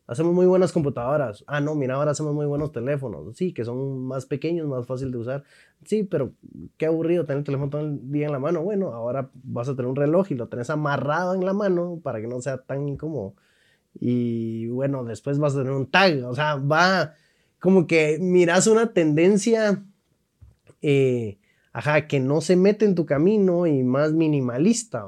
Hacemos 0.10 0.34
muy 0.34 0.46
buenas 0.46 0.72
computadoras. 0.72 1.44
Ah, 1.48 1.62
no, 1.62 1.76
mira, 1.76 1.96
ahora 1.96 2.12
hacemos 2.12 2.34
muy 2.34 2.46
buenos 2.46 2.72
teléfonos. 2.72 3.38
Sí, 3.38 3.54
que 3.54 3.64
son 3.64 4.06
más 4.06 4.26
pequeños, 4.26 4.68
más 4.68 4.86
fácil 4.86 5.12
de 5.12 5.18
usar. 5.18 5.44
Sí, 5.86 6.04
pero 6.04 6.34
qué 6.78 6.88
aburrido 6.88 7.26
tener 7.26 7.40
el 7.40 7.44
teléfono 7.44 7.70
todo 7.70 7.82
el 7.82 8.12
día 8.12 8.26
en 8.26 8.32
la 8.32 8.40
mano. 8.40 8.64
Bueno, 8.64 8.94
ahora 8.94 9.30
vas 9.44 9.70
a 9.70 9.76
tener 9.76 9.88
un 9.88 9.96
reloj 9.96 10.32
y 10.32 10.36
lo 10.36 10.48
tenés 10.48 10.70
amarrado 10.70 11.36
en 11.36 11.46
la 11.46 11.54
mano 11.54 12.00
para 12.04 12.20
que 12.20 12.28
no 12.28 12.42
sea 12.42 12.58
tan 12.58 12.88
incómodo 12.88 13.36
y 14.00 14.68
bueno, 14.68 15.04
después 15.04 15.40
vas 15.40 15.56
a 15.56 15.60
tener 15.60 15.74
un 15.74 15.90
tag, 15.90 16.24
o 16.26 16.36
sea, 16.36 16.56
va 16.56 17.16
como 17.60 17.88
que 17.88 18.18
miras 18.20 18.68
una 18.68 18.94
tendencia, 18.94 19.84
eh, 20.82 21.40
ajá, 21.74 22.08
que 22.08 22.20
no 22.20 22.42
se 22.42 22.56
mete 22.56 22.86
en 22.86 22.96
tu 22.96 23.06
camino 23.06 23.68
y 23.68 23.84
más 23.84 24.14
minimalista, 24.14 25.06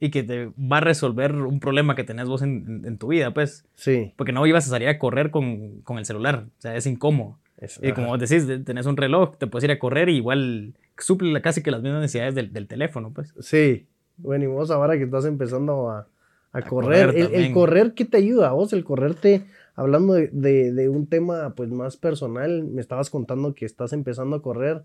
Y 0.00 0.10
que 0.10 0.22
te 0.22 0.46
va 0.46 0.76
a 0.76 0.80
resolver 0.80 1.34
un 1.34 1.58
problema 1.58 1.96
que 1.96 2.04
tenés 2.04 2.28
vos 2.28 2.42
en, 2.42 2.98
tu 2.98 3.08
vida, 3.08 3.34
pues. 3.34 3.64
Sí. 3.74 4.12
Porque 4.16 4.32
no 4.32 4.46
ibas 4.46 4.66
a 4.66 4.70
salir 4.70 4.88
a 4.88 4.98
correr 4.98 5.30
con, 5.30 5.80
con 5.82 5.98
el 5.98 6.04
celular, 6.04 6.46
o 6.46 6.60
sea, 6.60 6.76
es 6.76 6.86
incómodo. 6.86 7.38
y 7.82 7.92
como 7.92 8.08
vos 8.08 8.20
decís, 8.20 8.46
tenés 8.64 8.86
un 8.86 8.96
reloj, 8.96 9.36
te 9.38 9.48
puedes 9.48 9.64
ir 9.64 9.72
a 9.72 9.78
correr 9.78 10.08
y 10.08 10.16
igual 10.16 10.74
suple 10.96 11.40
casi 11.42 11.62
que 11.62 11.70
las 11.70 11.82
mismas 11.82 12.02
necesidades 12.02 12.34
del, 12.34 12.52
del 12.52 12.68
teléfono, 12.68 13.12
pues. 13.12 13.34
Sí. 13.40 13.86
Bueno, 14.18 14.44
y 14.44 14.48
vos 14.48 14.70
ahora 14.70 14.96
que 14.96 15.04
estás 15.04 15.24
empezando 15.24 15.90
a, 15.90 16.08
a, 16.52 16.62
correr. 16.62 17.14
el, 17.16 17.52
correr, 17.52 17.94
¿qué 17.94 18.04
te 18.04 18.16
ayuda 18.16 18.48
a 18.48 18.52
vos? 18.52 18.72
El 18.72 18.84
correrte, 18.84 19.46
hablando 19.76 20.14
de, 20.14 20.88
un 20.88 21.06
tema 21.06 21.54
pues 21.54 21.70
más 21.70 21.96
personal, 21.96 22.64
me 22.64 22.80
estabas 22.80 23.10
contando 23.10 23.54
que 23.54 23.64
estás 23.64 23.92
empezando 23.92 24.36
a 24.36 24.42
correr 24.42 24.84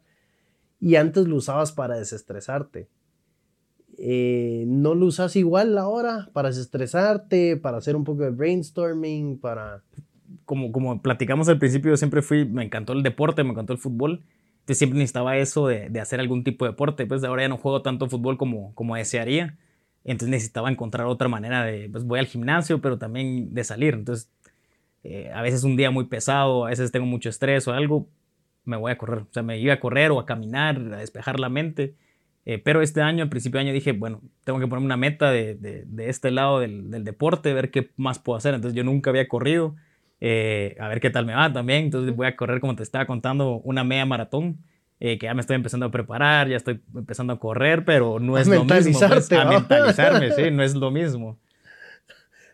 y 0.80 0.95
antes 0.95 1.28
lo 1.28 1.36
usabas 1.36 1.72
para 1.72 1.97
desestresarte. 1.97 2.88
Eh, 3.98 4.64
¿No 4.68 4.96
lo 4.96 5.06
usas 5.06 5.36
igual 5.36 5.78
ahora 5.78 6.30
para 6.34 6.50
desestresarte, 6.50 7.58
para 7.58 7.78
hacer 7.78 7.96
un 7.96 8.04
poco 8.04 8.24
de 8.24 8.32
brainstorming, 8.32 9.39
para... 9.39 9.84
Como, 10.46 10.72
como 10.72 11.02
platicamos 11.02 11.48
al 11.48 11.60
principio, 11.60 11.96
siempre 11.96 12.22
fui, 12.22 12.46
me 12.46 12.64
encantó 12.64 12.94
el 12.94 13.04
deporte, 13.04 13.44
me 13.44 13.52
encantó 13.52 13.74
el 13.74 13.80
fútbol. 13.80 14.24
Entonces 14.54 14.78
siempre 14.78 14.98
necesitaba 14.98 15.38
eso 15.38 15.68
de, 15.68 15.89
de, 15.89 16.00
hacer 16.00 16.20
algún 16.20 16.44
tipo 16.44 16.66
de 16.66 16.72
deporte. 16.72 17.06
Pues 17.06 17.24
ahora 17.24 17.44
ya 17.44 17.50
no 17.50 17.58
juego 17.58 17.82
tanto 17.82 18.10
fútbol 18.10 18.38
como, 18.38 18.74
como 18.76 18.96
desearía. 18.96 19.58
Entonces 20.04 20.30
necesitaba 20.30 20.70
encontrar 20.70 21.08
otra 21.08 21.28
manera 21.28 21.64
de, 21.64 21.89
pues 21.89 22.04
voy 22.06 22.20
al 22.20 22.26
gimnasio, 22.26 22.82
pero 22.82 22.98
también 22.98 23.54
de 23.54 23.64
salir. 23.64 23.94
Entonces, 23.94 24.30
eh, 25.04 25.32
a 25.34 25.41
veces 25.41 25.64
un 25.64 25.76
día 25.78 25.91
muy 25.91 26.06
pesado, 26.06 26.66
a 26.66 26.70
veces 26.70 26.91
tengo 26.91 27.06
mucho 27.06 27.30
estrés 27.30 27.68
o 27.68 27.74
algo, 27.74 28.08
me 28.66 28.78
voy 28.78 28.91
a 28.91 28.98
correr. 28.98 29.20
O 29.20 29.28
sea, 29.32 29.44
me 29.44 29.60
iba 29.60 29.74
a 29.74 29.80
correr 29.80 30.12
o 30.12 30.20
a 30.20 30.26
caminar, 30.26 30.78
a 30.78 30.98
despejar 30.98 31.39
la 31.39 31.50
mente. 31.50 31.96
Eh, 32.46 32.58
pero 32.60 32.82
este 32.82 33.02
año, 33.02 33.24
al 33.24 33.30
principio 33.30 33.60
de 33.60 33.66
año, 33.66 33.74
dije, 33.74 33.94
bueno, 33.94 34.22
tengo 34.44 34.60
que 34.60 34.68
poner 34.68 34.84
una 34.84 34.98
meta 34.98 35.32
de, 35.32 35.56
de, 35.56 36.10
este 36.10 36.30
lado 36.30 36.60
del, 36.60 36.91
del, 36.91 37.04
deporte, 37.06 37.54
ver 37.54 37.72
qué 37.72 37.91
más 37.96 38.20
puedo 38.20 38.38
hacer. 38.38 38.54
Entonces 38.54 38.76
yo 38.76 38.84
nunca 38.84 39.12
había 39.12 39.28
corrido, 39.28 39.76
eh, 40.20 40.76
a 40.80 40.89
ver 40.89 41.00
qué 41.00 41.10
tal 41.10 41.26
me 41.26 41.34
va 41.34 41.54
también. 41.54 41.86
Entonces 41.86 42.14
voy 42.16 42.28
a 42.28 42.36
correr, 42.36 42.60
como 42.60 42.76
te 42.76 42.84
estaba 42.84 43.06
contando, 43.06 43.62
una 43.64 43.84
media 43.84 44.06
maratón. 44.06 44.58
Eh, 45.00 45.18
que 45.18 45.26
ya 45.26 45.34
me 45.34 45.41
estoy 45.41 45.58
empezando 45.58 45.86
a 45.86 45.91
preparar, 45.91 46.48
ya 46.48 46.56
estoy 46.56 46.80
empezando 46.96 47.34
a 47.34 47.39
correr, 47.39 47.84
pero 47.84 48.20
no 48.20 48.38
es 48.38 48.48
lo 48.48 48.64
mismo. 48.64 48.68
Pues, 48.68 49.32
a 49.34 49.50
mentalizarme, 49.50 50.32
sí, 50.32 50.50
no 50.52 50.64
es 50.64 50.76
lo 50.76 50.91
mismo. 50.91 51.38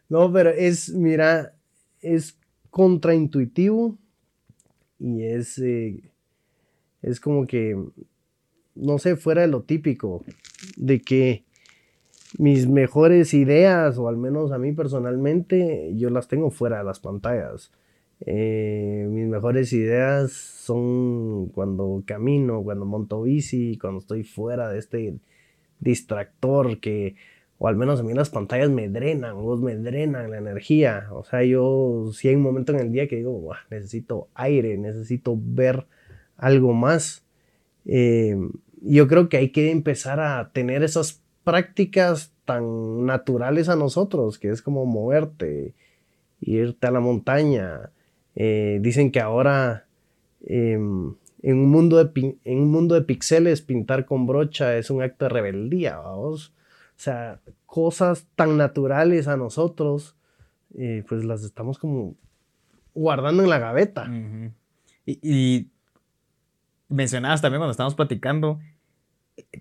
No, 0.08 0.32
pero 0.34 0.50
es, 0.50 0.90
mira, 0.90 1.54
es 2.02 2.40
contraintuitivo 2.72 4.00
y 5.00 5.24
es, 5.26 5.62
es 7.04 7.20
como 7.20 7.46
que 7.46 7.78
no 8.80 8.98
sé, 8.98 9.16
fuera 9.16 9.42
de 9.42 9.48
lo 9.48 9.62
típico, 9.64 10.24
de 10.78 11.02
que 11.02 11.44
mis 12.38 12.68
mejores 12.68 13.34
ideas, 13.34 13.98
o 13.98 14.08
al 14.08 14.18
menos 14.18 14.52
a 14.52 14.58
mí 14.58 14.72
personalmente, 14.72 15.94
yo 15.96 16.10
las 16.10 16.28
tengo 16.28 16.52
fuera 16.52 16.80
de 16.80 16.84
las 16.84 17.00
pantallas. 17.00 17.72
Eh, 18.26 19.08
mis 19.10 19.28
mejores 19.28 19.72
ideas 19.74 20.32
son 20.32 21.48
cuando 21.48 22.04
camino, 22.06 22.62
cuando 22.64 22.86
monto 22.86 23.24
bici, 23.24 23.78
cuando 23.78 24.00
estoy 24.00 24.24
fuera 24.24 24.70
de 24.70 24.78
este 24.80 25.16
distractor 25.80 26.80
que, 26.80 27.16
o 27.58 27.68
al 27.68 27.78
menos 27.78 28.02
a 28.02 28.04
mí 28.04 28.14
las 28.14 28.30
pantallas 28.30 28.70
me 28.70 28.90
drenan, 28.90 29.42
vos 29.42 29.62
me 29.62 29.76
drenan 29.76 30.32
la 30.32 30.38
energía. 30.38 31.08
O 31.12 31.24
sea, 31.24 31.44
yo 31.44 32.12
si 32.14 32.28
hay 32.28 32.36
un 32.36 32.44
momento 32.44 32.74
en 32.74 32.80
el 32.80 32.92
día 32.92 33.08
que 33.08 33.18
digo, 33.18 33.52
necesito 33.70 34.28
aire, 34.36 34.78
necesito 34.78 35.38
ver 35.40 35.88
algo 36.38 36.74
más. 36.74 37.26
Eh, 37.86 38.38
yo 38.82 39.08
creo 39.08 39.30
que 39.30 39.38
hay 39.38 39.50
que 39.50 39.72
empezar 39.72 40.20
a 40.20 40.52
tener 40.52 40.84
esas 40.84 41.22
prácticas 41.44 42.34
tan 42.46 43.06
naturales 43.06 43.70
a 43.70 43.76
nosotros, 43.76 44.40
que 44.40 44.50
es 44.50 44.62
como 44.62 44.86
moverte, 44.86 45.74
irte 46.42 46.88
a 46.88 46.92
la 46.92 47.00
montaña. 47.00 47.92
Eh, 48.36 48.80
dicen 48.82 49.12
que 49.12 49.20
ahora 49.20 49.86
em, 50.46 51.16
en, 51.42 51.58
un 51.58 51.70
mundo 51.70 52.04
de, 52.04 52.38
en 52.44 52.60
un 52.60 52.72
mundo 52.72 52.96
de 52.96 53.02
píxeles 53.02 53.62
pintar 53.62 54.06
con 54.06 54.26
brocha 54.26 54.78
es 54.78 54.90
un 54.90 55.02
acto 55.02 55.26
de 55.26 55.30
rebeldía, 55.30 55.98
vamos. 55.98 56.54
O 56.98 57.02
sea, 57.02 57.40
cosas 57.66 58.28
tan 58.36 58.58
naturales 58.58 59.28
a 59.28 59.38
nosotros, 59.38 60.16
eh, 60.78 61.04
pues 61.08 61.24
las 61.24 61.44
estamos 61.44 61.78
como 61.78 62.16
guardando 62.94 63.44
en 63.44 63.50
la 63.50 63.60
gaveta. 63.60 64.10
y 65.06 65.68
mencionabas 66.90 67.42
también 67.42 67.60
cuando 67.60 67.72
estábamos 67.72 67.96
platicando 67.96 68.60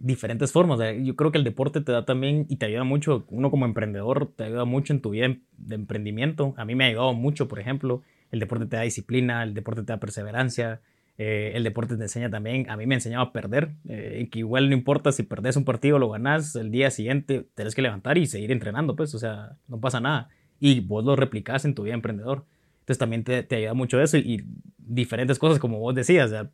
diferentes 0.01 0.53
formas. 0.53 0.81
Yo 1.03 1.17
creo 1.17 1.31
que 1.31 1.39
el 1.39 1.45
deporte 1.45 1.81
te 1.81 1.93
da 1.93 2.05
también 2.05 2.47
y 2.49 2.57
te 2.57 2.67
ayuda 2.67 2.85
mucho, 2.85 3.25
uno 3.29 3.51
como 3.51 3.65
emprendedor, 3.65 4.33
te 4.35 4.45
ayuda 4.45 4.65
mucho 4.65 4.93
en 4.93 5.01
tu 5.01 5.11
vida 5.11 5.37
de 5.57 5.75
emprendimiento. 5.75 6.55
A 6.57 6.65
mí 6.65 6.75
me 6.75 6.85
ha 6.85 6.89
ayudado 6.89 7.15
mucho, 7.15 7.49
por 7.49 7.61
ejemplo, 7.61 8.03
el 8.31 8.41
deporte 8.41 8.67
te 8.67 8.77
da 8.77 8.83
disciplina, 8.83 9.43
el 9.43 9.55
deporte 9.55 9.83
te 9.83 9.93
da 9.93 10.01
perseverancia, 10.01 10.81
eh, 11.17 11.53
el 11.55 11.65
deporte 11.65 11.97
te 11.97 12.03
enseña 12.03 12.31
también, 12.31 12.69
a 12.71 12.77
mí 12.77 12.87
me 12.87 12.95
ha 12.95 12.99
enseñado 12.99 13.25
a 13.25 13.33
perder, 13.33 13.73
eh, 13.89 14.29
que 14.31 14.41
igual 14.41 14.69
no 14.69 14.77
importa 14.77 15.13
si 15.13 15.23
perdés 15.23 15.57
un 15.57 15.65
partido 15.65 15.99
lo 15.99 16.11
ganás, 16.11 16.55
el 16.55 16.71
día 16.71 16.91
siguiente 16.91 17.47
tenés 17.55 17.75
que 17.75 17.83
levantar 17.83 18.19
y 18.19 18.27
seguir 18.27 18.53
entrenando, 18.53 18.95
pues, 18.95 19.15
o 19.15 19.19
sea, 19.19 19.57
no 19.67 19.81
pasa 19.81 20.01
nada. 20.01 20.29
Y 20.61 20.81
vos 20.81 21.05
lo 21.05 21.17
replicás 21.17 21.65
en 21.65 21.75
tu 21.75 21.85
vida 21.85 21.95
emprendedor. 21.95 22.45
Entonces 22.81 22.99
también 22.99 23.25
te, 23.25 23.43
te 23.43 23.57
ayuda 23.57 23.75
mucho 23.75 24.01
eso 24.01 24.17
y, 24.17 24.21
y, 24.21 24.45
diferentes 24.79 25.39
cosas, 25.39 25.59
como 25.59 25.79
vos 25.79 25.95
decías, 25.95 26.27
o 26.27 26.31
sea, 26.31 26.51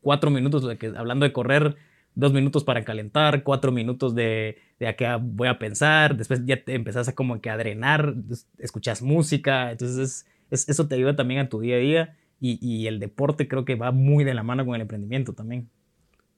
cuatro 0.00 0.30
minutos, 0.30 0.66
de 0.66 0.78
que, 0.78 0.92
hablando 0.96 1.24
de 1.24 1.32
correr, 1.32 1.76
dos 2.14 2.32
minutos 2.32 2.64
para 2.64 2.84
calentar, 2.84 3.42
cuatro 3.42 3.72
minutos 3.72 4.14
de, 4.14 4.58
de 4.78 4.88
a 4.88 4.96
qué 4.96 5.16
voy 5.20 5.48
a 5.48 5.58
pensar, 5.58 6.16
después 6.16 6.44
ya 6.44 6.62
te 6.62 6.74
empezás 6.74 7.08
a 7.08 7.14
como 7.14 7.40
que 7.40 7.50
a 7.50 7.56
drenar, 7.56 8.14
escuchas 8.58 9.02
música, 9.02 9.70
entonces 9.70 10.26
es, 10.50 10.68
eso 10.68 10.88
te 10.88 10.96
ayuda 10.96 11.16
también 11.16 11.40
a 11.40 11.48
tu 11.48 11.60
día 11.60 11.76
a 11.76 11.78
día 11.78 12.16
y, 12.40 12.58
y, 12.66 12.86
el 12.86 13.00
deporte 13.00 13.48
creo 13.48 13.64
que 13.64 13.74
va 13.74 13.92
muy 13.92 14.24
de 14.24 14.34
la 14.34 14.42
mano 14.42 14.64
con 14.64 14.74
el 14.74 14.80
emprendimiento 14.80 15.34
también. 15.34 15.68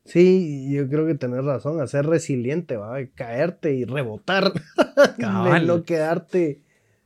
Sí, 0.04 0.68
yo 0.72 0.88
creo 0.88 1.06
que 1.06 1.14
tenés 1.14 1.44
razón, 1.44 1.80
a 1.80 1.86
ser 1.86 2.06
resiliente, 2.06 2.76
va, 2.76 2.98
caerte 3.14 3.72
y 3.74 3.84
rebotar, 3.84 4.52
de 5.16 5.60
no 5.64 5.84
quedarte, 5.84 6.60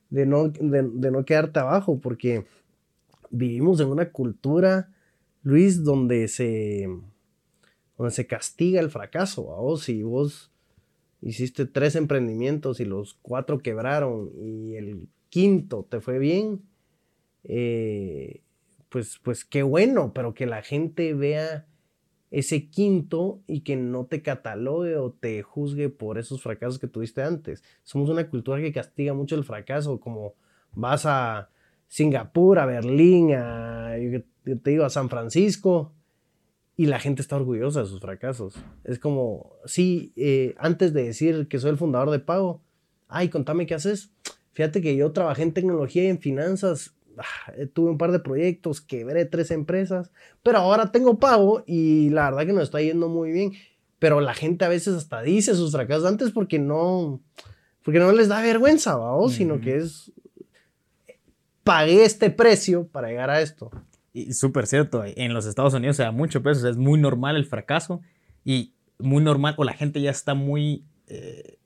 de 0.08 0.24
no, 0.24 0.48
de, 0.48 0.82
de 0.82 1.10
no 1.10 1.24
quedarte 1.26 1.60
abajo, 1.60 2.00
porque 2.00 2.46
vivimos 3.30 3.80
en 3.80 3.88
una 3.88 4.10
cultura 4.10 4.88
Luis, 5.46 5.84
donde 5.84 6.26
se, 6.26 6.88
donde 7.96 8.10
se 8.10 8.26
castiga 8.26 8.80
el 8.80 8.90
fracaso. 8.90 9.44
vos 9.44 9.84
si 9.84 10.02
vos 10.02 10.50
hiciste 11.22 11.66
tres 11.66 11.94
emprendimientos 11.94 12.80
y 12.80 12.84
los 12.84 13.14
cuatro 13.22 13.58
quebraron 13.60 14.32
y 14.42 14.74
el 14.74 15.06
quinto 15.28 15.86
te 15.88 16.00
fue 16.00 16.18
bien, 16.18 16.62
eh, 17.44 18.40
pues, 18.88 19.20
pues 19.22 19.44
qué 19.44 19.62
bueno, 19.62 20.12
pero 20.12 20.34
que 20.34 20.46
la 20.46 20.62
gente 20.62 21.14
vea 21.14 21.68
ese 22.32 22.68
quinto 22.68 23.40
y 23.46 23.60
que 23.60 23.76
no 23.76 24.06
te 24.06 24.22
catalogue 24.22 24.96
o 24.96 25.12
te 25.12 25.44
juzgue 25.44 25.90
por 25.90 26.18
esos 26.18 26.42
fracasos 26.42 26.80
que 26.80 26.88
tuviste 26.88 27.22
antes. 27.22 27.62
Somos 27.84 28.10
una 28.10 28.28
cultura 28.28 28.60
que 28.60 28.72
castiga 28.72 29.14
mucho 29.14 29.36
el 29.36 29.44
fracaso, 29.44 30.00
como 30.00 30.34
vas 30.72 31.06
a 31.06 31.50
Singapur, 31.86 32.58
a 32.58 32.66
Berlín, 32.66 33.32
a 33.32 33.96
te 34.54 34.70
digo, 34.70 34.84
a 34.84 34.90
San 34.90 35.08
Francisco, 35.08 35.92
y 36.76 36.86
la 36.86 37.00
gente 37.00 37.22
está 37.22 37.36
orgullosa 37.36 37.80
de 37.80 37.86
sus 37.86 38.00
fracasos. 38.00 38.54
Es 38.84 38.98
como, 38.98 39.54
sí, 39.64 40.12
eh, 40.16 40.54
antes 40.58 40.92
de 40.92 41.04
decir 41.04 41.48
que 41.48 41.58
soy 41.58 41.70
el 41.70 41.78
fundador 41.78 42.10
de 42.10 42.18
Pago, 42.18 42.60
ay, 43.08 43.28
contame 43.28 43.66
qué 43.66 43.74
haces. 43.74 44.10
Fíjate 44.52 44.82
que 44.82 44.96
yo 44.96 45.12
trabajé 45.12 45.42
en 45.42 45.52
tecnología 45.52 46.04
y 46.04 46.08
en 46.08 46.20
finanzas, 46.20 46.94
ah, 47.18 47.52
tuve 47.72 47.90
un 47.90 47.98
par 47.98 48.12
de 48.12 48.20
proyectos, 48.20 48.80
quebré 48.80 49.24
tres 49.24 49.50
empresas, 49.50 50.10
pero 50.42 50.58
ahora 50.58 50.92
tengo 50.92 51.18
Pago 51.18 51.62
y 51.66 52.10
la 52.10 52.30
verdad 52.30 52.46
que 52.46 52.52
nos 52.52 52.64
está 52.64 52.80
yendo 52.80 53.08
muy 53.08 53.32
bien. 53.32 53.52
Pero 53.98 54.20
la 54.20 54.34
gente 54.34 54.66
a 54.66 54.68
veces 54.68 54.94
hasta 54.94 55.22
dice 55.22 55.54
sus 55.54 55.72
fracasos 55.72 56.04
antes 56.04 56.30
porque 56.30 56.58
no, 56.58 57.22
porque 57.82 57.98
no 57.98 58.12
les 58.12 58.28
da 58.28 58.42
vergüenza, 58.42 58.96
¿va? 58.96 59.26
sino 59.30 59.58
que 59.60 59.76
es, 59.76 60.12
pagué 61.64 62.04
este 62.04 62.28
precio 62.30 62.86
para 62.88 63.08
llegar 63.08 63.30
a 63.30 63.40
esto. 63.40 63.70
Y 64.16 64.32
súper 64.32 64.66
cierto, 64.66 65.04
en 65.04 65.34
los 65.34 65.44
Estados 65.44 65.74
Unidos 65.74 65.96
se 65.96 66.02
da 66.02 66.10
mucho 66.10 66.42
peso, 66.42 66.66
es 66.70 66.78
muy 66.78 66.98
normal 66.98 67.36
el 67.36 67.44
fracaso 67.44 68.00
y 68.46 68.72
muy 68.98 69.22
normal, 69.22 69.54
o 69.58 69.64
la 69.64 69.74
gente 69.74 70.00
ya 70.00 70.10
está 70.10 70.32
muy... 70.32 70.86
Eh, 71.06 71.58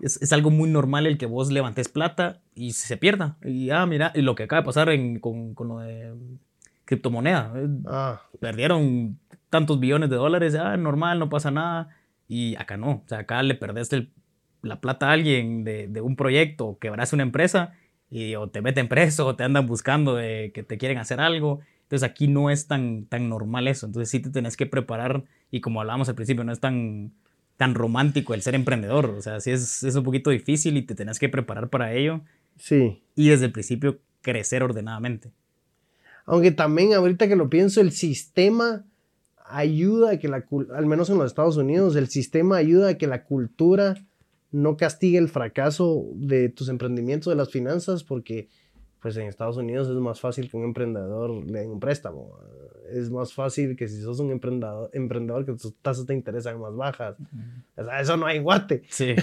es, 0.00 0.32
algo 0.32 0.48
muy 0.48 0.70
normal 0.70 1.06
el 1.06 1.18
que 1.18 1.26
vos 1.26 1.52
levantes 1.52 1.90
plata 1.90 2.40
y 2.54 2.72
se 2.72 2.96
pierda. 2.96 3.36
Y 3.44 3.68
ah, 3.68 3.84
mira, 3.84 4.12
y 4.14 4.22
lo 4.22 4.34
que 4.34 4.44
acaba 4.44 4.62
de 4.62 4.64
pasar 4.64 4.88
con, 5.20 5.52
con, 5.52 5.68
lo 5.68 5.80
de 5.80 6.14
criptomoneda. 6.86 7.52
Eh, 7.56 7.68
ah. 7.88 8.22
Perdieron 8.40 9.18
tantos 9.50 9.78
billones 9.78 10.08
de 10.08 10.16
dólares, 10.16 10.54
ah, 10.54 10.78
normal, 10.78 11.18
no 11.18 11.28
pasa 11.28 11.50
nada. 11.50 11.90
Y 12.26 12.56
acá 12.56 12.78
no, 12.78 12.90
o 12.90 13.04
sea, 13.06 13.18
acá 13.18 13.42
le 13.42 13.54
perdiste 13.54 14.08
la 14.62 14.80
plata 14.80 15.10
a 15.10 15.12
alguien 15.12 15.62
de, 15.62 15.88
de 15.88 16.00
un 16.00 16.16
proyecto, 16.16 16.78
quebraste 16.80 17.16
una 17.16 17.24
empresa 17.24 17.74
y 18.12 18.34
o 18.34 18.46
te 18.46 18.60
meten 18.60 18.88
preso 18.88 19.26
o 19.26 19.36
te 19.36 19.42
andan 19.42 19.66
buscando 19.66 20.14
de 20.14 20.52
que 20.54 20.62
te 20.62 20.76
quieren 20.76 20.98
hacer 20.98 21.18
algo. 21.18 21.60
Entonces 21.84 22.08
aquí 22.08 22.28
no 22.28 22.50
es 22.50 22.66
tan, 22.66 23.06
tan 23.06 23.30
normal 23.30 23.68
eso. 23.68 23.86
Entonces 23.86 24.10
sí 24.10 24.20
te 24.20 24.28
tenés 24.28 24.54
que 24.58 24.66
preparar 24.66 25.24
y 25.50 25.62
como 25.62 25.80
hablábamos 25.80 26.10
al 26.10 26.14
principio, 26.14 26.44
no 26.44 26.52
es 26.52 26.60
tan, 26.60 27.12
tan 27.56 27.74
romántico 27.74 28.34
el 28.34 28.42
ser 28.42 28.54
emprendedor. 28.54 29.06
O 29.06 29.22
sea, 29.22 29.40
sí 29.40 29.50
es, 29.50 29.82
es 29.82 29.94
un 29.94 30.04
poquito 30.04 30.28
difícil 30.28 30.76
y 30.76 30.82
te 30.82 30.94
tenés 30.94 31.18
que 31.18 31.30
preparar 31.30 31.70
para 31.70 31.94
ello. 31.94 32.20
Sí. 32.58 33.02
Y 33.16 33.30
desde 33.30 33.46
el 33.46 33.52
principio 33.52 33.98
crecer 34.20 34.62
ordenadamente. 34.62 35.32
Aunque 36.26 36.52
también 36.52 36.92
ahorita 36.92 37.28
que 37.28 37.36
lo 37.36 37.48
pienso, 37.48 37.80
el 37.80 37.92
sistema 37.92 38.84
ayuda 39.46 40.12
a 40.12 40.18
que 40.18 40.28
la, 40.28 40.44
al 40.76 40.86
menos 40.86 41.08
en 41.08 41.16
los 41.16 41.26
Estados 41.28 41.56
Unidos, 41.56 41.96
el 41.96 42.08
sistema 42.08 42.58
ayuda 42.58 42.90
a 42.90 42.98
que 42.98 43.06
la 43.06 43.24
cultura 43.24 43.94
no 44.52 44.76
castigue 44.76 45.18
el 45.18 45.28
fracaso 45.28 46.06
de 46.14 46.50
tus 46.50 46.68
emprendimientos, 46.68 47.30
de 47.30 47.36
las 47.36 47.50
finanzas, 47.50 48.04
porque 48.04 48.48
pues 49.02 49.16
en 49.16 49.26
Estados 49.26 49.56
Unidos 49.56 49.88
es 49.88 49.96
más 49.96 50.20
fácil 50.20 50.48
que 50.48 50.56
un 50.56 50.62
emprendedor 50.62 51.44
le 51.44 51.60
den 51.60 51.70
un 51.70 51.80
préstamo. 51.80 52.38
Es 52.92 53.10
más 53.10 53.32
fácil 53.32 53.74
que 53.74 53.88
si 53.88 54.00
sos 54.00 54.20
un 54.20 54.30
emprendedor, 54.30 54.90
emprendedor 54.92 55.44
que 55.44 55.54
tus 55.54 55.74
tasas 55.82 56.06
de 56.06 56.14
interés 56.14 56.44
sean 56.44 56.60
más 56.60 56.76
bajas. 56.76 57.16
O 57.76 57.84
sea, 57.84 58.00
eso 58.00 58.16
no 58.16 58.26
hay 58.26 58.38
guate. 58.38 58.84
Sí. 58.88 59.16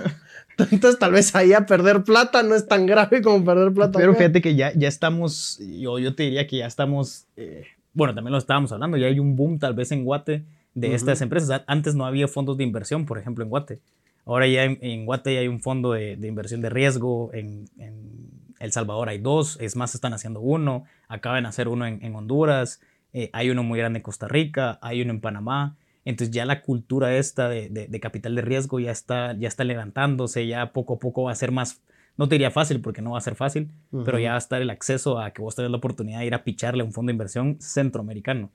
Entonces 0.70 0.98
tal 0.98 1.12
vez 1.12 1.34
ahí 1.34 1.52
a 1.52 1.66
perder 1.66 2.02
plata 2.02 2.42
no 2.42 2.54
es 2.54 2.66
tan 2.66 2.86
grave 2.86 3.20
como 3.20 3.44
perder 3.44 3.74
plata. 3.74 3.98
Pero 3.98 4.14
fíjate 4.14 4.40
que 4.40 4.54
ya, 4.54 4.72
ya 4.74 4.88
estamos, 4.88 5.58
yo, 5.58 5.98
yo 5.98 6.14
te 6.14 6.22
diría 6.22 6.46
que 6.46 6.58
ya 6.58 6.66
estamos, 6.66 7.26
eh, 7.36 7.64
bueno, 7.92 8.14
también 8.14 8.32
lo 8.32 8.38
estábamos 8.38 8.72
hablando, 8.72 8.96
ya 8.96 9.08
hay 9.08 9.18
un 9.18 9.36
boom 9.36 9.58
tal 9.58 9.74
vez 9.74 9.92
en 9.92 10.04
Guate 10.04 10.46
de 10.72 10.94
estas 10.94 11.20
empresas. 11.20 11.62
Antes 11.66 11.94
no 11.94 12.06
había 12.06 12.26
fondos 12.26 12.56
de 12.56 12.64
inversión, 12.64 13.04
por 13.04 13.18
ejemplo, 13.18 13.44
en 13.44 13.50
Guate. 13.50 13.80
Ahora 14.26 14.48
ya 14.48 14.64
en, 14.64 15.06
Guate 15.06 15.32
ya 15.32 15.40
hay 15.40 15.48
un 15.48 15.60
fondo 15.60 15.92
de, 15.92 16.18
inversión 16.20 16.60
de 16.60 16.68
riesgo, 16.68 17.30
en, 17.32 17.70
El 18.58 18.72
Salvador 18.72 19.08
hay 19.08 19.18
dos, 19.18 19.56
es 19.60 19.76
más, 19.76 19.94
están 19.94 20.12
haciendo 20.12 20.40
uno, 20.40 20.84
acaban 21.08 21.44
de 21.44 21.48
hacer 21.48 21.68
uno 21.68 21.86
en, 21.86 22.14
Honduras, 22.14 22.80
eh, 23.12 23.30
hay 23.32 23.50
uno 23.50 23.62
muy 23.62 23.78
grande 23.78 24.00
en 24.00 24.02
Costa 24.02 24.26
Rica, 24.26 24.78
hay 24.82 25.00
uno 25.00 25.12
en 25.12 25.20
Panamá. 25.20 25.76
Entonces 26.04 26.34
ya 26.34 26.44
la 26.44 26.62
cultura 26.62 27.16
esta 27.16 27.48
de, 27.48 27.68
de, 27.68 28.00
capital 28.00 28.34
de 28.34 28.42
riesgo 28.42 28.78
ya 28.78 28.90
está, 28.90 29.32
ya 29.38 29.48
está 29.48 29.64
levantándose, 29.64 30.46
ya 30.46 30.72
poco 30.72 30.94
a 30.94 30.98
poco 30.98 31.24
va 31.24 31.32
a 31.32 31.36
ser 31.36 31.52
más, 31.52 31.82
no 32.16 32.28
te 32.28 32.34
diría 32.34 32.50
fácil 32.50 32.80
porque 32.80 33.02
no 33.02 33.12
va 33.12 33.18
a 33.18 33.20
ser 33.20 33.36
fácil, 33.36 33.70
pero 34.04 34.18
ya 34.18 34.30
va 34.30 34.36
a 34.36 34.38
estar 34.38 34.60
el 34.62 34.70
acceso 34.70 35.20
a 35.20 35.30
que 35.32 35.42
vos 35.42 35.54
tenés 35.54 35.70
la 35.70 35.76
oportunidad 35.76 36.20
de 36.20 36.26
ir 36.26 36.34
a 36.34 36.44
picharle 36.44 36.82
a 36.82 36.84
un 36.84 36.92
fondo 36.92 37.10
de 37.10 37.14
inversión 37.14 37.58
centroamericano. 37.60 38.50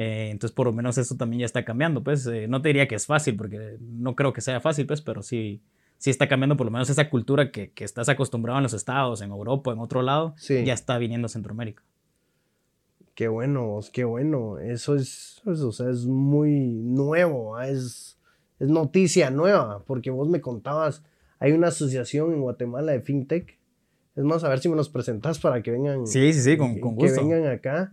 Eh, 0.00 0.28
entonces 0.30 0.54
por 0.54 0.68
lo 0.68 0.72
menos 0.72 0.96
eso 0.96 1.16
también 1.16 1.40
ya 1.40 1.46
está 1.46 1.64
cambiando, 1.64 2.04
pues 2.04 2.24
eh, 2.28 2.46
no 2.46 2.62
te 2.62 2.68
diría 2.68 2.86
que 2.86 2.94
es 2.94 3.06
fácil 3.06 3.34
porque 3.34 3.78
no 3.80 4.14
creo 4.14 4.32
que 4.32 4.40
sea 4.40 4.60
fácil, 4.60 4.86
pues, 4.86 5.00
pero 5.00 5.24
sí, 5.24 5.60
sí 5.96 6.10
está 6.10 6.28
cambiando 6.28 6.56
por 6.56 6.66
lo 6.66 6.70
menos 6.70 6.88
esa 6.88 7.10
cultura 7.10 7.50
que, 7.50 7.72
que 7.72 7.82
estás 7.82 8.08
acostumbrado 8.08 8.60
en 8.60 8.62
los 8.62 8.74
estados, 8.74 9.22
en 9.22 9.30
Europa, 9.30 9.72
en 9.72 9.80
otro 9.80 10.02
lado, 10.02 10.36
ya 10.46 10.72
está 10.72 10.98
viniendo 10.98 11.26
a 11.26 11.28
Centroamérica. 11.28 11.82
Qué 13.16 13.26
bueno, 13.26 13.80
qué 13.92 14.04
bueno. 14.04 14.60
Eso 14.60 14.94
es, 14.94 15.42
o 15.44 15.72
sea, 15.72 15.90
es 15.90 16.06
muy 16.06 16.60
nuevo, 16.60 17.56
¿ah? 17.56 17.66
es, 17.66 18.20
es 18.60 18.68
noticia 18.68 19.30
nueva, 19.30 19.82
porque 19.84 20.10
vos 20.12 20.28
me 20.28 20.40
contabas, 20.40 21.02
hay 21.40 21.50
una 21.50 21.68
asociación 21.68 22.32
en 22.32 22.40
Guatemala 22.40 22.92
de 22.92 23.00
FinTech. 23.00 23.58
Es 24.14 24.22
más, 24.22 24.44
a 24.44 24.48
ver 24.48 24.60
si 24.60 24.68
me 24.68 24.76
los 24.76 24.90
presentás 24.90 25.40
para 25.40 25.60
que 25.60 25.72
vengan. 25.72 26.06
Sí, 26.06 26.32
sí, 26.32 26.40
sí, 26.40 26.56
con, 26.56 26.78
con 26.78 26.94
gusto. 26.94 27.20
Que 27.20 27.26
vengan 27.26 27.50
acá. 27.50 27.92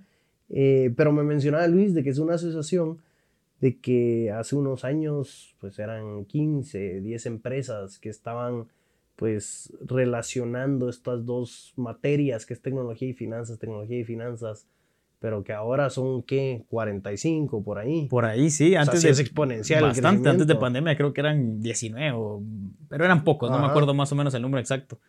Eh, 0.49 0.93
pero 0.95 1.11
me 1.11 1.23
mencionaba 1.23 1.67
Luis 1.67 1.93
de 1.93 2.03
que 2.03 2.09
es 2.09 2.19
una 2.19 2.35
asociación 2.35 2.99
de 3.61 3.79
que 3.79 4.31
hace 4.31 4.55
unos 4.55 4.83
años 4.83 5.55
pues 5.59 5.79
eran 5.79 6.25
15, 6.25 7.01
10 7.01 7.25
empresas 7.25 7.97
que 7.99 8.09
estaban 8.09 8.67
pues 9.15 9.73
relacionando 9.85 10.89
estas 10.89 11.25
dos 11.25 11.73
materias 11.77 12.45
que 12.45 12.53
es 12.53 12.61
tecnología 12.61 13.07
y 13.07 13.13
finanzas, 13.13 13.59
tecnología 13.59 13.99
y 13.99 14.03
finanzas, 14.03 14.67
pero 15.19 15.43
que 15.43 15.53
ahora 15.53 15.89
son 15.89 16.21
¿qué? 16.23 16.65
45 16.69 17.63
por 17.63 17.79
ahí. 17.79 18.07
Por 18.09 18.25
ahí 18.25 18.49
sí, 18.49 18.75
antes 18.75 19.01
de, 19.01 19.09
es 19.09 19.19
exponencial. 19.19 19.83
Bastante, 19.83 20.29
antes 20.29 20.45
de 20.45 20.55
pandemia 20.55 20.97
creo 20.97 21.13
que 21.13 21.21
eran 21.21 21.61
19, 21.61 22.17
pero 22.89 23.05
eran 23.05 23.23
pocos, 23.23 23.49
no 23.49 23.59
me 23.59 23.67
acuerdo 23.67 23.93
más 23.93 24.11
o 24.11 24.15
menos 24.15 24.33
el 24.33 24.41
número 24.41 24.59
exacto. 24.59 24.99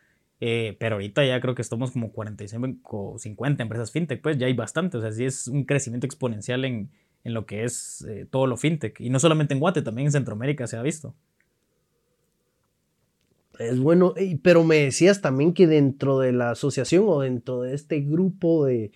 Eh, 0.41 0.76
pero 0.78 0.97
ahorita 0.97 1.24
ya 1.24 1.41
creo 1.41 1.55
que 1.55 1.62
estamos 1.62 1.93
como 1.93 2.12
45 2.12 3.12
o 3.12 3.18
50 3.18 3.62
empresas 3.62 3.91
fintech, 3.91 4.20
pues 4.20 4.37
ya 4.37 4.47
hay 4.47 4.53
bastante, 4.53 4.99
o 4.99 5.01
sea, 5.01 5.11
sí 5.11 5.24
es 5.24 5.49
un 5.49 5.64
crecimiento 5.64 6.07
exponencial 6.07 6.64
en, 6.64 6.91
en 7.24 7.34
lo 7.34 7.47
que 7.47 7.64
es 7.64 8.07
eh, 8.09 8.26
todo 8.30 8.47
lo 8.47 8.57
fintech. 8.57 9.01
Y 9.01 9.11
no 9.11 9.18
solamente 9.18 9.55
en 9.55 9.61
Guate, 9.61 9.82
también 9.82 10.07
en 10.07 10.12
Centroamérica 10.12 10.66
se 10.66 10.76
ha 10.76 10.82
visto. 10.82 11.14
Es 13.59 13.80
bueno, 13.80 14.14
pero 14.43 14.64
me 14.64 14.76
decías 14.76 15.22
también 15.22 15.55
que 15.55 15.66
dentro 15.66 16.18
de 16.18 16.32
la 16.32 16.51
asociación 16.51 17.05
o 17.09 17.20
dentro 17.20 17.62
de 17.62 17.74
este 17.74 18.01
grupo 18.01 18.66
de, 18.66 18.93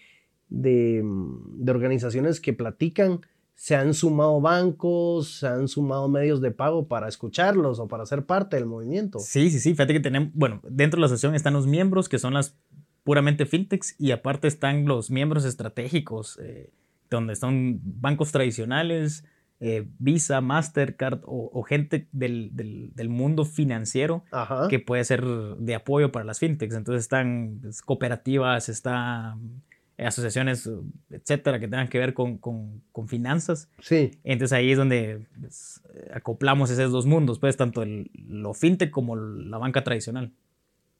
de, 0.50 1.02
de 1.02 1.70
organizaciones 1.70 2.40
que 2.40 2.52
platican, 2.52 3.20
se 3.60 3.76
han 3.76 3.92
sumado 3.92 4.40
bancos, 4.40 5.40
se 5.40 5.46
han 5.46 5.68
sumado 5.68 6.08
medios 6.08 6.40
de 6.40 6.50
pago 6.50 6.88
para 6.88 7.08
escucharlos 7.08 7.78
o 7.78 7.88
para 7.88 8.06
ser 8.06 8.24
parte 8.24 8.56
del 8.56 8.64
movimiento. 8.64 9.18
Sí, 9.18 9.50
sí, 9.50 9.60
sí. 9.60 9.72
Fíjate 9.72 9.92
que 9.92 10.00
tenemos, 10.00 10.30
bueno, 10.32 10.62
dentro 10.66 10.96
de 10.96 11.02
la 11.02 11.06
asociación 11.08 11.34
están 11.34 11.52
los 11.52 11.66
miembros 11.66 12.08
que 12.08 12.18
son 12.18 12.32
las 12.32 12.56
puramente 13.04 13.44
fintechs 13.44 13.96
y 13.98 14.12
aparte 14.12 14.48
están 14.48 14.86
los 14.86 15.10
miembros 15.10 15.44
estratégicos, 15.44 16.38
eh, 16.42 16.70
donde 17.10 17.34
están 17.34 17.80
bancos 17.82 18.32
tradicionales, 18.32 19.26
eh, 19.60 19.86
Visa, 19.98 20.40
Mastercard 20.40 21.20
o, 21.26 21.62
gente 21.62 22.08
del, 22.12 22.52
del, 22.54 23.08
mundo 23.10 23.44
financiero 23.44 24.24
que 24.70 24.78
puede 24.78 25.04
ser 25.04 25.22
de 25.22 25.74
apoyo 25.74 26.10
para 26.10 26.24
las 26.24 26.38
fintechs. 26.38 26.74
Entonces 26.74 27.02
están 27.02 27.58
pues, 27.60 27.82
cooperativas, 27.82 28.70
están 28.70 29.38
eh, 29.38 29.69
asociaciones, 30.06 30.68
etcétera, 31.10 31.58
que 31.58 31.68
tengan 31.68 31.88
que 31.88 31.98
ver 31.98 32.14
con, 32.14 32.38
con, 32.38 32.82
con 32.92 33.08
finanzas. 33.08 33.68
Sí. 33.80 34.12
Entonces 34.24 34.56
ahí 34.56 34.72
es 34.72 34.78
donde 34.78 35.26
pues, 35.38 35.82
acoplamos 36.12 36.70
esos 36.70 36.92
dos 36.92 37.06
mundos, 37.06 37.38
pues 37.38 37.56
tanto 37.56 37.82
el, 37.82 38.10
lo 38.28 38.54
fintech 38.54 38.90
como 38.90 39.16
la 39.16 39.58
banca 39.58 39.84
tradicional. 39.84 40.32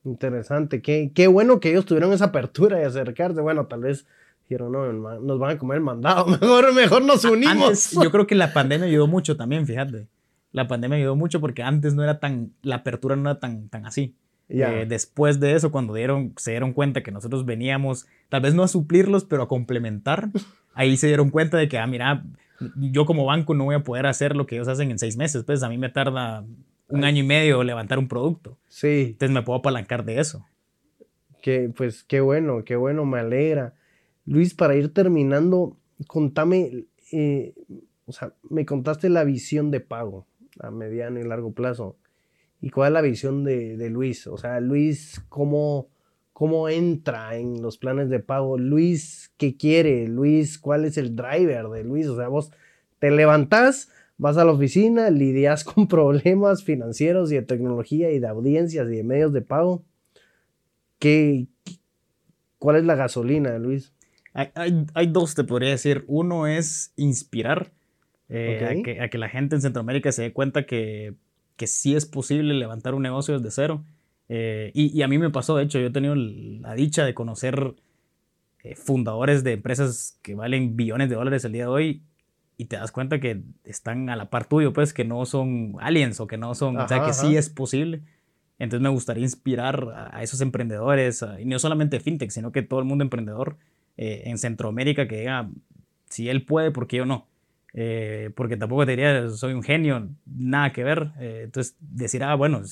Interesante, 0.05 0.81
qué, 0.81 1.13
qué 1.15 1.27
bueno 1.27 1.61
que 1.61 1.71
ellos 1.71 1.85
tuvieron 1.85 2.13
esa 2.13 2.27
apertura 2.27 2.81
y 2.81 2.85
acercarse. 2.85 3.41
Bueno, 3.41 3.67
tal 3.67 3.81
vez 3.81 4.07
dijeron, 4.49 4.73
no, 4.73 4.93
nos 4.93 5.39
van 5.39 5.57
a 5.57 5.59
comer 5.59 5.77
el 5.79 5.85
mandado, 5.85 6.27
mejor, 6.41 6.75
mejor 6.75 7.03
nos 7.05 7.25
unimos. 7.25 7.93
yo 7.93 8.11
creo 8.11 8.27
que 8.27 8.35
la 8.35 8.53
pandemia 8.53 8.87
ayudó 8.87 9.07
mucho 9.07 9.37
también, 9.37 9.67
fíjate. 9.67 10.09
La 10.53 10.67
pandemia 10.67 10.99
ayudó 10.99 11.15
mucho 11.15 11.41
porque 11.41 11.63
antes 11.63 11.95
no 11.95 12.03
era 12.03 12.19
tan, 12.19 12.53
la 12.63 12.77
apertura 12.77 13.15
no 13.15 13.31
era 13.31 13.39
tan, 13.39 13.69
tan 13.69 13.87
así. 13.87 14.15
Eh, 14.51 14.85
después 14.89 15.39
de 15.39 15.55
eso, 15.55 15.71
cuando 15.71 15.95
dieron, 15.95 16.35
se 16.37 16.51
dieron 16.51 16.73
cuenta 16.73 17.03
que 17.03 17.13
nosotros 17.13 17.47
veníamos, 17.47 18.07
tal 18.29 18.43
vez 18.43 18.55
no 18.55 18.65
a 18.65 18.69
suplirlos, 18.69 19.25
pero 19.25 19.43
a 19.43 19.49
complementar, 19.49 20.31
ahí 20.75 20.97
se 20.97 21.07
dieron 21.07 21.31
cuenta 21.31 21.57
de 21.57 21.69
que, 21.69 21.79
ah, 21.79 21.87
mira, 21.87 22.25
yo 22.77 23.07
como 23.07 23.25
banco 23.25 23.55
no 23.55 23.65
voy 23.65 23.77
a 23.77 23.85
poder 23.85 24.07
hacer 24.07 24.35
lo 24.35 24.47
que 24.47 24.57
ellos 24.57 24.69
hacen 24.69 24.91
en 24.91 24.99
seis 24.99 25.17
meses, 25.17 25.45
pues 25.45 25.63
a 25.63 25.69
mí 25.69 25.79
me 25.79 25.89
tarda 25.89 26.45
un 26.89 27.05
año 27.05 27.23
y 27.23 27.27
medio 27.27 27.63
levantar 27.63 27.99
un 27.99 28.09
producto. 28.09 28.59
Sí. 28.69 29.11
Entonces 29.11 29.31
me 29.31 29.43
puedo 29.43 29.61
apalancar 29.61 30.05
de 30.05 30.19
eso. 30.19 30.45
Que, 31.41 31.73
pues 31.75 32.03
qué 32.03 32.21
bueno, 32.21 32.65
qué 32.65 32.75
bueno, 32.75 33.05
me 33.07 33.21
alegra. 33.21 33.75
Luis, 34.27 34.55
para 34.55 34.75
ir 34.75 34.93
terminando, 34.93 35.77
contame, 36.09 36.87
eh, 37.13 37.55
o 38.07 38.13
sea, 38.13 38.35
me 38.49 38.67
contaste 38.67 39.09
la 39.09 39.23
visión 39.25 39.71
de 39.71 39.81
pago 39.81 40.27
a 40.59 40.71
mediano 40.71 41.21
y 41.21 41.23
largo 41.23 41.53
plazo. 41.53 41.97
¿Y 42.61 42.71
cuál 42.71 42.89
es 42.89 42.95
la 42.95 43.01
visión 43.01 43.45
de, 43.45 43.91
Luis? 43.91 44.27
O 44.27 44.37
sea, 44.37 44.61
Luis, 44.61 45.23
¿cómo, 45.29 45.89
¿cómo 46.33 46.69
entra 46.69 47.37
en 47.37 47.63
los 47.63 47.79
planes 47.79 48.11
de 48.11 48.21
pago? 48.21 48.59
Luis, 48.59 49.33
¿qué 49.37 49.57
quiere? 49.57 50.07
Luis, 50.09 50.59
¿cuál 50.59 50.85
es 50.85 50.99
el 50.99 51.17
driver 51.17 51.69
de 51.69 51.85
Luis? 51.85 52.07
O 52.07 52.17
sea, 52.17 52.29
vos 52.29 52.51
te 52.99 53.11
levantás, 53.11 53.91
vas 54.19 54.37
a 54.37 54.45
la 54.45 54.53
oficina, 54.53 55.11
lidias 55.11 55.65
con 55.65 55.89
problemas 55.89 56.63
financieros 56.63 57.33
y 57.33 57.37
de 57.37 57.43
tecnología 57.43 58.11
y 58.11 58.19
de 58.19 58.29
audiencias 58.29 58.89
y 58.89 58.97
de 58.97 59.05
medios 59.05 59.33
de 59.33 59.43
pago. 59.43 59.83
¿Qué, 60.99 61.47
cuál 62.59 62.77
es 62.77 62.85
la 62.85 62.95
gasolina 62.95 63.59
Luis? 63.59 63.93
Hay, 64.33 65.07
dos, 65.09 65.35
te 65.35 65.45
podría 65.45 65.71
decir. 65.71 66.05
Uno 66.07 66.47
es 66.47 66.93
inspirar 66.97 67.73
eh, 68.29 68.99
a, 69.01 69.09
que, 69.09 69.19
la 69.19 69.29
gente 69.29 69.57
en 69.57 69.63
Centroamérica 69.63 70.13
se 70.13 70.23
dé 70.23 70.33
cuenta 70.33 70.67
que 70.67 71.15
que 71.61 71.67
sí 71.67 71.95
es 71.95 72.07
posible 72.07 72.55
levantar 72.55 72.95
un 72.95 73.03
negocio 73.03 73.39
desde 73.39 73.51
cero. 73.51 73.85
Eh, 74.31 74.71
y, 74.73 75.03
a 75.03 75.09
mí 75.09 75.19
me 75.19 75.29
pasó, 75.29 75.59
de 75.59 75.65
hecho, 75.65 75.79
yo 75.79 75.89
he 75.89 75.91
tenido 75.91 76.15
la 76.15 76.73
dicha 76.73 77.05
de 77.05 77.13
conocer 77.13 77.75
eh, 78.63 78.77
fundadores 78.77 79.45
de 79.45 79.53
empresas 79.53 80.19
que 80.23 80.35
valen 80.35 80.75
billones 80.75 81.11
de 81.11 81.17
dólares 81.17 81.45
el 81.45 81.53
día 81.53 81.65
de 81.65 81.69
hoy 81.69 82.03
y 82.57 82.65
te 82.65 82.77
das 82.77 82.93
cuenta 82.93 83.21
que 83.21 83.43
están 83.65 84.09
a 84.09 84.17
la 84.17 84.31
par 84.31 84.47
tuyo, 84.47 84.73
pues 84.73 84.95
que 84.95 85.05
no 85.05 85.27
son 85.27 85.77
aliens 85.81 86.19
o 86.21 86.27
que 86.27 86.39
no 86.39 86.55
son, 86.55 86.79
o 86.79 86.89
sea, 86.89 87.05
que 87.05 87.13
sí 87.13 87.37
es 87.37 87.51
posible. 87.51 88.01
Entonces 88.59 88.83
me 88.83 88.89
gustaría 88.89 89.25
inspirar 89.25 90.11
a, 90.13 90.23
esos 90.23 90.41
emprendedores, 90.41 91.23
y 91.39 91.45
no 91.45 91.59
solamente 91.59 92.01
fintech, 92.01 92.31
sino 92.31 92.53
que 92.53 92.63
todo 92.63 92.81
el 92.81 92.87
mundo 92.87 93.05
emprendedor 93.05 93.59
eh, 93.99 94.23
en 94.25 94.39
Centroamérica 94.39 95.07
que 95.07 95.19
diga, 95.19 95.51
si 96.09 96.31
él 96.31 96.43
puede, 96.47 96.71
¿por 96.71 96.87
qué 96.87 96.97
yo 96.97 97.05
no? 97.05 97.27
Eh, 97.73 98.31
porque 98.35 98.57
tampoco 98.57 98.85
te 98.85 98.93
diría, 98.93 99.29
soy 99.31 99.53
un 99.53 99.63
genio, 99.63 100.09
nada 100.27 100.73
que 100.73 100.85
ver. 100.85 101.13
Eh, 101.19 101.43
entonces, 101.45 101.77
decir, 101.81 102.23
ah, 102.25 102.35
bueno, 102.35 102.63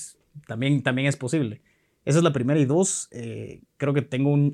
también, 0.46 0.82
también 0.82 1.08
es 1.08 1.16
posible. 1.16 1.60
Esa 2.04 2.18
es 2.18 2.24
la 2.24 2.32
primera. 2.32 2.58
Y 2.58 2.64
dos, 2.64 3.08
eh, 3.12 3.62
creo 3.76 3.94
que 3.94 4.02
tengo 4.02 4.30
un, 4.30 4.52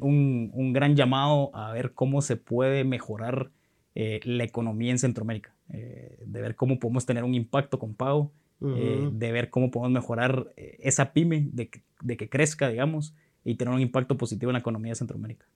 un, 0.53 0.73
gran 0.73 0.97
llamado 0.97 1.55
a 1.55 1.73
ver 1.73 1.93
cómo 1.93 2.21
se 2.21 2.37
puede 2.37 2.85
mejorar 2.85 3.51
la 3.95 4.43
economía 4.43 4.91
en 4.91 4.99
Centroamérica, 4.99 5.55
de 5.69 6.41
ver 6.41 6.57
cómo 6.57 6.81
podemos 6.81 7.07
tener 7.07 7.23
un 7.23 7.33
impacto 7.33 7.79
con 7.79 7.95
pago, 7.95 8.33
de 8.59 9.31
ver 9.31 9.51
cómo 9.51 9.71
podemos 9.71 9.93
mejorar 9.93 10.53
esa 10.57 11.13
pyme, 11.13 11.47
de, 11.53 11.71
de 12.01 12.17
que 12.17 12.29
crezca, 12.29 12.69
digamos, 12.69 13.15
y 13.45 13.55
tener 13.55 13.73
un 13.73 13.81
impacto 13.81 14.17
positivo 14.17 14.51
en 14.51 14.55
la 14.55 14.59
economía 14.59 14.91
de 14.91 14.97
Centroamérica. 14.97 15.47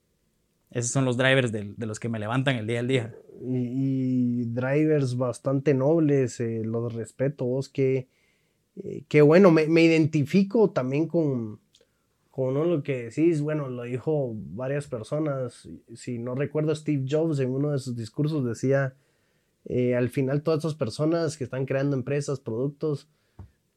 Esos 0.71 0.91
son 0.91 1.05
los 1.05 1.17
drivers 1.17 1.51
de, 1.51 1.75
los 1.79 1.99
que 1.99 2.09
me 2.09 2.19
levantan 2.19 2.57
el 2.57 2.67
día 2.67 2.81
al 2.81 2.89
día. 2.89 3.15
Y, 3.41 4.45
drivers 4.47 5.17
bastante 5.17 5.75
nobles, 5.75 6.41
eh, 6.41 6.63
los 6.65 6.93
respeto, 6.95 7.45
vos, 7.45 7.69
que, 7.69 8.09
eh, 8.77 9.21
bueno, 9.23 9.51
me, 9.51 9.83
identifico 9.83 10.71
también 10.71 11.07
con, 11.07 11.61
con 12.31 12.55
lo 12.55 12.83
que 12.83 13.05
decís, 13.05 13.41
bueno, 13.41 13.69
lo 13.69 13.85
dijo 13.85 14.33
varias 14.35 14.87
personas, 14.87 15.69
si 15.95 16.19
no 16.19 16.35
recuerdo 16.35 16.75
Steve 16.75 17.05
Jobs 17.09 17.41
en 17.41 17.51
uno 17.51 17.71
de 17.73 17.79
sus 17.79 17.97
discursos 17.97 18.45
decía, 18.45 18.95
eh, 19.65 19.95
al 19.95 20.09
final 20.09 20.43
todas 20.43 20.61
esas 20.61 20.75
personas 20.75 21.37
que 21.37 21.45
están 21.45 21.67
creando 21.67 21.97
empresas, 21.97 22.41
productos, 22.41 23.09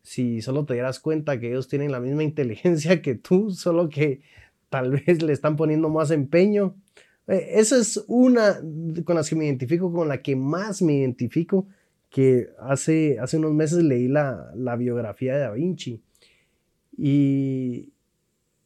si 0.03 0.41
solo 0.41 0.65
te 0.65 0.73
dieras 0.73 0.99
cuenta 0.99 1.39
que 1.39 1.49
ellos 1.49 1.67
tienen 1.67 1.91
la 1.91 1.99
misma 1.99 2.23
inteligencia 2.23 3.01
que 3.01 3.15
tú, 3.15 3.51
solo 3.51 3.89
que 3.89 4.21
tal 4.71 4.89
vez 5.05 5.21
le 5.21 5.33
están 5.33 5.55
poniendo 5.55 5.89
más 5.89 6.09
empeño. 6.09 6.75
Eh, 7.27 7.51
esa 7.55 7.77
es 7.77 8.03
una 8.07 8.59
con 9.03 9.15
las 9.15 9.29
que 9.29 9.35
me 9.35 9.45
identifico, 9.45 9.93
con 9.93 10.07
la 10.07 10.23
que 10.23 10.35
más 10.35 10.81
me 10.81 10.93
identifico, 10.93 11.67
que 12.09 12.49
hace, 12.59 13.19
hace 13.19 13.37
unos 13.37 13.53
meses 13.53 13.83
leí 13.83 14.07
la, 14.07 14.75
biografía 14.79 15.35
de 15.35 15.39
Da 15.41 15.51
Vinci. 15.51 16.01
Y, 16.97 17.91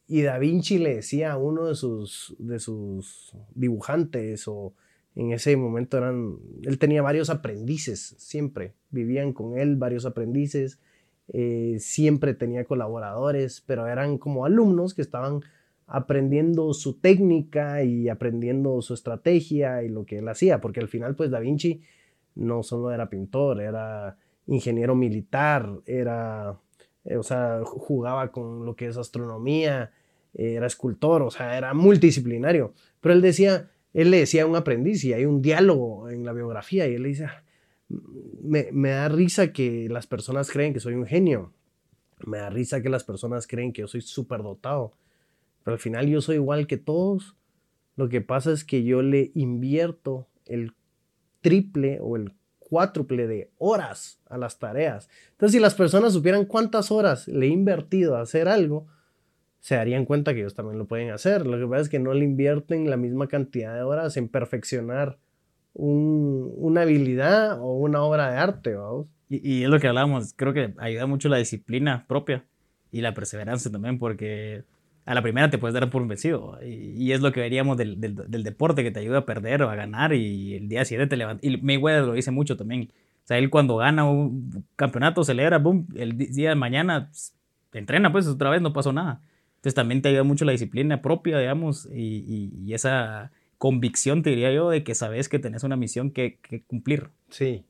y 0.08 0.22
Da 0.22 0.38
Vinci 0.38 0.78
le 0.78 0.96
decía 0.96 1.32
a 1.32 1.38
uno 1.38 1.66
de 1.66 1.74
sus, 1.74 2.34
de 2.38 2.58
sus 2.58 3.34
dibujantes 3.54 4.48
o 4.48 4.72
En 5.16 5.32
ese 5.32 5.56
momento 5.56 5.98
eran, 5.98 6.36
él 6.62 6.78
tenía 6.78 7.02
varios 7.02 7.30
aprendices, 7.30 8.14
siempre 8.18 8.74
vivían 8.90 9.32
con 9.32 9.58
él 9.58 9.76
varios 9.76 10.06
aprendices, 10.06 10.78
eh, 11.32 11.76
siempre 11.80 12.34
tenía 12.34 12.64
colaboradores, 12.64 13.62
pero 13.66 13.86
eran 13.86 14.18
como 14.18 14.44
alumnos 14.44 14.94
que 14.94 15.02
estaban 15.02 15.40
aprendiendo 15.86 16.72
su 16.74 16.94
técnica 16.94 17.82
y 17.82 18.08
aprendiendo 18.08 18.82
su 18.82 18.94
estrategia 18.94 19.82
y 19.82 19.88
lo 19.88 20.04
que 20.04 20.18
él 20.18 20.28
hacía, 20.28 20.60
porque 20.60 20.80
al 20.80 20.88
final 20.88 21.14
pues 21.14 21.30
Da 21.30 21.38
Vinci 21.38 21.80
no 22.34 22.62
solo 22.62 22.90
era 22.92 23.08
pintor, 23.08 23.60
era 23.60 24.16
ingeniero 24.46 24.94
militar, 24.94 25.68
era, 25.86 26.58
eh, 27.04 27.16
o 27.16 27.22
sea, 27.22 27.60
jugaba 27.64 28.30
con 28.30 28.64
lo 28.64 28.76
que 28.76 28.86
es 28.86 28.96
astronomía, 28.96 29.92
era 30.34 30.66
escultor, 30.66 31.22
o 31.22 31.30
sea, 31.30 31.56
era 31.56 31.72
multidisciplinario. 31.72 32.74
Pero 33.00 33.14
él 33.14 33.22
decía, 33.22 33.70
él 33.94 34.10
le 34.10 34.18
decía 34.18 34.42
a 34.42 34.46
un 34.46 34.56
aprendiz 34.56 35.02
y 35.04 35.12
hay 35.12 35.24
un 35.24 35.40
diálogo 35.40 36.10
en 36.10 36.24
la 36.24 36.32
biografía 36.32 36.86
y 36.86 36.94
él 36.94 37.02
le 37.02 37.08
dice, 37.08 37.26
me, 38.42 38.68
me 38.72 38.90
da 38.90 39.08
risa 39.08 39.52
que 39.52 39.88
las 39.88 40.06
personas 40.06 40.50
creen 40.50 40.74
que 40.74 40.80
soy 40.80 40.94
un 40.94 41.06
genio, 41.06 41.52
me 42.24 42.38
da 42.38 42.50
risa 42.50 42.82
que 42.82 42.88
las 42.88 43.04
personas 43.04 43.46
creen 43.46 43.72
que 43.72 43.82
yo 43.82 43.88
soy 43.88 44.02
súper 44.02 44.42
dotado, 44.42 44.92
pero 45.66 45.74
al 45.74 45.80
final 45.80 46.06
yo 46.06 46.20
soy 46.20 46.36
igual 46.36 46.68
que 46.68 46.76
todos. 46.76 47.34
Lo 47.96 48.08
que 48.08 48.20
pasa 48.20 48.52
es 48.52 48.62
que 48.62 48.84
yo 48.84 49.02
le 49.02 49.32
invierto 49.34 50.28
el 50.44 50.74
triple 51.40 51.98
o 52.00 52.14
el 52.14 52.34
cuádruple 52.60 53.26
de 53.26 53.50
horas 53.58 54.20
a 54.30 54.38
las 54.38 54.60
tareas. 54.60 55.08
Entonces, 55.32 55.54
si 55.54 55.58
las 55.58 55.74
personas 55.74 56.12
supieran 56.12 56.44
cuántas 56.44 56.92
horas 56.92 57.26
le 57.26 57.46
he 57.46 57.48
invertido 57.48 58.14
a 58.14 58.20
hacer 58.20 58.46
algo, 58.46 58.86
se 59.58 59.74
darían 59.74 60.04
cuenta 60.04 60.34
que 60.34 60.38
ellos 60.38 60.54
también 60.54 60.78
lo 60.78 60.86
pueden 60.86 61.10
hacer. 61.10 61.44
Lo 61.44 61.58
que 61.58 61.66
pasa 61.66 61.82
es 61.82 61.88
que 61.88 61.98
no 61.98 62.14
le 62.14 62.24
invierten 62.24 62.88
la 62.88 62.96
misma 62.96 63.26
cantidad 63.26 63.74
de 63.74 63.82
horas 63.82 64.16
en 64.16 64.28
perfeccionar 64.28 65.18
una 65.74 66.82
habilidad 66.82 67.60
o 67.60 67.72
una 67.72 68.04
obra 68.04 68.30
de 68.30 68.36
arte, 68.36 68.76
vamos. 68.76 69.08
Y, 69.28 69.40
y, 69.52 69.64
es 69.64 69.68
lo 69.68 69.80
que 69.80 69.88
hablábamos, 69.88 70.32
creo 70.36 70.52
que 70.52 70.74
ayuda 70.78 71.06
mucho 71.06 71.28
la 71.28 71.38
disciplina 71.38 72.04
propia 72.06 72.44
y 72.92 73.00
la 73.00 73.14
perseverancia 73.14 73.72
también, 73.72 73.98
porque 73.98 74.62
a 75.06 75.14
la 75.14 75.22
primera 75.22 75.48
te 75.48 75.56
puedes 75.56 75.72
dar 75.72 75.88
por 75.88 76.06
vencido. 76.06 76.58
Y, 76.62 77.12
es 77.12 77.20
lo 77.20 77.30
que 77.30 77.40
veríamos 77.40 77.76
del, 77.76 78.00
del, 78.00 78.42
deporte 78.42 78.82
que 78.82 78.90
te 78.90 78.98
ayuda 78.98 79.18
a 79.18 79.24
perder 79.24 79.62
o 79.62 79.70
a 79.70 79.76
ganar 79.76 80.12
y 80.12 80.54
el 80.54 80.68
día 80.68 80.84
siguiente 80.84 81.10
te 81.10 81.16
levantas. 81.16 81.44
Y 81.44 81.56
Mayweather 81.58 82.02
lo 82.02 82.12
dice 82.14 82.32
mucho 82.32 82.56
también. 82.56 82.90
O 82.92 83.26
sea, 83.26 83.38
él 83.38 83.48
cuando 83.48 83.76
gana 83.76 84.04
un 84.04 84.66
campeonato, 84.74 85.22
celebra, 85.22 85.58
boom, 85.58 85.86
el 85.94 86.18
día 86.18 86.50
de 86.50 86.54
mañana 86.56 87.06
pues, 87.08 87.36
entrena, 87.72 88.10
pues 88.10 88.26
otra 88.26 88.50
vez 88.50 88.60
no 88.60 88.72
pasó 88.72 88.92
nada. 88.92 89.20
Entonces 89.54 89.74
también 89.74 90.02
te 90.02 90.08
ayuda 90.08 90.24
mucho 90.24 90.44
la 90.44 90.52
disciplina 90.52 91.00
propia, 91.00 91.38
digamos, 91.38 91.88
y, 91.92 92.50
y, 92.64 92.74
esa 92.74 93.30
convicción, 93.58 94.22
te 94.22 94.30
diría 94.30 94.52
yo, 94.52 94.70
de 94.70 94.82
que 94.82 94.94
sabes 94.96 95.28
que 95.28 95.38
tenés 95.38 95.62
una 95.62 95.76
misión 95.76 96.10
que 96.10 96.40
cumplir. 96.66 97.10
Sí. 97.30 97.64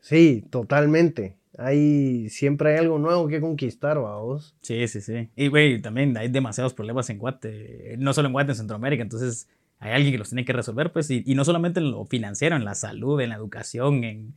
Sí, 0.00 0.44
totalmente 0.50 1.37
hay, 1.58 2.28
siempre 2.30 2.72
hay 2.72 2.78
algo 2.78 2.98
nuevo 2.98 3.26
que 3.26 3.40
conquistar, 3.40 3.98
vos. 3.98 4.56
Sí, 4.62 4.86
sí, 4.86 5.00
sí. 5.00 5.28
Y, 5.34 5.48
güey, 5.48 5.82
también 5.82 6.16
hay 6.16 6.28
demasiados 6.28 6.72
problemas 6.72 7.10
en 7.10 7.18
Guate, 7.18 7.96
no 7.98 8.12
solo 8.14 8.28
en 8.28 8.32
Guate, 8.32 8.52
en 8.52 8.56
Centroamérica, 8.56 9.02
entonces 9.02 9.48
hay 9.80 9.92
alguien 9.92 10.12
que 10.12 10.18
los 10.18 10.28
tiene 10.28 10.44
que 10.44 10.52
resolver, 10.52 10.92
pues, 10.92 11.10
y, 11.10 11.24
y 11.26 11.34
no 11.34 11.44
solamente 11.44 11.80
en 11.80 11.90
lo 11.90 12.04
financiero, 12.04 12.54
en 12.54 12.64
la 12.64 12.76
salud, 12.76 13.20
en 13.20 13.30
la 13.30 13.34
educación, 13.34 14.04
en 14.04 14.34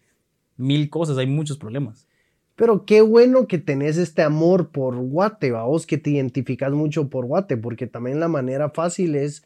mil 0.57 0.89
cosas, 0.89 1.17
hay 1.19 1.27
muchos 1.27 1.59
problemas. 1.59 2.07
Pero 2.55 2.85
qué 2.85 3.01
bueno 3.01 3.47
que 3.47 3.59
tenés 3.59 3.97
este 3.97 4.23
amor 4.23 4.71
por 4.71 4.95
Guate, 4.97 5.51
vos 5.51 5.85
que 5.85 5.99
te 5.99 6.09
identificas 6.09 6.71
mucho 6.71 7.07
por 7.07 7.25
Guate, 7.25 7.55
porque 7.55 7.85
también 7.85 8.19
la 8.19 8.29
manera 8.29 8.71
fácil 8.71 9.15
es 9.15 9.43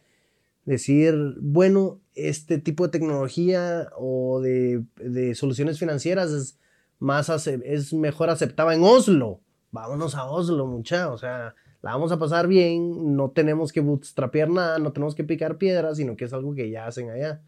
decir, 0.64 1.14
bueno, 1.42 2.00
este 2.16 2.58
tipo 2.58 2.86
de 2.86 2.92
tecnología 2.92 3.90
o 3.98 4.40
de, 4.42 4.84
de 4.96 5.36
soluciones 5.36 5.78
financieras 5.78 6.32
es 6.32 6.58
más 7.00 7.30
es 7.48 7.94
mejor 7.94 8.30
aceptaba 8.30 8.74
en 8.74 8.84
Oslo. 8.84 9.42
Vámonos 9.72 10.16
a 10.16 10.26
Oslo, 10.26 10.68
mucha, 10.68 11.12
o 11.12 11.18
sea, 11.18 11.54
la 11.82 11.92
vamos 11.92 12.12
a 12.12 12.18
pasar 12.18 12.48
bien, 12.48 13.16
no 13.16 13.30
tenemos 13.32 13.72
que 13.72 13.82
bootstrapear 13.82 14.50
nada, 14.50 14.80
no 14.80 14.94
tenemos 14.94 15.16
que 15.16 15.24
picar 15.24 15.58
piedras, 15.58 15.98
sino 15.98 16.16
que 16.16 16.26
es 16.26 16.34
algo 16.34 16.56
que 16.56 16.70
ya 16.70 16.88
hacen 16.88 17.10
allá. 17.10 17.42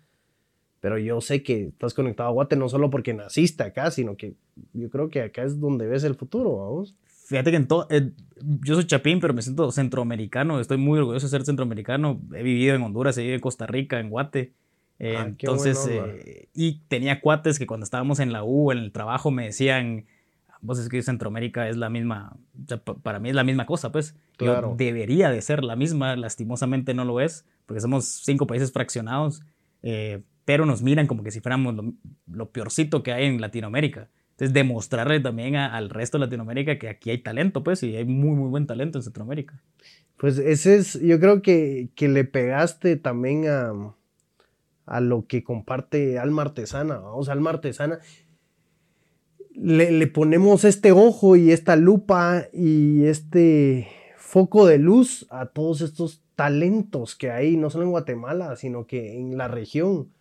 Pero 0.80 0.98
yo 0.98 1.22
sé 1.22 1.42
que 1.42 1.68
estás 1.68 1.94
conectado 1.94 2.30
a 2.30 2.34
Guate 2.34 2.56
no 2.56 2.70
solo 2.70 2.90
porque 2.90 3.14
naciste 3.14 3.64
acá, 3.64 3.90
sino 3.92 4.16
que 4.16 4.36
yo 4.74 4.90
creo 4.90 5.10
que 5.10 5.22
acá 5.22 5.44
es 5.44 5.60
donde 5.60 5.88
ves 5.88 6.04
el 6.04 6.16
futuro, 6.16 6.58
vamos. 6.58 6.96
Fíjate 7.26 7.52
que 7.52 7.58
en 7.58 7.68
todo, 7.68 7.88
yo 8.64 8.76
soy 8.76 8.86
chapín, 8.86 9.20
pero 9.20 9.34
me 9.34 9.42
siento 9.42 9.72
centroamericano, 9.72 10.60
estoy 10.60 10.78
muy 10.78 11.00
orgulloso 11.00 11.26
de 11.26 11.32
ser 11.32 11.44
centroamericano. 11.44 12.22
He 12.34 12.44
vivido 12.44 12.76
en 12.76 12.84
Honduras, 12.84 13.18
he 13.18 13.22
vivido 13.22 13.36
en 13.36 13.42
Costa 13.42 13.68
Rica, 13.68 14.00
en 14.00 14.10
Guate. 14.10 14.54
Ah, 15.00 15.26
entonces, 15.28 15.88
eh, 15.90 16.50
y 16.54 16.80
tenía 16.88 17.22
cuates 17.22 17.60
que 17.60 17.68
cuando 17.68 17.84
estábamos 17.84 18.20
en 18.20 18.34
la 18.34 18.44
U, 18.44 18.72
en 18.72 18.80
el 18.80 18.92
trabajo, 18.92 19.30
me 19.30 19.46
decían, 19.46 20.06
vos 20.62 20.80
es 20.80 20.90
que 20.90 21.02
Centroamérica 21.02 21.70
es 21.70 21.78
la 21.78 21.90
misma, 21.90 22.36
para 23.04 23.20
mí 23.20 23.30
es 23.30 23.36
la 23.36 23.44
misma 23.44 23.66
cosa, 23.66 23.92
pues. 23.92 24.16
Claro. 24.38 24.76
debería 24.78 25.30
de 25.30 25.42
ser 25.42 25.64
la 25.64 25.76
misma, 25.76 26.16
lastimosamente 26.16 26.94
no 26.94 27.06
lo 27.06 27.22
es, 27.22 27.46
porque 27.66 27.82
somos 27.82 28.06
cinco 28.06 28.46
países 28.48 28.72
fraccionados, 28.72 29.42
eh, 29.82 30.22
pero 30.46 30.66
nos 30.66 30.82
miran 30.82 31.08
como 31.08 31.24
que 31.24 31.32
si 31.32 31.42
fuéramos 31.42 31.76
lo, 32.32 32.52
peorcito 32.52 33.04
que 33.04 33.12
hay 33.12 33.26
en 33.26 33.42
Latinoamérica. 33.42 34.10
Entonces, 34.32 34.54
demostrarle 34.54 35.20
también 35.20 35.56
al 35.56 35.90
resto 35.90 36.20
de 36.20 36.26
Latinoamérica 36.26 36.78
que 36.78 36.90
aquí 36.90 37.10
hay 37.10 37.18
talento, 37.18 37.64
pues, 37.64 37.82
y 37.82 37.96
hay 37.96 38.06
muy, 38.06 38.36
muy 38.36 38.50
buen 38.50 38.68
talento 38.68 39.00
en 39.00 39.04
Centroamérica. 39.04 39.60
Pues 40.18 40.38
ese 40.38 40.76
es, 40.76 41.00
yo 41.02 41.20
creo 41.20 41.42
que, 41.42 41.90
que 41.96 42.08
le 42.08 42.24
pegaste 42.24 42.98
también 42.98 43.48
a 43.48 43.74
a 44.88 45.02
lo 45.02 45.28
que 45.28 45.44
comparte 45.44 46.18
Alma 46.18 46.44
Artesana. 46.44 46.98
Vamos, 46.98 47.30
Alma 47.30 47.52
Artesana. 47.52 48.00
Le, 49.54 50.08
ponemos 50.08 50.64
este 50.64 50.92
ojo 50.92 51.36
y 51.36 51.52
esta 51.52 51.76
lupa 51.76 52.46
y 52.54 53.04
este 53.04 53.88
foco 54.16 54.66
de 54.66 54.78
luz 54.78 55.28
a 55.30 55.48
todos 55.48 55.82
estos 55.82 56.24
talentos 56.36 57.16
que 57.16 57.32
hay, 57.32 57.58
no 57.58 57.70
solo 57.70 57.84
en 57.84 57.92
Guatemala, 57.92 58.56
sino 58.56 58.88
que 58.88 59.20
en 59.20 59.38
la 59.38 59.48
región. 59.48 60.12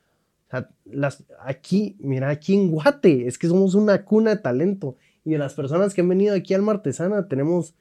O 0.47 0.51
sea, 0.51 0.71
las, 0.85 1.25
aquí, 1.41 1.97
mira, 2.01 2.29
aquí 2.31 2.55
en 2.55 2.71
Guate, 2.71 3.29
es 3.29 3.39
que 3.39 3.49
somos 3.49 3.75
una 3.75 4.05
cuna 4.05 4.31
de 4.31 4.43
talento. 4.43 4.97
Y 5.25 5.31
de 5.31 5.39
las 5.39 5.55
personas 5.55 5.93
que 5.93 6.01
han 6.01 6.09
venido 6.09 6.35
aquí 6.35 6.55
al 6.55 6.63
Martesana, 6.63 7.29
tenemos 7.29 7.75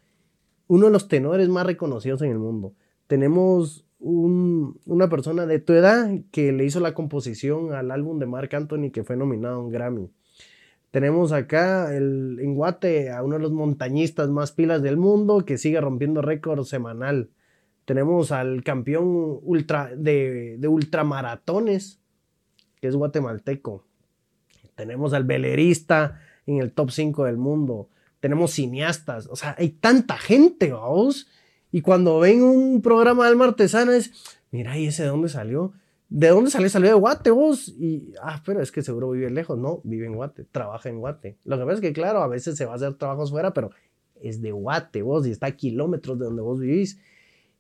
uno 0.68 0.88
de 0.88 0.92
los 0.92 1.08
tenores 1.08 1.48
más 1.50 1.66
reconocidos 1.66 2.22
en 2.22 2.32
el 2.32 2.40
mundo. 2.40 2.74
Tenemos 3.08 3.85
una 4.08 5.10
persona 5.10 5.48
de 5.48 5.60
tu 5.60 5.74
edad 5.74 6.12
que 6.32 6.52
le 6.52 6.64
hizo 6.64 6.80
la 6.80 6.94
composición 6.94 7.74
al 7.74 7.90
álbum 7.90 8.20
de 8.20 8.28
Mark 8.28 8.56
Anthony 8.56 8.92
que 8.92 9.04
fue 9.04 9.18
nominado 9.18 9.56
a 9.56 9.64
un 9.64 9.72
Grammy. 9.72 10.12
Tenemos 10.92 11.32
acá 11.32 11.96
el, 11.96 12.38
en 12.40 12.54
Guate 12.54 13.12
a 13.12 13.24
uno 13.24 13.36
de 13.36 13.42
los 13.42 13.52
montañistas 13.52 14.30
más 14.30 14.52
pilas 14.52 14.84
del 14.84 14.98
mundo 14.98 15.44
que 15.44 15.58
sigue 15.58 15.82
rompiendo 15.82 16.22
récord 16.22 16.64
semanal. 16.66 17.32
Tenemos 17.86 18.32
al 18.32 18.64
campeón 18.64 19.40
ultra, 19.42 19.92
de, 19.96 20.58
de 20.60 20.68
ultramaratones, 20.68 22.00
que 22.80 22.88
es 22.88 22.96
guatemalteco. 22.96 23.86
Tenemos 24.76 25.14
al 25.14 25.24
velerista 25.24 26.22
en 26.46 26.60
el 26.60 26.72
top 26.72 26.92
5 26.92 27.26
del 27.26 27.38
mundo. 27.38 27.90
Tenemos 28.20 28.52
cineastas. 28.52 29.28
O 29.28 29.36
sea, 29.36 29.56
hay 29.58 29.70
tanta 29.70 30.18
gente, 30.18 30.72
vamos 30.72 31.28
y 31.76 31.82
cuando 31.82 32.20
ven 32.20 32.42
un 32.42 32.82
programa 32.82 33.26
de 33.26 33.32
alma 33.32 33.44
artesana 33.44 33.98
es, 33.98 34.10
mira, 34.50 34.80
¿y 34.80 34.88
ese 34.88 35.04
de 35.04 35.10
dónde 35.10 35.28
salió? 35.28 35.74
¿De 36.08 36.30
dónde 36.30 36.50
salió? 36.50 36.70
Salió 36.70 36.88
de 36.88 36.96
Guate 36.96 37.32
vos. 37.32 37.68
Y, 37.68 38.14
ah, 38.22 38.42
pero 38.46 38.62
es 38.62 38.72
que 38.72 38.82
seguro 38.82 39.10
vive 39.10 39.30
lejos. 39.30 39.58
No, 39.58 39.82
vive 39.84 40.06
en 40.06 40.16
Guate, 40.16 40.46
trabaja 40.46 40.88
en 40.88 41.00
Guate. 41.00 41.38
Lo 41.44 41.58
que 41.58 41.66
pasa 41.66 41.74
es 41.74 41.82
que, 41.82 41.92
claro, 41.92 42.24
a 42.24 42.30
veces 42.30 42.56
se 42.56 42.64
va 42.64 42.72
a 42.72 42.76
hacer 42.76 42.94
trabajos 42.94 43.30
fuera, 43.30 43.54
pero 43.54 43.72
es 44.22 44.42
de 44.42 44.54
Guate 44.54 45.02
vos 45.02 45.28
y 45.28 45.32
está 45.32 45.48
a 45.48 45.52
kilómetros 45.52 46.18
de 46.18 46.24
donde 46.24 46.42
vos 46.42 46.62
vivís. 46.62 46.98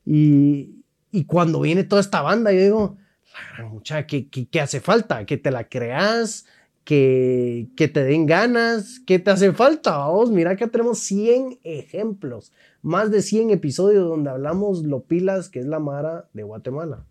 Y, 0.05 0.86
y 1.11 1.26
cuando 1.26 1.59
viene 1.59 1.84
toda 1.84 1.99
esta 1.99 2.22
banda, 2.22 2.53
yo 2.53 2.61
digo, 2.61 2.97
la 3.34 3.57
gran 3.57 3.70
muchacha, 3.70 4.07
¿qué, 4.07 4.30
qué, 4.30 4.61
hace 4.61 4.80
falta? 4.80 5.26
Que 5.26 5.36
te 5.36 5.51
la 5.51 5.68
creas, 5.68 6.45
que, 6.86 7.68
que 7.76 7.89
te 7.89 8.05
den 8.05 8.28
ganas, 8.28 9.01
¿qué 9.05 9.20
te 9.20 9.32
hace 9.32 9.51
falta? 9.51 10.07
Vos, 10.07 10.32
mira 10.32 10.55
que 10.55 10.68
tenemos 10.68 10.99
100 10.99 11.59
ejemplos 11.66 12.53
más 12.86 13.10
de 13.10 13.24
100 13.24 13.50
episodios 13.50 14.08
donde 14.08 14.30
hablamos 14.30 14.84
lo 14.84 15.06
pilas 15.06 15.50
que 15.50 15.58
es 15.58 15.66
la 15.66 15.80
Mara 15.80 16.30
de 16.34 16.44
Guatemala. 16.44 17.04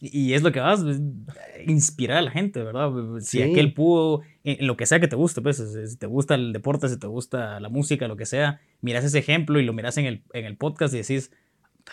Y 0.00 0.34
es 0.34 0.42
lo 0.42 0.52
que 0.52 0.60
vas, 0.60 0.84
inspirar 1.66 2.18
a 2.18 2.22
la 2.22 2.30
gente, 2.30 2.62
¿verdad? 2.62 2.92
Si 3.20 3.42
aquel 3.42 3.72
pudo, 3.72 4.20
en 4.44 4.66
lo 4.66 4.76
que 4.76 4.84
sea 4.84 5.00
que 5.00 5.08
te 5.08 5.16
guste, 5.16 5.40
pues, 5.40 5.56
si 5.56 5.96
te 5.96 6.06
gusta 6.06 6.34
el 6.34 6.52
deporte, 6.52 6.90
si 6.90 6.98
te 6.98 7.06
gusta 7.06 7.58
la 7.58 7.70
música, 7.70 8.06
lo 8.06 8.16
que 8.16 8.26
sea, 8.26 8.60
miras 8.82 9.02
ese 9.02 9.18
ejemplo 9.18 9.58
y 9.58 9.64
lo 9.64 9.72
miras 9.72 9.96
en 9.96 10.04
el, 10.04 10.22
en 10.34 10.44
el 10.44 10.58
podcast 10.58 10.92
y 10.92 10.98
decís 10.98 11.32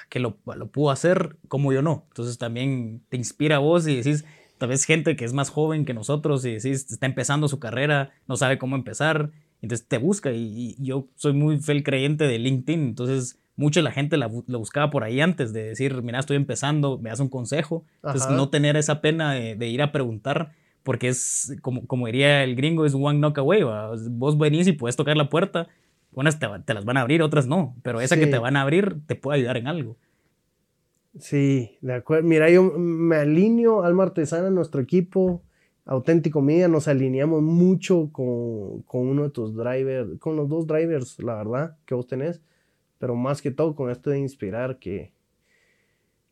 que 0.09 0.19
lo, 0.19 0.37
lo 0.53 0.67
pudo 0.67 0.91
hacer, 0.91 1.37
como 1.47 1.71
yo 1.71 1.81
no. 1.81 2.03
Entonces 2.09 2.37
también 2.37 3.01
te 3.07 3.15
inspira 3.15 3.55
a 3.55 3.59
vos 3.59 3.87
y 3.87 3.95
decís, 3.95 4.25
tal 4.57 4.69
vez 4.69 4.83
gente 4.83 5.15
que 5.15 5.23
es 5.23 5.31
más 5.31 5.49
joven 5.49 5.85
que 5.85 5.93
nosotros 5.93 6.45
y 6.45 6.51
decís, 6.51 6.91
está 6.91 7.05
empezando 7.05 7.47
su 7.47 7.59
carrera, 7.59 8.11
no 8.27 8.35
sabe 8.35 8.57
cómo 8.57 8.75
empezar, 8.75 9.31
entonces 9.61 9.87
te 9.87 9.97
busca 9.97 10.31
y, 10.31 10.75
yo 10.79 11.07
soy 11.15 11.33
muy 11.33 11.59
fiel 11.59 11.83
creyente 11.83 12.25
de 12.25 12.39
LinkedIn, 12.39 12.81
entonces 12.81 13.39
mucha 13.55 13.81
la 13.81 13.91
gente 13.91 14.17
la, 14.17 14.27
buscaba 14.27 14.89
por 14.89 15.03
ahí 15.03 15.21
antes 15.21 15.53
de 15.53 15.63
decir, 15.63 16.01
mira, 16.01 16.19
estoy 16.19 16.37
empezando, 16.37 16.97
me 16.97 17.09
das 17.09 17.19
un 17.19 17.29
consejo. 17.29 17.85
Entonces, 18.03 18.29
no 18.31 18.49
tener 18.49 18.75
esa 18.75 19.01
pena 19.01 19.33
de, 19.33 19.67
ir 19.67 19.81
a 19.81 19.91
preguntar, 19.91 20.51
porque 20.83 21.07
es, 21.07 21.55
como, 21.61 21.87
como 21.87 22.05
diría 22.07 22.43
el 22.43 22.55
gringo, 22.55 22.85
es 22.85 22.93
one 22.93 23.19
knock 23.19 23.37
away. 23.37 23.63
Vos 24.11 24.37
venís 24.37 24.67
y 24.67 24.73
puedes 24.73 24.95
tocar 24.95 25.15
la 25.15 25.29
puerta, 25.29 25.67
unas 26.11 26.39
te, 26.39 26.73
las 26.73 26.85
van 26.85 26.97
a 26.97 27.01
abrir, 27.01 27.21
otras 27.21 27.47
no, 27.47 27.75
pero 27.83 28.01
esa 28.01 28.17
que 28.17 28.27
te 28.27 28.37
van 28.37 28.55
a 28.55 28.61
abrir 28.61 28.97
te 29.05 29.15
puede 29.15 29.39
ayudar 29.39 29.57
en 29.57 29.67
algo. 29.67 29.97
Sí, 31.19 31.77
de 31.81 31.93
acuerdo. 31.93 32.27
Mira, 32.27 32.49
yo 32.49 32.63
me 32.63 33.15
alineo 33.15 33.83
al 33.83 33.99
Artesana, 33.99 34.49
nuestro 34.49 34.81
equipo, 34.81 35.41
Auténtico 35.85 36.41
Media, 36.41 36.67
nos 36.67 36.87
alineamos 36.87 37.41
mucho 37.41 38.09
con, 38.11 38.83
uno 38.91 39.23
de 39.23 39.29
tus 39.29 39.55
drivers, 39.55 40.19
con 40.19 40.35
los 40.35 40.49
dos 40.49 40.65
drivers, 40.65 41.19
la 41.21 41.35
verdad, 41.35 41.77
que 41.85 41.93
vos 41.95 42.07
tenés 42.07 42.41
pero 42.97 43.15
más 43.15 43.41
que 43.41 43.51
todo 43.51 43.75
con 43.75 43.89
esto 43.89 44.09
de 44.09 44.19
inspirar 44.19 44.79
que, 44.79 45.11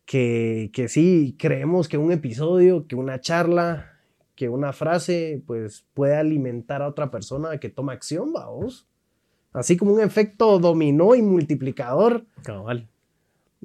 que, 0.06 0.70
que 0.74 0.88
sí, 0.88 1.36
creemos 1.38 1.88
que 1.88 1.98
un 1.98 2.12
episodio, 2.12 2.88
que 2.88 2.96
una 2.96 3.20
charla, 3.20 4.00
que 4.36 4.50
una 4.50 4.74
frase, 4.74 5.44
pues 5.46 5.86
puede 5.94 6.16
alimentar 6.16 6.82
a 6.82 6.88
otra 6.88 7.12
persona 7.12 7.58
que 7.60 7.70
toma 7.70 7.94
acción, 7.94 8.34
vamos. 8.34 8.88
Así 9.52 9.78
como 9.78 9.94
un 9.94 10.02
efecto 10.02 10.58
dominó 10.58 11.16
y 11.16 11.22
multiplicador. 11.22 12.26
Cabal. 12.44 12.90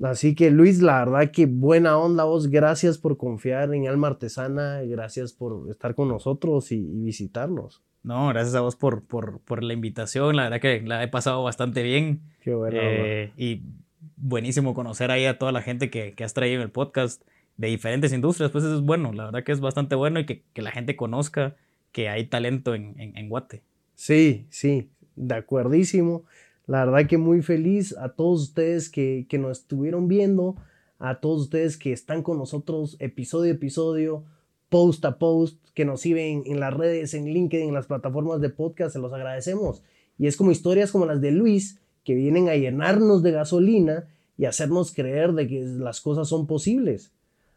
Así 0.02 0.34
que 0.34 0.50
Luis, 0.50 0.80
la 0.80 1.04
verdad 1.04 1.30
que 1.30 1.46
buena 1.46 1.98
onda 1.98 2.24
vos, 2.24 2.48
gracias 2.48 2.98
por 2.98 3.16
confiar 3.16 3.74
en 3.74 3.88
Alma 3.88 4.08
Artesana, 4.08 4.82
gracias 4.82 5.32
por 5.32 5.70
estar 5.70 5.94
con 5.94 6.08
nosotros 6.08 6.72
y 6.72 6.80
visitarnos. 6.80 7.82
No, 8.02 8.28
gracias 8.28 8.54
a 8.54 8.60
vos 8.60 8.76
por, 8.76 9.04
por, 9.04 9.62
la 9.62 9.72
invitación. 9.72 10.36
La 10.36 10.44
verdad 10.44 10.60
que 10.60 10.80
la 10.80 11.02
he 11.02 11.08
pasado 11.08 11.42
bastante 11.42 11.82
bien. 11.82 12.22
Qué 12.40 12.54
bueno. 12.54 12.78
Eh, 12.80 13.32
y 13.36 13.62
buenísimo 14.16 14.74
conocer 14.74 15.10
ahí 15.10 15.26
a 15.26 15.38
toda 15.38 15.52
la 15.52 15.62
gente 15.62 15.90
que, 15.90 16.14
has 16.24 16.34
traído 16.34 16.56
en 16.56 16.62
el 16.62 16.70
podcast 16.70 17.22
de 17.56 17.68
diferentes 17.68 18.12
industrias. 18.12 18.50
Pues 18.50 18.64
eso 18.64 18.76
es 18.76 18.80
bueno. 18.82 19.12
La 19.12 19.26
verdad 19.26 19.44
que 19.44 19.52
es 19.52 19.60
bastante 19.60 19.94
bueno 19.94 20.20
y 20.20 20.26
que, 20.26 20.42
la 20.54 20.70
gente 20.70 20.96
conozca 20.96 21.56
que 21.92 22.08
hay 22.08 22.26
talento 22.26 22.74
en, 22.74 22.94
en, 22.98 23.28
Guate. 23.28 23.62
Sí, 23.94 24.46
sí, 24.48 24.88
de 25.16 25.34
acuerdísimo. 25.34 26.24
La 26.68 26.84
verdad 26.84 27.08
que 27.08 27.18
muy 27.18 27.42
feliz 27.42 27.96
a 27.96 28.10
todos 28.10 28.42
ustedes 28.42 28.90
que, 28.90 29.26
que 29.28 29.38
nos 29.38 29.60
estuvieron 29.60 30.06
viendo, 30.06 30.54
a 30.98 31.18
todos 31.18 31.40
ustedes 31.40 31.76
que 31.76 31.92
están 31.92 32.22
con 32.22 32.38
nosotros 32.38 32.96
episodio 33.00 33.52
a 33.52 33.54
episodio 33.56 34.24
post 34.68 35.04
a 35.04 35.18
post, 35.18 35.58
que 35.74 35.84
nos 35.84 36.02
siguen 36.02 36.42
en 36.46 36.60
las 36.60 36.74
redes, 36.74 37.14
en 37.14 37.24
LinkedIn, 37.24 37.68
en 37.68 37.74
las 37.74 37.86
plataformas 37.86 38.40
de 38.40 38.50
podcast, 38.50 38.92
se 38.92 38.98
los 38.98 39.12
agradecemos. 39.12 39.82
Y 40.18 40.26
es 40.26 40.36
como 40.36 40.50
historias 40.50 40.92
como 40.92 41.06
las 41.06 41.20
de 41.20 41.30
Luis, 41.30 41.80
que 42.04 42.14
vienen 42.14 42.48
a 42.48 42.54
llenarnos 42.56 43.22
de 43.22 43.32
gasolina 43.32 44.06
y 44.36 44.44
hacernos 44.44 44.92
creer 44.92 45.32
de 45.32 45.48
que 45.48 45.60
las 45.64 46.00
cosas 46.00 46.28
son 46.28 46.46
posibles. 46.46 47.12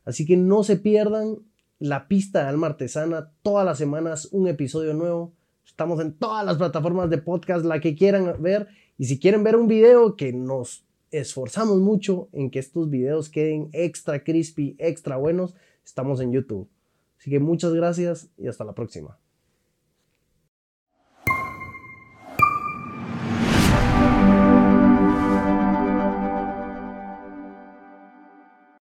Así 0.05 0.25
que 0.25 0.37
no 0.37 0.63
se 0.63 0.77
pierdan 0.77 1.39
la 1.79 2.07
pista 2.07 2.43
de 2.43 2.49
alma 2.49 2.67
artesana, 2.67 3.31
todas 3.43 3.65
las 3.65 3.77
semanas 3.77 4.29
un 4.31 4.47
episodio 4.47 4.93
nuevo. 4.93 5.33
Estamos 5.65 5.99
en 5.99 6.13
todas 6.13 6.45
las 6.45 6.57
plataformas 6.57 7.09
de 7.09 7.17
podcast, 7.17 7.65
la 7.65 7.79
que 7.79 7.95
quieran 7.95 8.35
ver. 8.41 8.67
Y 9.01 9.05
si 9.05 9.17
quieren 9.17 9.43
ver 9.43 9.55
un 9.55 9.67
video 9.67 10.15
que 10.15 10.31
nos 10.31 10.85
esforzamos 11.09 11.79
mucho 11.79 12.29
en 12.33 12.51
que 12.51 12.59
estos 12.59 12.87
videos 12.91 13.29
queden 13.29 13.71
extra 13.73 14.23
crispy, 14.23 14.75
extra 14.77 15.17
buenos, 15.17 15.55
estamos 15.83 16.21
en 16.21 16.31
YouTube. 16.31 16.69
Así 17.17 17.31
que 17.31 17.39
muchas 17.39 17.73
gracias 17.73 18.29
y 18.37 18.47
hasta 18.47 18.63
la 18.63 18.75
próxima. 18.75 19.17